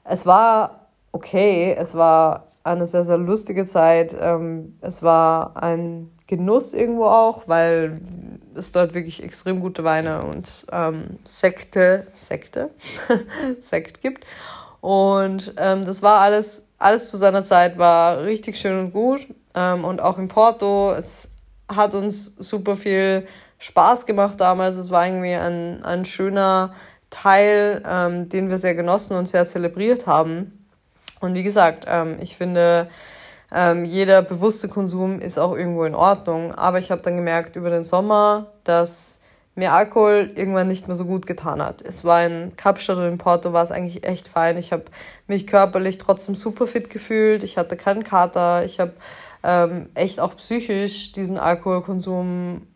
es 0.05 0.27
war 0.27 0.87
okay, 1.13 1.75
es 1.79 1.95
war 1.95 2.49
eine 2.65 2.87
sehr, 2.87 3.05
sehr 3.05 3.19
lustige 3.19 3.65
Zeit. 3.65 4.17
Ähm, 4.21 4.79
es 4.81 5.03
war 5.03 5.63
ein 5.63 6.11
Genuss 6.27 6.75
irgendwo 6.75 7.05
auch, 7.05 7.47
weil 7.47 8.01
es 8.55 8.73
dort 8.73 8.95
wirklich 8.95 9.23
extrem 9.23 9.61
gute 9.61 9.85
Weine 9.85 10.23
und 10.23 10.67
ähm, 10.73 11.19
Sekte, 11.25 12.07
Sekte, 12.17 12.71
Sekt 13.61 14.01
gibt. 14.01 14.25
Und 14.81 15.55
ähm, 15.57 15.85
das 15.85 16.03
war 16.03 16.21
alles, 16.21 16.65
alles 16.79 17.11
zu 17.11 17.17
seiner 17.17 17.45
Zeit 17.45 17.79
war 17.79 18.23
richtig 18.25 18.57
schön 18.57 18.79
und 18.79 18.93
gut. 18.93 19.27
Ähm, 19.55 19.85
und 19.85 20.01
auch 20.01 20.19
in 20.19 20.29
Porto, 20.29 20.93
es 20.93 21.29
hat 21.69 21.95
uns 21.95 22.35
super 22.39 22.77
viel 22.77 23.27
Spaß 23.59 24.07
gemacht 24.07 24.41
damals. 24.41 24.77
Es 24.77 24.91
war 24.91 25.07
irgendwie 25.07 25.35
ein, 25.35 25.83
ein 25.85 26.05
schöner 26.05 26.75
Teil, 27.11 27.83
ähm, 27.89 28.29
den 28.29 28.51
wir 28.51 28.59
sehr 28.59 28.75
genossen 28.75 29.17
und 29.17 29.29
sehr 29.29 29.47
zelebriert 29.47 30.07
haben. 30.07 30.67
Und 31.21 31.35
wie 31.35 31.43
gesagt, 31.43 31.85
ähm, 31.89 32.17
ich 32.21 32.37
finde, 32.37 32.89
ähm, 33.53 33.85
jeder 33.85 34.23
bewusste 34.23 34.69
Konsum 34.69 35.21
ist 35.21 35.39
auch 35.39 35.57
irgendwo 35.57 35.85
in 35.85 35.95
Ordnung. 35.95 36.55
Aber 36.55 36.79
ich 36.79 36.91
habe 36.91 37.03
dann 37.03 37.17
gemerkt 37.17 37.57
über 37.57 37.71
den 37.71 37.85
Sommer, 37.85 38.53
dass 38.65 39.19
mir 39.55 39.73
Alkohol 39.73 40.33
irgendwann 40.35 40.69
nicht 40.69 40.87
mehr 40.87 40.97
so 40.97 41.07
gut 41.07 41.27
getan 41.27 41.63
hat. 41.63 41.81
Es 41.81 42.05
war 42.05 42.25
in 42.25 42.55
Kapstadt 42.57 42.99
und 42.99 43.07
in 43.07 43.19
Porto 43.19 43.53
war 43.53 43.65
es 43.65 43.71
eigentlich 43.71 44.05
echt 44.05 44.29
fein. 44.29 44.59
Ich 44.59 44.71
habe 44.71 44.85
mich 45.27 45.47
körperlich 45.47 45.99
trotzdem 45.99 46.35
super 46.35 46.67
fit 46.67 46.91
gefühlt. 46.91 47.43
Ich 47.43 47.57
hatte 47.57 47.77
keinen 47.77 48.05
Kater. 48.05 48.65
Ich 48.65 48.79
habe 48.81 48.93
ähm, 49.43 49.89
echt 49.95 50.21
auch 50.21 50.37
psychisch 50.37 51.13
diesen 51.13 51.39
Alkoholkonsum 51.39 52.67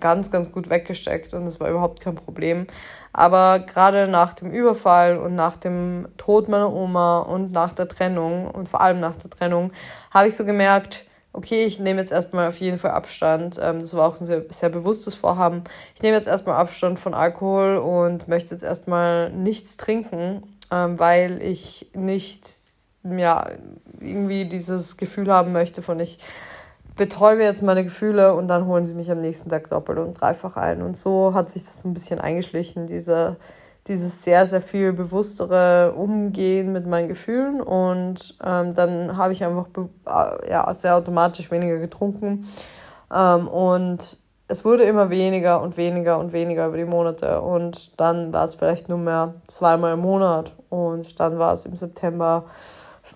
ganz, 0.00 0.30
ganz 0.30 0.50
gut 0.50 0.70
weggesteckt 0.70 1.34
und 1.34 1.46
es 1.46 1.60
war 1.60 1.70
überhaupt 1.70 2.00
kein 2.00 2.16
Problem. 2.16 2.66
Aber 3.12 3.60
gerade 3.60 4.08
nach 4.08 4.32
dem 4.32 4.50
Überfall 4.50 5.18
und 5.18 5.34
nach 5.34 5.56
dem 5.56 6.08
Tod 6.16 6.48
meiner 6.48 6.72
Oma 6.72 7.20
und 7.20 7.52
nach 7.52 7.72
der 7.72 7.88
Trennung 7.88 8.50
und 8.50 8.68
vor 8.68 8.80
allem 8.80 9.00
nach 9.00 9.16
der 9.16 9.30
Trennung 9.30 9.72
habe 10.10 10.28
ich 10.28 10.36
so 10.36 10.44
gemerkt, 10.44 11.06
okay, 11.32 11.64
ich 11.64 11.78
nehme 11.78 12.00
jetzt 12.00 12.10
erstmal 12.10 12.48
auf 12.48 12.58
jeden 12.58 12.78
Fall 12.78 12.90
Abstand. 12.90 13.60
Ähm, 13.62 13.78
das 13.78 13.94
war 13.94 14.08
auch 14.08 14.20
ein 14.20 14.26
sehr, 14.26 14.44
sehr 14.48 14.68
bewusstes 14.68 15.14
Vorhaben. 15.14 15.62
Ich 15.94 16.02
nehme 16.02 16.16
jetzt 16.16 16.26
erstmal 16.26 16.56
Abstand 16.56 16.98
von 16.98 17.14
Alkohol 17.14 17.76
und 17.76 18.28
möchte 18.28 18.54
jetzt 18.54 18.64
erstmal 18.64 19.30
nichts 19.30 19.76
trinken, 19.76 20.42
ähm, 20.72 20.98
weil 20.98 21.40
ich 21.42 21.90
nicht 21.94 22.48
ja, 23.04 23.48
irgendwie 24.00 24.44
dieses 24.44 24.96
Gefühl 24.96 25.32
haben 25.32 25.52
möchte 25.52 25.82
von 25.82 26.00
ich 26.00 26.18
betäube 26.98 27.42
jetzt 27.42 27.62
meine 27.62 27.84
Gefühle 27.84 28.34
und 28.34 28.48
dann 28.48 28.66
holen 28.66 28.84
sie 28.84 28.92
mich 28.92 29.10
am 29.10 29.20
nächsten 29.20 29.48
Tag 29.48 29.70
doppelt 29.70 29.98
und 29.98 30.20
dreifach 30.20 30.56
ein. 30.56 30.82
Und 30.82 30.96
so 30.96 31.32
hat 31.32 31.48
sich 31.48 31.64
das 31.64 31.84
ein 31.84 31.94
bisschen 31.94 32.20
eingeschlichen, 32.20 32.86
diese, 32.86 33.36
dieses 33.86 34.22
sehr, 34.22 34.46
sehr 34.46 34.60
viel 34.60 34.92
bewusstere 34.92 35.94
Umgehen 35.94 36.72
mit 36.72 36.86
meinen 36.86 37.08
Gefühlen. 37.08 37.62
Und 37.62 38.36
ähm, 38.44 38.74
dann 38.74 39.16
habe 39.16 39.32
ich 39.32 39.42
einfach 39.42 39.68
äh, 40.06 40.50
ja, 40.50 40.74
sehr 40.74 40.96
automatisch 40.96 41.50
weniger 41.50 41.78
getrunken. 41.78 42.46
Ähm, 43.14 43.48
und 43.48 44.18
es 44.48 44.64
wurde 44.64 44.82
immer 44.82 45.08
weniger 45.08 45.62
und 45.62 45.76
weniger 45.76 46.18
und 46.18 46.32
weniger 46.32 46.66
über 46.66 46.76
die 46.76 46.84
Monate. 46.84 47.40
Und 47.40 47.98
dann 48.00 48.32
war 48.32 48.44
es 48.44 48.56
vielleicht 48.56 48.88
nur 48.88 48.98
mehr 48.98 49.34
zweimal 49.46 49.94
im 49.94 50.00
Monat. 50.00 50.54
Und 50.68 51.18
dann 51.20 51.38
war 51.38 51.52
es 51.52 51.64
im 51.64 51.76
September 51.76 52.44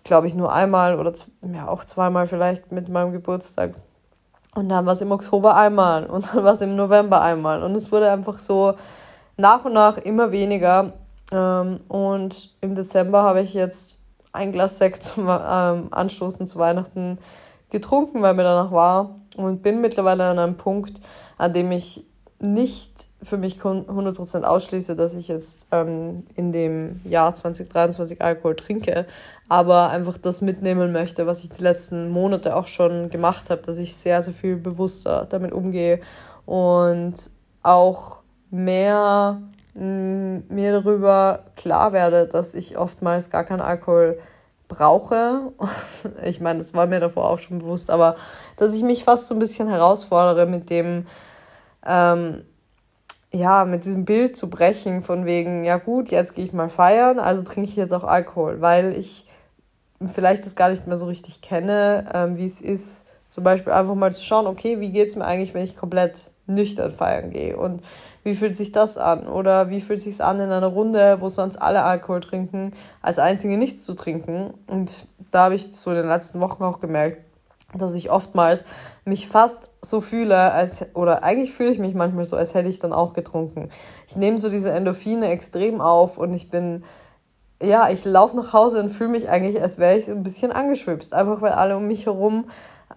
glaube 0.05 0.27
ich, 0.27 0.35
nur 0.35 0.53
einmal 0.53 0.99
oder 0.99 1.13
ja, 1.43 1.69
auch 1.69 1.85
zweimal 1.85 2.27
vielleicht 2.27 2.73
mit 2.73 2.89
meinem 2.89 3.13
Geburtstag. 3.13 3.75
Und 4.55 4.69
dann 4.69 4.85
war 4.85 4.93
es 4.93 5.01
im 5.01 5.13
Oktober 5.13 5.57
einmal 5.57 6.07
und 6.07 6.29
dann 6.35 6.45
war 6.45 6.55
es 6.55 6.61
im 6.61 6.77
November 6.77 7.23
einmal. 7.23 7.63
Und 7.63 7.75
es 7.75 7.91
wurde 7.91 8.11
einfach 8.11 8.39
so 8.39 8.75
nach 9.37 9.65
und 9.65 9.73
nach 9.73 9.99
immer 9.99 10.31
weniger. 10.31 10.93
Ähm, 11.33 11.81
und 11.89 12.51
im 12.61 12.75
Dezember 12.75 13.23
habe 13.23 13.41
ich 13.41 13.55
jetzt 13.55 14.01
ein 14.33 14.53
Glas 14.53 14.79
Sekt 14.79 15.03
zum 15.03 15.29
ähm, 15.29 15.89
Anstoßen 15.91 16.47
zu 16.47 16.59
Weihnachten 16.59 17.19
getrunken, 17.71 18.23
weil 18.23 18.35
mir 18.35 18.45
danach 18.45 18.73
war. 18.73 19.17
Und 19.37 19.63
bin 19.63 19.81
mittlerweile 19.81 20.25
an 20.25 20.39
einem 20.39 20.57
Punkt, 20.57 21.01
an 21.39 21.55
dem 21.55 21.73
ich 21.73 22.05
nicht 22.39 23.09
für 23.23 23.37
mich 23.37 23.61
100% 23.61 24.43
ausschließe, 24.43 24.97
dass 24.97 25.14
ich 25.14 25.29
jetzt 25.29 25.66
ähm, 25.70 26.25
in 26.35 26.53
dem 26.53 27.01
Jahr 27.05 27.35
2023 27.35 28.20
Alkohol 28.20 28.57
trinke, 28.57 29.07
aber 29.49 29.91
einfach 29.91 30.18
das 30.18 30.41
mitnehmen 30.41 30.93
möchte, 30.93 31.27
was 31.27 31.45
ich 31.45 31.51
die 31.51 31.62
letzten 31.62 32.11
Monate 32.11 32.57
auch 32.57 32.66
schon 32.66 33.11
gemacht 33.11 33.51
habe, 33.51 33.62
dass 33.62 33.79
ich 33.79 33.97
sehr, 33.97 34.23
sehr 34.23 34.35
viel 34.35 34.57
bewusster 34.57 35.27
damit 35.29 35.53
umgehe 35.53 36.01
und 36.47 37.31
auch 37.62 38.23
mehr 38.51 39.41
mm, 39.75 40.39
mir 40.49 40.73
darüber 40.73 41.45
klar 41.57 41.93
werde, 41.93 42.27
dass 42.27 42.55
ich 42.55 42.77
oftmals 42.77 43.31
gar 43.31 43.45
keinen 43.45 43.61
Alkohol 43.61 44.18
brauche. 44.68 45.53
ich 46.25 46.41
meine, 46.41 46.59
das 46.59 46.75
war 46.75 46.87
mir 46.87 47.01
davor 47.01 47.31
auch 47.31 47.39
schon 47.39 47.61
bewusst, 47.61 47.91
aber 47.91 48.16
dass 48.57 48.75
ich 48.75 48.83
mich 48.83 49.05
fast 49.05 49.27
so 49.27 49.35
ein 49.35 49.39
bisschen 49.39 49.68
herausfordere 49.68 50.47
mit 50.47 50.70
dem, 50.70 51.07
ähm, 51.87 52.45
ja, 53.33 53.64
mit 53.64 53.85
diesem 53.85 54.05
Bild 54.05 54.37
zu 54.37 54.51
brechen, 54.51 55.03
von 55.03 55.24
wegen, 55.24 55.64
ja 55.64 55.78
gut, 55.78 56.11
jetzt 56.11 56.35
gehe 56.35 56.45
ich 56.45 56.53
mal 56.53 56.68
feiern, 56.68 57.18
also 57.18 57.43
trinke 57.43 57.68
ich 57.68 57.76
jetzt 57.76 57.93
auch 57.93 58.05
Alkohol, 58.05 58.61
weil 58.61 58.97
ich 58.97 59.26
vielleicht 60.07 60.45
das 60.45 60.57
gar 60.57 60.68
nicht 60.68 60.87
mehr 60.87 60.97
so 60.97 61.07
richtig 61.07 61.41
kenne, 61.41 62.05
ähm, 62.12 62.37
wie 62.37 62.47
es 62.47 62.61
ist, 62.61 63.07
zum 63.28 63.45
Beispiel 63.45 63.72
einfach 63.72 63.95
mal 63.95 64.12
zu 64.12 64.22
schauen, 64.22 64.47
okay, 64.47 64.80
wie 64.80 64.93
geht 64.93 65.09
es 65.09 65.16
mir 65.16 65.24
eigentlich, 65.24 65.55
wenn 65.55 65.64
ich 65.64 65.76
komplett 65.76 66.30
nüchtern 66.47 66.91
feiern 66.91 67.30
gehe? 67.30 67.57
Und 67.57 67.83
wie 68.24 68.35
fühlt 68.35 68.57
sich 68.57 68.72
das 68.72 68.99
an? 68.99 69.26
Oder 69.26 69.70
wie 69.70 69.80
fühlt 69.80 70.01
sich 70.01 70.22
an 70.22 70.41
in 70.41 70.51
einer 70.51 70.66
Runde, 70.66 71.18
wo 71.20 71.28
sonst 71.28 71.57
alle 71.57 71.83
Alkohol 71.83 72.20
trinken, 72.20 72.74
als 73.01 73.18
einzige 73.18 73.57
nichts 73.57 73.85
zu 73.85 73.95
trinken? 73.95 74.53
Und 74.66 75.07
da 75.30 75.45
habe 75.45 75.55
ich 75.55 75.72
so 75.72 75.91
in 75.91 75.97
den 75.97 76.09
letzten 76.09 76.41
Wochen 76.41 76.62
auch 76.62 76.80
gemerkt, 76.80 77.22
dass 77.77 77.95
ich 77.95 78.11
oftmals 78.11 78.64
mich 79.05 79.29
fast 79.29 79.68
so 79.83 80.01
fühle, 80.01 80.53
als, 80.53 80.87
oder 80.95 81.25
eigentlich 81.25 81.53
fühle 81.53 81.70
ich 81.70 81.79
mich 81.79 81.95
manchmal 81.95 82.25
so, 82.25 82.37
als 82.37 82.55
hätte 82.55 82.68
ich 82.68 82.79
dann 82.79 82.93
auch 82.93 83.12
getrunken. 83.12 83.70
Ich 84.07 84.16
nehme 84.16 84.39
so 84.39 84.49
diese 84.49 84.70
Endorphine 84.70 85.29
extrem 85.29 85.81
auf 85.81 86.18
und 86.18 86.35
ich 86.35 86.51
bin, 86.51 86.85
ja, 87.62 87.89
ich 87.91 88.05
laufe 88.05 88.37
nach 88.37 88.53
Hause 88.53 88.81
und 88.81 88.91
fühle 88.91 89.11
mich 89.11 89.29
eigentlich, 89.29 89.61
als 89.61 89.79
wäre 89.79 89.97
ich 89.97 90.09
ein 90.09 90.23
bisschen 90.23 90.53
angeschwipst. 90.53 91.14
Einfach 91.14 91.41
weil 91.41 91.53
alle 91.53 91.77
um 91.77 91.87
mich 91.87 92.07
herum 92.07 92.47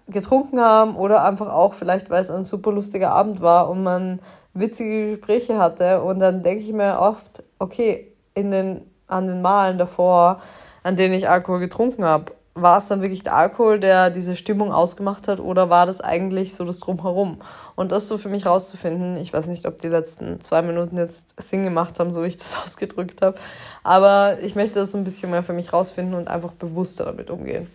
getrunken 0.08 0.60
haben 0.60 0.96
oder 0.96 1.24
einfach 1.24 1.52
auch 1.52 1.74
vielleicht, 1.74 2.10
weil 2.10 2.22
es 2.22 2.30
ein 2.30 2.44
super 2.44 2.72
lustiger 2.72 3.12
Abend 3.12 3.42
war 3.42 3.70
und 3.70 3.84
man 3.84 4.20
witzige 4.54 5.12
Gespräche 5.12 5.58
hatte. 5.58 6.04
Und 6.04 6.20
dann 6.20 6.44
denke 6.44 6.64
ich 6.64 6.74
mir 6.74 7.00
oft, 7.00 7.44
okay, 7.60 8.14
in 8.34 8.52
den, 8.52 8.82
an 9.08 9.28
den 9.28 9.42
Malen 9.42 9.78
davor, 9.78 10.42
an 10.84 10.96
denen 10.96 11.14
ich 11.14 11.30
Alkohol 11.30 11.60
getrunken 11.60 12.06
habe, 12.06 12.34
war 12.58 12.80
es 12.80 12.88
dann 12.88 13.02
wirklich 13.02 13.22
der 13.22 13.36
Alkohol, 13.36 13.82
der 13.82 14.10
diese 14.10 14.38
Stimmung 14.38 14.72
ausgemacht 14.72 15.28
hat, 15.28 15.42
oder 15.42 15.70
war 15.70 15.86
das 15.86 16.00
eigentlich 16.00 16.56
so 16.56 16.64
das 16.64 16.80
Drumherum? 16.80 17.42
Und 17.76 17.92
das 17.92 18.08
so 18.08 18.18
für 18.18 18.30
mich 18.30 18.46
rauszufinden, 18.46 19.18
ich 19.18 19.34
weiß 19.34 19.48
nicht, 19.48 19.68
ob 19.68 19.78
die 19.78 19.90
letzten 19.90 20.40
zwei 20.40 20.62
Minuten 20.62 20.98
jetzt 20.98 21.36
Sinn 21.40 21.66
gemacht 21.66 22.00
haben, 22.00 22.14
so 22.14 22.24
wie 22.24 22.28
ich 22.28 22.38
das 22.38 22.56
ausgedrückt 22.64 23.22
habe, 23.22 23.38
aber 23.84 24.38
ich 24.42 24.56
möchte 24.56 24.80
das 24.80 24.94
so 24.94 24.98
ein 24.98 25.04
bisschen 25.04 25.32
mehr 25.32 25.44
für 25.44 25.52
mich 25.52 25.74
rausfinden 25.74 26.16
und 26.16 26.30
einfach 26.30 26.54
bewusster 26.54 27.04
damit 27.04 27.30
umgehen. 27.30 27.68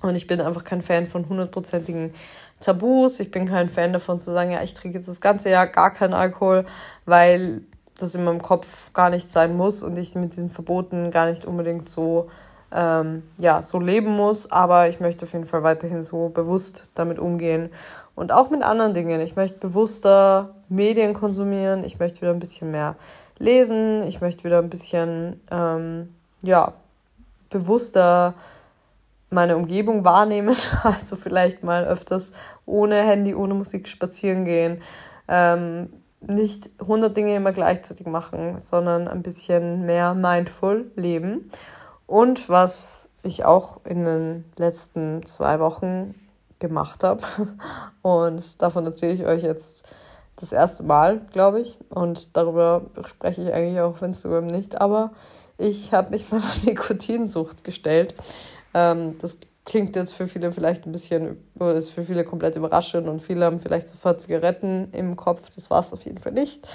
Und 0.00 0.14
ich 0.14 0.28
bin 0.28 0.40
einfach 0.40 0.64
kein 0.64 0.82
Fan 0.82 1.06
von 1.06 1.28
hundertprozentigen 1.28 2.12
Tabus. 2.60 3.20
Ich 3.20 3.30
bin 3.30 3.46
kein 3.46 3.70
Fan 3.70 3.92
davon 3.92 4.20
zu 4.20 4.32
sagen, 4.32 4.50
ja, 4.50 4.62
ich 4.62 4.74
trinke 4.74 4.98
jetzt 4.98 5.08
das 5.08 5.20
ganze 5.20 5.50
Jahr 5.50 5.66
gar 5.66 5.92
keinen 5.92 6.14
Alkohol, 6.14 6.66
weil 7.04 7.62
das 7.98 8.14
in 8.14 8.22
meinem 8.22 8.42
Kopf 8.42 8.92
gar 8.92 9.10
nicht 9.10 9.30
sein 9.30 9.56
muss 9.56 9.82
und 9.82 9.96
ich 9.96 10.14
mit 10.14 10.36
diesen 10.36 10.50
Verboten 10.50 11.10
gar 11.10 11.26
nicht 11.26 11.46
unbedingt 11.46 11.88
so 11.88 12.28
ähm, 12.74 13.22
ja, 13.38 13.62
so 13.62 13.78
leben 13.78 14.10
muss, 14.10 14.50
aber 14.50 14.88
ich 14.88 14.98
möchte 15.00 15.24
auf 15.24 15.32
jeden 15.32 15.46
Fall 15.46 15.62
weiterhin 15.62 16.02
so 16.02 16.28
bewusst 16.28 16.86
damit 16.94 17.18
umgehen. 17.18 17.70
Und 18.16 18.32
auch 18.32 18.50
mit 18.50 18.62
anderen 18.62 18.94
Dingen. 18.94 19.20
Ich 19.20 19.36
möchte 19.36 19.58
bewusster 19.58 20.50
Medien 20.68 21.14
konsumieren, 21.14 21.84
ich 21.84 21.98
möchte 21.98 22.20
wieder 22.20 22.32
ein 22.32 22.40
bisschen 22.40 22.70
mehr 22.70 22.96
lesen, 23.38 24.06
ich 24.06 24.20
möchte 24.20 24.44
wieder 24.44 24.58
ein 24.58 24.70
bisschen, 24.70 25.40
ähm, 25.50 26.14
ja, 26.42 26.74
bewusster 27.50 28.34
meine 29.30 29.56
Umgebung 29.56 30.04
wahrnehmen, 30.04 30.56
also 30.82 31.16
vielleicht 31.16 31.62
mal 31.62 31.84
öfters 31.84 32.32
ohne 32.66 32.96
Handy, 33.02 33.34
ohne 33.34 33.54
Musik 33.54 33.88
spazieren 33.88 34.44
gehen, 34.44 34.82
ähm, 35.28 35.92
nicht 36.20 36.70
100 36.80 37.16
Dinge 37.16 37.36
immer 37.36 37.52
gleichzeitig 37.52 38.06
machen, 38.06 38.60
sondern 38.60 39.08
ein 39.08 39.22
bisschen 39.22 39.84
mehr 39.84 40.14
mindful 40.14 40.90
leben. 40.96 41.50
Und 42.06 42.48
was 42.48 43.08
ich 43.22 43.44
auch 43.44 43.80
in 43.84 44.04
den 44.04 44.44
letzten 44.58 45.24
zwei 45.24 45.58
Wochen 45.58 46.14
gemacht 46.58 47.04
habe. 47.04 47.22
Und 48.02 48.62
davon 48.62 48.84
erzähle 48.84 49.14
ich 49.14 49.24
euch 49.24 49.42
jetzt 49.42 49.86
das 50.36 50.52
erste 50.52 50.82
Mal, 50.82 51.20
glaube 51.32 51.60
ich. 51.60 51.78
Und 51.90 52.36
darüber 52.36 52.82
spreche 53.06 53.42
ich 53.42 53.52
eigentlich 53.52 53.80
auch 53.80 53.90
auf 53.90 54.02
Instagram 54.02 54.46
nicht. 54.46 54.80
Aber 54.80 55.12
ich 55.58 55.92
habe 55.92 56.10
mich 56.10 56.30
meiner 56.30 56.44
Nikotinsucht 56.64 57.64
gestellt. 57.64 58.14
Ähm, 58.72 59.16
das 59.18 59.36
klingt 59.64 59.96
jetzt 59.96 60.12
für 60.12 60.28
viele 60.28 60.52
vielleicht 60.52 60.86
ein 60.86 60.92
bisschen, 60.92 61.38
ist 61.58 61.90
für 61.90 62.02
viele 62.02 62.24
komplett 62.24 62.56
überraschend 62.56 63.08
und 63.08 63.20
viele 63.20 63.46
haben 63.46 63.60
vielleicht 63.60 63.88
sofort 63.88 64.20
Zigaretten 64.20 64.92
im 64.92 65.16
Kopf. 65.16 65.50
Das 65.54 65.70
war 65.70 65.80
es 65.80 65.92
auf 65.92 66.02
jeden 66.02 66.18
Fall 66.18 66.32
nicht. 66.32 66.68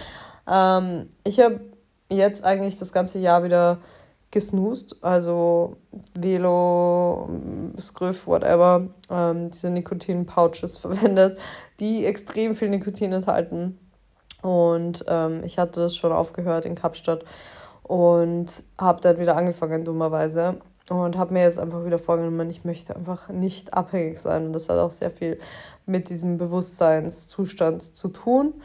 Ähm, 0.48 1.10
ich 1.24 1.40
habe 1.40 1.62
jetzt 2.12 2.44
eigentlich 2.44 2.80
das 2.80 2.92
ganze 2.92 3.20
Jahr 3.20 3.44
wieder 3.44 3.78
gesnoost, 4.32 5.04
also 5.04 5.78
Velo, 6.14 7.30
Scriff, 7.80 8.28
whatever, 8.28 8.88
ähm, 9.10 9.50
diese 9.50 9.70
Nikotin-Pouches 9.70 10.78
verwendet, 10.80 11.38
die 11.80 12.06
extrem 12.06 12.56
viel 12.56 12.70
Nikotin 12.70 13.14
enthalten. 13.14 13.78
Und 14.42 15.04
ähm, 15.08 15.42
ich 15.44 15.58
hatte 15.58 15.82
das 15.82 15.96
schon 15.96 16.12
aufgehört 16.12 16.66
in 16.66 16.76
Kapstadt 16.76 17.26
und 17.84 18.64
habe 18.78 19.02
dann 19.02 19.18
wieder 19.18 19.36
angefangen, 19.36 19.84
dummerweise. 19.84 20.58
Und 20.90 21.18
habe 21.18 21.34
mir 21.34 21.44
jetzt 21.44 21.60
einfach 21.60 21.86
wieder 21.86 22.00
vorgenommen, 22.00 22.50
ich 22.50 22.66
möchte 22.66 22.96
einfach 22.96 23.30
nicht 23.30 23.74
abhängig 23.76 24.20
sein. 24.20 24.48
Und 24.48 24.54
das 24.54 24.70
hat 24.70 24.80
auch 24.80 24.92
sehr 24.92 25.12
viel 25.12 25.38
mit 25.86 26.10
diesem 26.10 26.38
Bewusstseinszustand 26.38 27.84
zu 27.84 28.10
tun. 28.10 28.56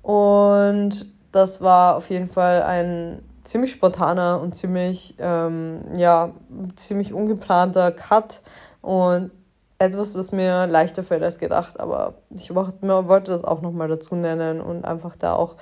Und 0.00 1.06
das 1.32 1.60
war 1.60 1.96
auf 1.96 2.08
jeden 2.08 2.28
Fall 2.28 2.62
ein 2.62 3.22
ziemlich 3.48 3.72
spontaner 3.72 4.40
und 4.42 4.54
ziemlich, 4.54 5.14
ähm, 5.18 5.80
ja, 5.96 6.32
ziemlich 6.76 7.14
ungeplanter 7.14 7.92
Cut 7.92 8.42
und 8.82 9.30
etwas, 9.78 10.14
was 10.14 10.32
mir 10.32 10.66
leichter 10.66 11.02
fällt 11.02 11.22
als 11.22 11.38
gedacht, 11.38 11.80
aber 11.80 12.14
ich 12.30 12.54
wollte 12.54 13.30
das 13.30 13.44
auch 13.44 13.62
nochmal 13.62 13.88
dazu 13.88 14.16
nennen 14.16 14.60
und 14.60 14.84
einfach 14.84 15.16
da 15.16 15.32
auch 15.32 15.56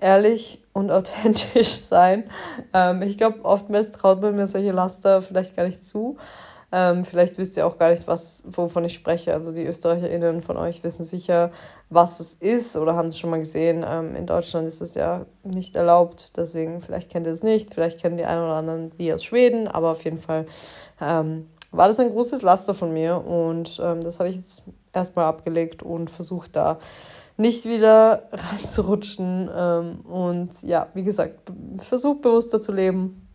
ehrlich 0.00 0.62
und 0.74 0.90
authentisch 0.90 1.76
sein. 1.76 2.24
Ähm, 2.74 3.00
ich 3.02 3.16
glaube, 3.16 3.44
oftmals 3.44 3.90
traut 3.90 4.20
man 4.20 4.34
mir 4.34 4.46
solche 4.46 4.72
Laster 4.72 5.22
vielleicht 5.22 5.56
gar 5.56 5.64
nicht 5.64 5.82
zu. 5.82 6.18
Ähm, 6.72 7.04
vielleicht 7.04 7.36
wisst 7.36 7.56
ihr 7.56 7.66
auch 7.66 7.78
gar 7.78 7.90
nicht, 7.90 8.06
was, 8.06 8.44
wovon 8.46 8.84
ich 8.84 8.94
spreche. 8.94 9.34
Also 9.34 9.52
die 9.52 9.64
ÖsterreicherInnen 9.64 10.40
von 10.40 10.56
euch 10.56 10.84
wissen 10.84 11.04
sicher, 11.04 11.50
was 11.88 12.20
es 12.20 12.34
ist 12.34 12.76
oder 12.76 12.94
haben 12.94 13.08
es 13.08 13.18
schon 13.18 13.30
mal 13.30 13.38
gesehen. 13.38 13.84
Ähm, 13.86 14.14
in 14.14 14.26
Deutschland 14.26 14.68
ist 14.68 14.80
es 14.80 14.94
ja 14.94 15.26
nicht 15.42 15.74
erlaubt, 15.74 16.36
deswegen 16.36 16.80
vielleicht 16.80 17.10
kennt 17.10 17.26
ihr 17.26 17.32
es 17.32 17.42
nicht. 17.42 17.74
Vielleicht 17.74 18.00
kennen 18.00 18.16
die 18.16 18.24
einen 18.24 18.44
oder 18.44 18.54
anderen 18.54 18.90
die 18.90 19.12
aus 19.12 19.24
Schweden, 19.24 19.66
aber 19.66 19.90
auf 19.90 20.04
jeden 20.04 20.18
Fall 20.18 20.46
ähm, 21.00 21.48
war 21.72 21.88
das 21.88 21.98
ein 21.98 22.10
großes 22.10 22.42
Laster 22.42 22.74
von 22.74 22.92
mir 22.92 23.16
und 23.24 23.80
ähm, 23.82 24.00
das 24.02 24.18
habe 24.18 24.28
ich 24.28 24.36
jetzt 24.36 24.62
erstmal 24.92 25.26
abgelegt 25.26 25.82
und 25.82 26.10
versucht 26.10 26.54
da 26.54 26.78
nicht 27.36 27.64
wieder 27.64 28.28
reinzurutschen. 28.32 29.50
Ähm, 29.52 30.00
und 30.02 30.50
ja, 30.62 30.88
wie 30.94 31.02
gesagt, 31.02 31.50
versucht 31.78 32.22
bewusster 32.22 32.60
zu 32.60 32.70
leben 32.70 33.29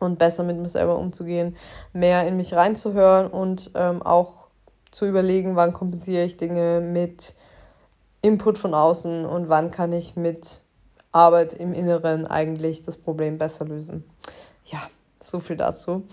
und 0.00 0.18
besser 0.18 0.42
mit 0.42 0.56
mir 0.56 0.68
selber 0.68 0.98
umzugehen, 0.98 1.56
mehr 1.92 2.26
in 2.26 2.36
mich 2.36 2.54
reinzuhören 2.54 3.28
und 3.28 3.70
ähm, 3.74 4.02
auch 4.02 4.46
zu 4.90 5.06
überlegen, 5.06 5.54
wann 5.54 5.72
kompensiere 5.72 6.24
ich 6.24 6.36
Dinge 6.36 6.80
mit 6.80 7.34
Input 8.22 8.58
von 8.58 8.74
außen 8.74 9.24
und 9.24 9.48
wann 9.48 9.70
kann 9.70 9.92
ich 9.92 10.16
mit 10.16 10.62
Arbeit 11.12 11.54
im 11.54 11.72
Inneren 11.72 12.26
eigentlich 12.26 12.82
das 12.82 12.96
Problem 12.96 13.38
besser 13.38 13.64
lösen. 13.64 14.04
Ja, 14.66 14.80
so 15.20 15.40
viel 15.40 15.56
dazu. 15.56 16.04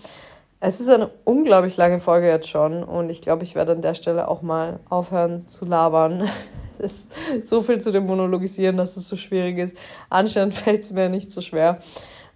Es 0.60 0.80
ist 0.80 0.88
eine 0.88 1.10
unglaublich 1.24 1.76
lange 1.76 2.00
Folge 2.00 2.26
jetzt 2.26 2.48
schon 2.48 2.82
und 2.82 3.10
ich 3.10 3.22
glaube, 3.22 3.44
ich 3.44 3.54
werde 3.54 3.72
an 3.72 3.82
der 3.82 3.94
Stelle 3.94 4.28
auch 4.28 4.42
mal 4.42 4.80
aufhören 4.88 5.46
zu 5.46 5.64
labern. 5.64 6.28
ist 6.78 7.08
so 7.42 7.60
viel 7.60 7.80
zu 7.80 7.90
dem 7.90 8.06
Monologisieren, 8.06 8.76
dass 8.76 8.96
es 8.96 9.08
so 9.08 9.16
schwierig 9.16 9.58
ist. 9.58 9.76
Anscheinend 10.10 10.54
fällt 10.54 10.84
es 10.84 10.92
mir 10.92 11.08
nicht 11.08 11.30
so 11.30 11.40
schwer. 11.40 11.80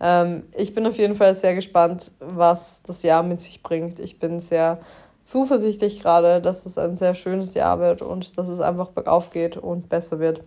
Ähm, 0.03 0.43
ich 0.55 0.75
bin 0.75 0.87
auf 0.87 0.99
jeden 0.99 1.15
Fall 1.15 1.35
sehr 1.35 1.55
gespannt, 1.55 2.11
was 2.19 2.83
das 2.83 3.05
Jahr 3.05 3.23
mit 3.23 3.41
sich 3.41 3.63
bringt. 3.63 4.01
Ich 4.01 4.19
bin 4.19 4.41
sehr 4.41 4.81
zuversichtlich 5.23 6.01
gerade, 6.01 6.43
dass 6.43 6.67
es 6.67 6.77
ein 6.77 6.97
sehr 6.97 7.15
schönes 7.15 7.55
Jahr 7.55 7.79
wird 7.79 8.03
und 8.03 8.37
dass 8.37 8.49
es 8.49 8.61
einfach 8.61 8.89
bergauf 8.89 9.31
geht 9.31 9.57
und 9.57 9.89
besser 9.89 10.19
wird. 10.19 10.43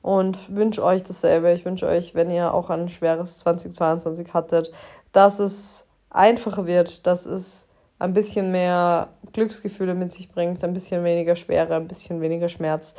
Und 0.00 0.54
wünsche 0.54 0.82
euch 0.82 1.02
dasselbe. 1.02 1.52
Ich 1.52 1.64
wünsche 1.64 1.86
euch, 1.86 2.14
wenn 2.14 2.30
ihr 2.30 2.52
auch 2.52 2.70
ein 2.70 2.88
schweres 2.88 3.38
2022 3.38 4.32
hattet, 4.32 4.72
dass 5.12 5.38
es 5.38 5.86
einfacher 6.10 6.66
wird, 6.66 7.06
dass 7.06 7.26
es 7.26 7.66
ein 7.98 8.12
bisschen 8.12 8.50
mehr 8.50 9.08
Glücksgefühle 9.32 9.94
mit 9.94 10.12
sich 10.12 10.30
bringt, 10.30 10.62
ein 10.64 10.72
bisschen 10.72 11.04
weniger 11.04 11.36
Schwere, 11.36 11.76
ein 11.76 11.88
bisschen 11.88 12.20
weniger 12.20 12.48
Schmerz 12.48 12.94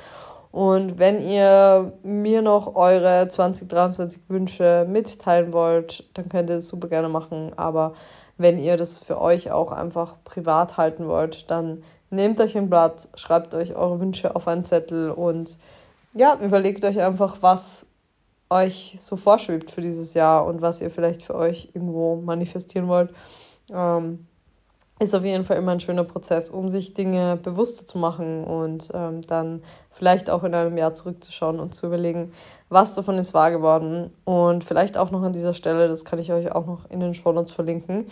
und 0.56 1.00
wenn 1.00 1.20
ihr 1.20 1.92
mir 2.02 2.42
noch 2.42 2.78
eure 2.78 3.28
2023 3.28 4.22
Wünsche 4.30 4.88
mitteilen 4.90 5.52
wollt, 5.52 6.06
dann 6.14 6.30
könnt 6.30 6.50
ihr 6.50 6.56
das 6.56 6.70
super 6.70 6.88
gerne 6.88 7.10
machen. 7.10 7.52
Aber 7.58 7.94
wenn 8.38 8.58
ihr 8.58 8.78
das 8.78 8.98
für 9.00 9.20
euch 9.20 9.52
auch 9.52 9.74
einfach 9.74 10.16
privat 10.24 10.78
halten 10.78 11.10
wollt, 11.10 11.52
dann 11.52 11.84
nehmt 12.10 12.40
euch 12.40 12.58
ein 12.58 12.70
Blatt, 12.70 13.10
schreibt 13.16 13.54
euch 13.54 13.76
eure 13.76 14.00
Wünsche 14.00 14.34
auf 14.34 14.48
einen 14.48 14.64
Zettel 14.64 15.12
und 15.12 15.58
ja, 16.14 16.40
überlegt 16.42 16.86
euch 16.86 17.02
einfach, 17.02 17.40
was 17.42 17.88
euch 18.50 18.96
so 18.98 19.18
vorschwebt 19.18 19.72
für 19.72 19.82
dieses 19.82 20.14
Jahr 20.14 20.46
und 20.46 20.62
was 20.62 20.80
ihr 20.80 20.90
vielleicht 20.90 21.22
für 21.22 21.36
euch 21.36 21.72
irgendwo 21.74 22.16
manifestieren 22.16 22.88
wollt. 22.88 23.14
Ähm, 23.74 24.26
ist 25.00 25.14
auf 25.14 25.26
jeden 25.26 25.44
Fall 25.44 25.58
immer 25.58 25.74
ein 25.74 25.82
schöner 25.82 26.06
Prozess, 26.06 26.50
um 26.50 26.70
sich 26.70 26.94
Dinge 26.94 27.36
bewusster 27.36 27.86
zu 27.86 27.98
machen 27.98 28.46
und 28.46 28.90
ähm, 28.94 29.22
dann 29.24 29.62
vielleicht 29.96 30.30
auch 30.30 30.44
in 30.44 30.54
einem 30.54 30.78
Jahr 30.78 30.94
zurückzuschauen 30.94 31.60
und 31.60 31.74
zu 31.74 31.88
überlegen, 31.88 32.34
was 32.70 32.94
davon 32.94 33.18
ist 33.18 33.34
wahr 33.34 33.52
geworden. 33.52 34.12
Und 34.26 34.64
vielleicht 34.64 34.98
auch 34.98 35.12
noch 35.12 35.24
an 35.24 35.34
dieser 35.34 35.54
Stelle, 35.54 35.88
das 35.88 36.06
kann 36.06 36.20
ich 36.20 36.32
euch 36.32 36.52
auch 36.52 36.66
noch 36.66 36.90
in 36.90 37.00
den 37.00 37.14
Show 37.14 37.32
Notes 37.32 37.54
verlinken. 37.54 38.08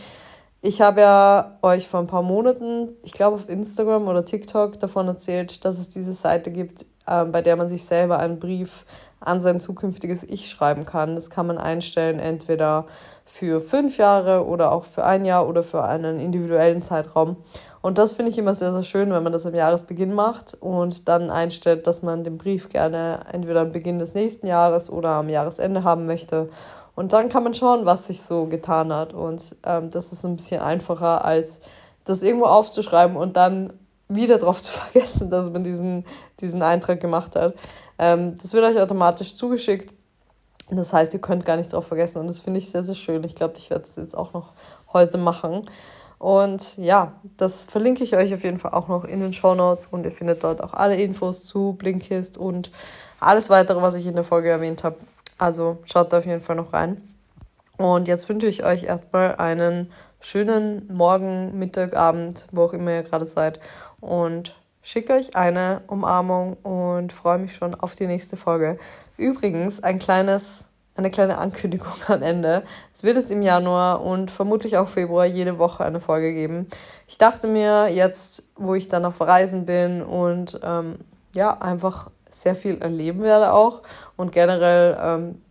Ich 0.62 0.82
habe 0.82 1.02
ja 1.02 1.58
euch 1.62 1.90
vor 1.90 2.00
ein 2.00 2.08
paar 2.08 2.22
Monaten, 2.22 2.90
ich 3.04 3.12
glaube 3.12 3.36
auf 3.36 3.50
Instagram 3.50 4.08
oder 4.08 4.24
TikTok, 4.24 4.80
davon 4.80 5.08
erzählt, 5.10 5.66
dass 5.66 5.78
es 5.78 5.90
diese 5.90 6.14
Seite 6.14 6.52
gibt, 6.52 6.86
äh, 7.06 7.26
bei 7.26 7.42
der 7.42 7.58
man 7.58 7.68
sich 7.68 7.84
selber 7.84 8.18
einen 8.18 8.40
Brief 8.40 8.86
an 9.20 9.42
sein 9.42 9.60
zukünftiges 9.60 10.24
Ich 10.24 10.50
schreiben 10.50 10.86
kann. 10.86 11.16
Das 11.16 11.30
kann 11.30 11.48
man 11.48 11.58
einstellen, 11.58 12.20
entweder 12.20 12.86
für 13.26 13.60
fünf 13.60 13.98
Jahre 13.98 14.46
oder 14.46 14.72
auch 14.72 14.86
für 14.86 15.04
ein 15.04 15.26
Jahr 15.26 15.48
oder 15.48 15.64
für 15.64 15.84
einen 15.84 16.20
individuellen 16.20 16.82
Zeitraum. 16.82 17.38
Und 17.84 17.98
das 17.98 18.14
finde 18.14 18.32
ich 18.32 18.38
immer 18.38 18.56
sehr, 18.56 18.72
sehr 18.72 18.84
schön, 18.84 19.12
wenn 19.12 19.24
man 19.24 19.34
das 19.34 19.46
am 19.46 19.54
Jahresbeginn 19.54 20.14
macht 20.14 20.56
und 20.62 21.10
dann 21.10 21.30
einstellt, 21.30 21.86
dass 21.86 22.02
man 22.02 22.24
den 22.24 22.38
Brief 22.38 22.70
gerne 22.70 23.20
entweder 23.30 23.60
am 23.60 23.74
Beginn 23.74 24.00
des 24.00 24.14
nächsten 24.14 24.48
Jahres 24.48 24.90
oder 24.90 25.10
am 25.10 25.28
Jahresende 25.28 25.84
haben 25.84 26.06
möchte. 26.06 26.50
Und 26.96 27.12
dann 27.12 27.28
kann 27.28 27.44
man 27.44 27.54
schauen, 27.54 27.86
was 27.86 28.08
sich 28.08 28.22
so 28.22 28.46
getan 28.46 28.94
hat. 28.94 29.14
Und 29.14 29.58
ähm, 29.66 29.90
das 29.90 30.14
ist 30.14 30.24
ein 30.24 30.38
bisschen 30.38 30.62
einfacher, 30.62 31.26
als 31.26 31.60
das 32.06 32.24
irgendwo 32.24 32.46
aufzuschreiben 32.46 33.18
und 33.18 33.36
dann 33.36 33.74
wieder 34.08 34.38
darauf 34.38 34.62
zu 34.62 34.72
vergessen, 34.72 35.30
dass 35.30 35.52
man 35.52 35.66
diesen, 35.66 36.06
diesen 36.40 36.62
Eintrag 36.62 37.02
gemacht 37.02 37.36
hat. 37.36 37.54
Ähm, 38.00 38.38
das 38.42 38.54
wird 38.54 38.64
euch 38.64 38.82
automatisch 38.82 39.36
zugeschickt. 39.36 39.94
Das 40.70 40.94
heißt, 40.94 41.14
ihr 41.14 41.20
könnt 41.20 41.46
gar 41.46 41.58
nicht 41.58 41.74
darauf 41.74 41.88
vergessen. 41.88 42.20
Und 42.20 42.28
das 42.28 42.40
finde 42.40 42.60
ich 42.60 42.72
sehr, 42.72 42.86
sehr 42.86 42.96
schön. 42.96 43.26
Ich 43.26 43.36
glaube, 43.36 43.56
ich 43.58 43.70
werde 43.70 43.84
das 43.84 43.98
jetzt 43.98 44.18
auch 44.18 44.32
noch 44.32 44.54
heute 44.94 45.18
machen. 45.18 45.66
Und 46.24 46.78
ja, 46.78 47.12
das 47.36 47.66
verlinke 47.66 48.02
ich 48.02 48.16
euch 48.16 48.34
auf 48.34 48.46
jeden 48.46 48.58
Fall 48.58 48.72
auch 48.72 48.88
noch 48.88 49.04
in 49.04 49.20
den 49.20 49.34
Show 49.34 49.56
Notes 49.56 49.88
und 49.88 50.06
ihr 50.06 50.12
findet 50.14 50.46
dort 50.46 50.64
auch 50.64 50.74
alle 50.74 50.96
Infos 50.96 51.44
zu 51.44 51.74
Blinkist 51.74 52.38
und 52.38 52.72
alles 53.20 53.50
weitere, 53.50 53.82
was 53.82 53.96
ich 53.96 54.08
in 54.08 54.16
der 54.16 54.24
Folge 54.24 54.50
erwähnt 54.50 54.86
habe. 54.86 54.96
Also 55.38 55.80
schaut 55.84 56.14
da 56.14 56.20
auf 56.20 56.26
jeden 56.26 56.40
Fall 56.40 56.56
noch 56.56 56.72
rein. 56.72 57.02
Und 57.76 58.08
jetzt 58.08 58.30
wünsche 58.30 58.48
ich 58.48 58.64
euch 58.64 58.86
erstmal 58.86 59.36
einen 59.36 59.92
schönen 60.22 60.88
Morgen, 60.94 61.60
Mittag, 61.60 61.94
Abend, 61.94 62.48
wo 62.54 62.64
auch 62.64 62.74
immer 62.74 62.92
ihr 62.92 63.04
gerade 63.04 63.26
seid. 63.26 63.60
Und 64.00 64.56
schicke 64.82 65.12
euch 65.12 65.36
eine 65.36 65.82
Umarmung 65.88 66.54
und 66.64 67.12
freue 67.12 67.40
mich 67.40 67.54
schon 67.54 67.76
auf 67.76 67.96
die 67.96 68.08
nächste 68.08 68.38
Folge. 68.38 68.80
Übrigens, 69.18 69.84
ein 69.84 70.00
kleines 70.00 70.68
eine 70.96 71.12
kleine 71.12 71.38
Ankündigung 71.38 71.94
am 72.08 72.22
Ende. 72.22 72.64
Es 72.94 73.04
wird 73.04 73.18
jetzt 73.18 73.32
im 73.32 73.42
Januar 73.42 74.02
und 74.04 74.32
vermutlich 74.32 74.78
auch 74.78 74.88
Februar 74.88 75.26
jede 75.26 75.58
Woche 75.58 75.84
eine 75.84 76.00
Folge 76.00 76.34
geben. 76.34 76.68
Ich 77.08 77.18
dachte 77.18 77.48
mir 77.48 77.88
jetzt, 77.88 78.44
wo 78.56 78.76
ich 78.76 78.88
dann 78.88 79.06
auf 79.06 79.20
Reisen 79.22 79.66
bin 79.66 80.02
und 80.02 80.60
ähm, 80.64 81.00
ja, 81.36 81.58
einfach 81.60 82.10
sehr 82.30 82.56
viel 82.56 82.82
erleben 82.82 83.22
werde 83.22 83.54
auch 83.54 83.84
und 84.16 84.32
generell 84.32 84.98
ähm, 85.00 85.42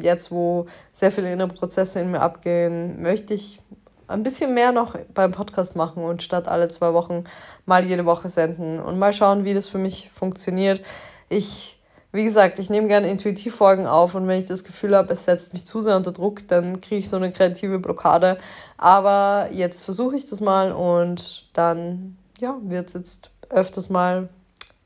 jetzt, 0.00 0.30
wo 0.30 0.66
sehr 0.92 1.12
viele 1.12 1.32
innere 1.32 1.48
Prozesse 1.48 2.00
in 2.00 2.10
mir 2.12 2.20
abgehen, 2.20 3.02
möchte 3.02 3.34
ich 3.34 3.60
ein 4.06 4.22
bisschen 4.22 4.54
mehr 4.54 4.72
noch 4.72 4.96
beim 5.14 5.32
Podcast 5.32 5.76
machen 5.76 6.02
und 6.04 6.22
statt 6.22 6.48
alle 6.48 6.68
zwei 6.68 6.92
Wochen 6.92 7.24
mal 7.66 7.84
jede 7.84 8.04
Woche 8.04 8.28
senden 8.28 8.80
und 8.80 8.98
mal 8.98 9.12
schauen, 9.12 9.44
wie 9.44 9.54
das 9.54 9.68
für 9.68 9.78
mich 9.78 10.10
funktioniert. 10.12 10.80
Ich 11.28 11.79
wie 12.12 12.24
gesagt, 12.24 12.58
ich 12.58 12.70
nehme 12.70 12.88
gerne 12.88 13.08
intuitiv 13.08 13.54
Folgen 13.54 13.86
auf 13.86 14.14
und 14.14 14.26
wenn 14.26 14.40
ich 14.40 14.46
das 14.46 14.64
Gefühl 14.64 14.96
habe, 14.96 15.12
es 15.12 15.24
setzt 15.24 15.52
mich 15.52 15.64
zu 15.64 15.80
sehr 15.80 15.96
unter 15.96 16.12
Druck, 16.12 16.46
dann 16.48 16.80
kriege 16.80 16.96
ich 16.96 17.08
so 17.08 17.16
eine 17.16 17.30
kreative 17.30 17.78
Blockade. 17.78 18.38
Aber 18.76 19.48
jetzt 19.52 19.84
versuche 19.84 20.16
ich 20.16 20.26
das 20.26 20.40
mal 20.40 20.72
und 20.72 21.48
dann 21.52 22.16
ja, 22.40 22.56
wird 22.62 22.88
es 22.88 22.94
jetzt 22.94 23.30
öfters 23.48 23.90
mal 23.90 24.28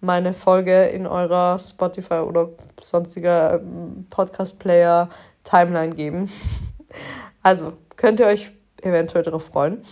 meine 0.00 0.34
Folge 0.34 0.84
in 0.84 1.06
eurer 1.06 1.58
Spotify 1.58 2.14
oder 2.16 2.50
sonstiger 2.80 3.54
ähm, 3.54 4.06
Podcast-Player 4.10 5.08
Timeline 5.44 5.94
geben. 5.94 6.30
Also 7.42 7.74
könnt 7.96 8.20
ihr 8.20 8.26
euch 8.26 8.52
eventuell 8.80 9.22
darauf 9.22 9.44
freuen. 9.44 9.82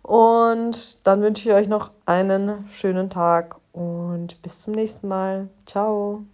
Und 0.00 1.06
dann 1.06 1.20
wünsche 1.20 1.48
ich 1.48 1.54
euch 1.54 1.68
noch 1.68 1.90
einen 2.06 2.66
schönen 2.70 3.10
Tag 3.10 3.56
und 3.72 4.40
bis 4.40 4.60
zum 4.60 4.72
nächsten 4.72 5.08
Mal. 5.08 5.48
Ciao. 5.66 6.24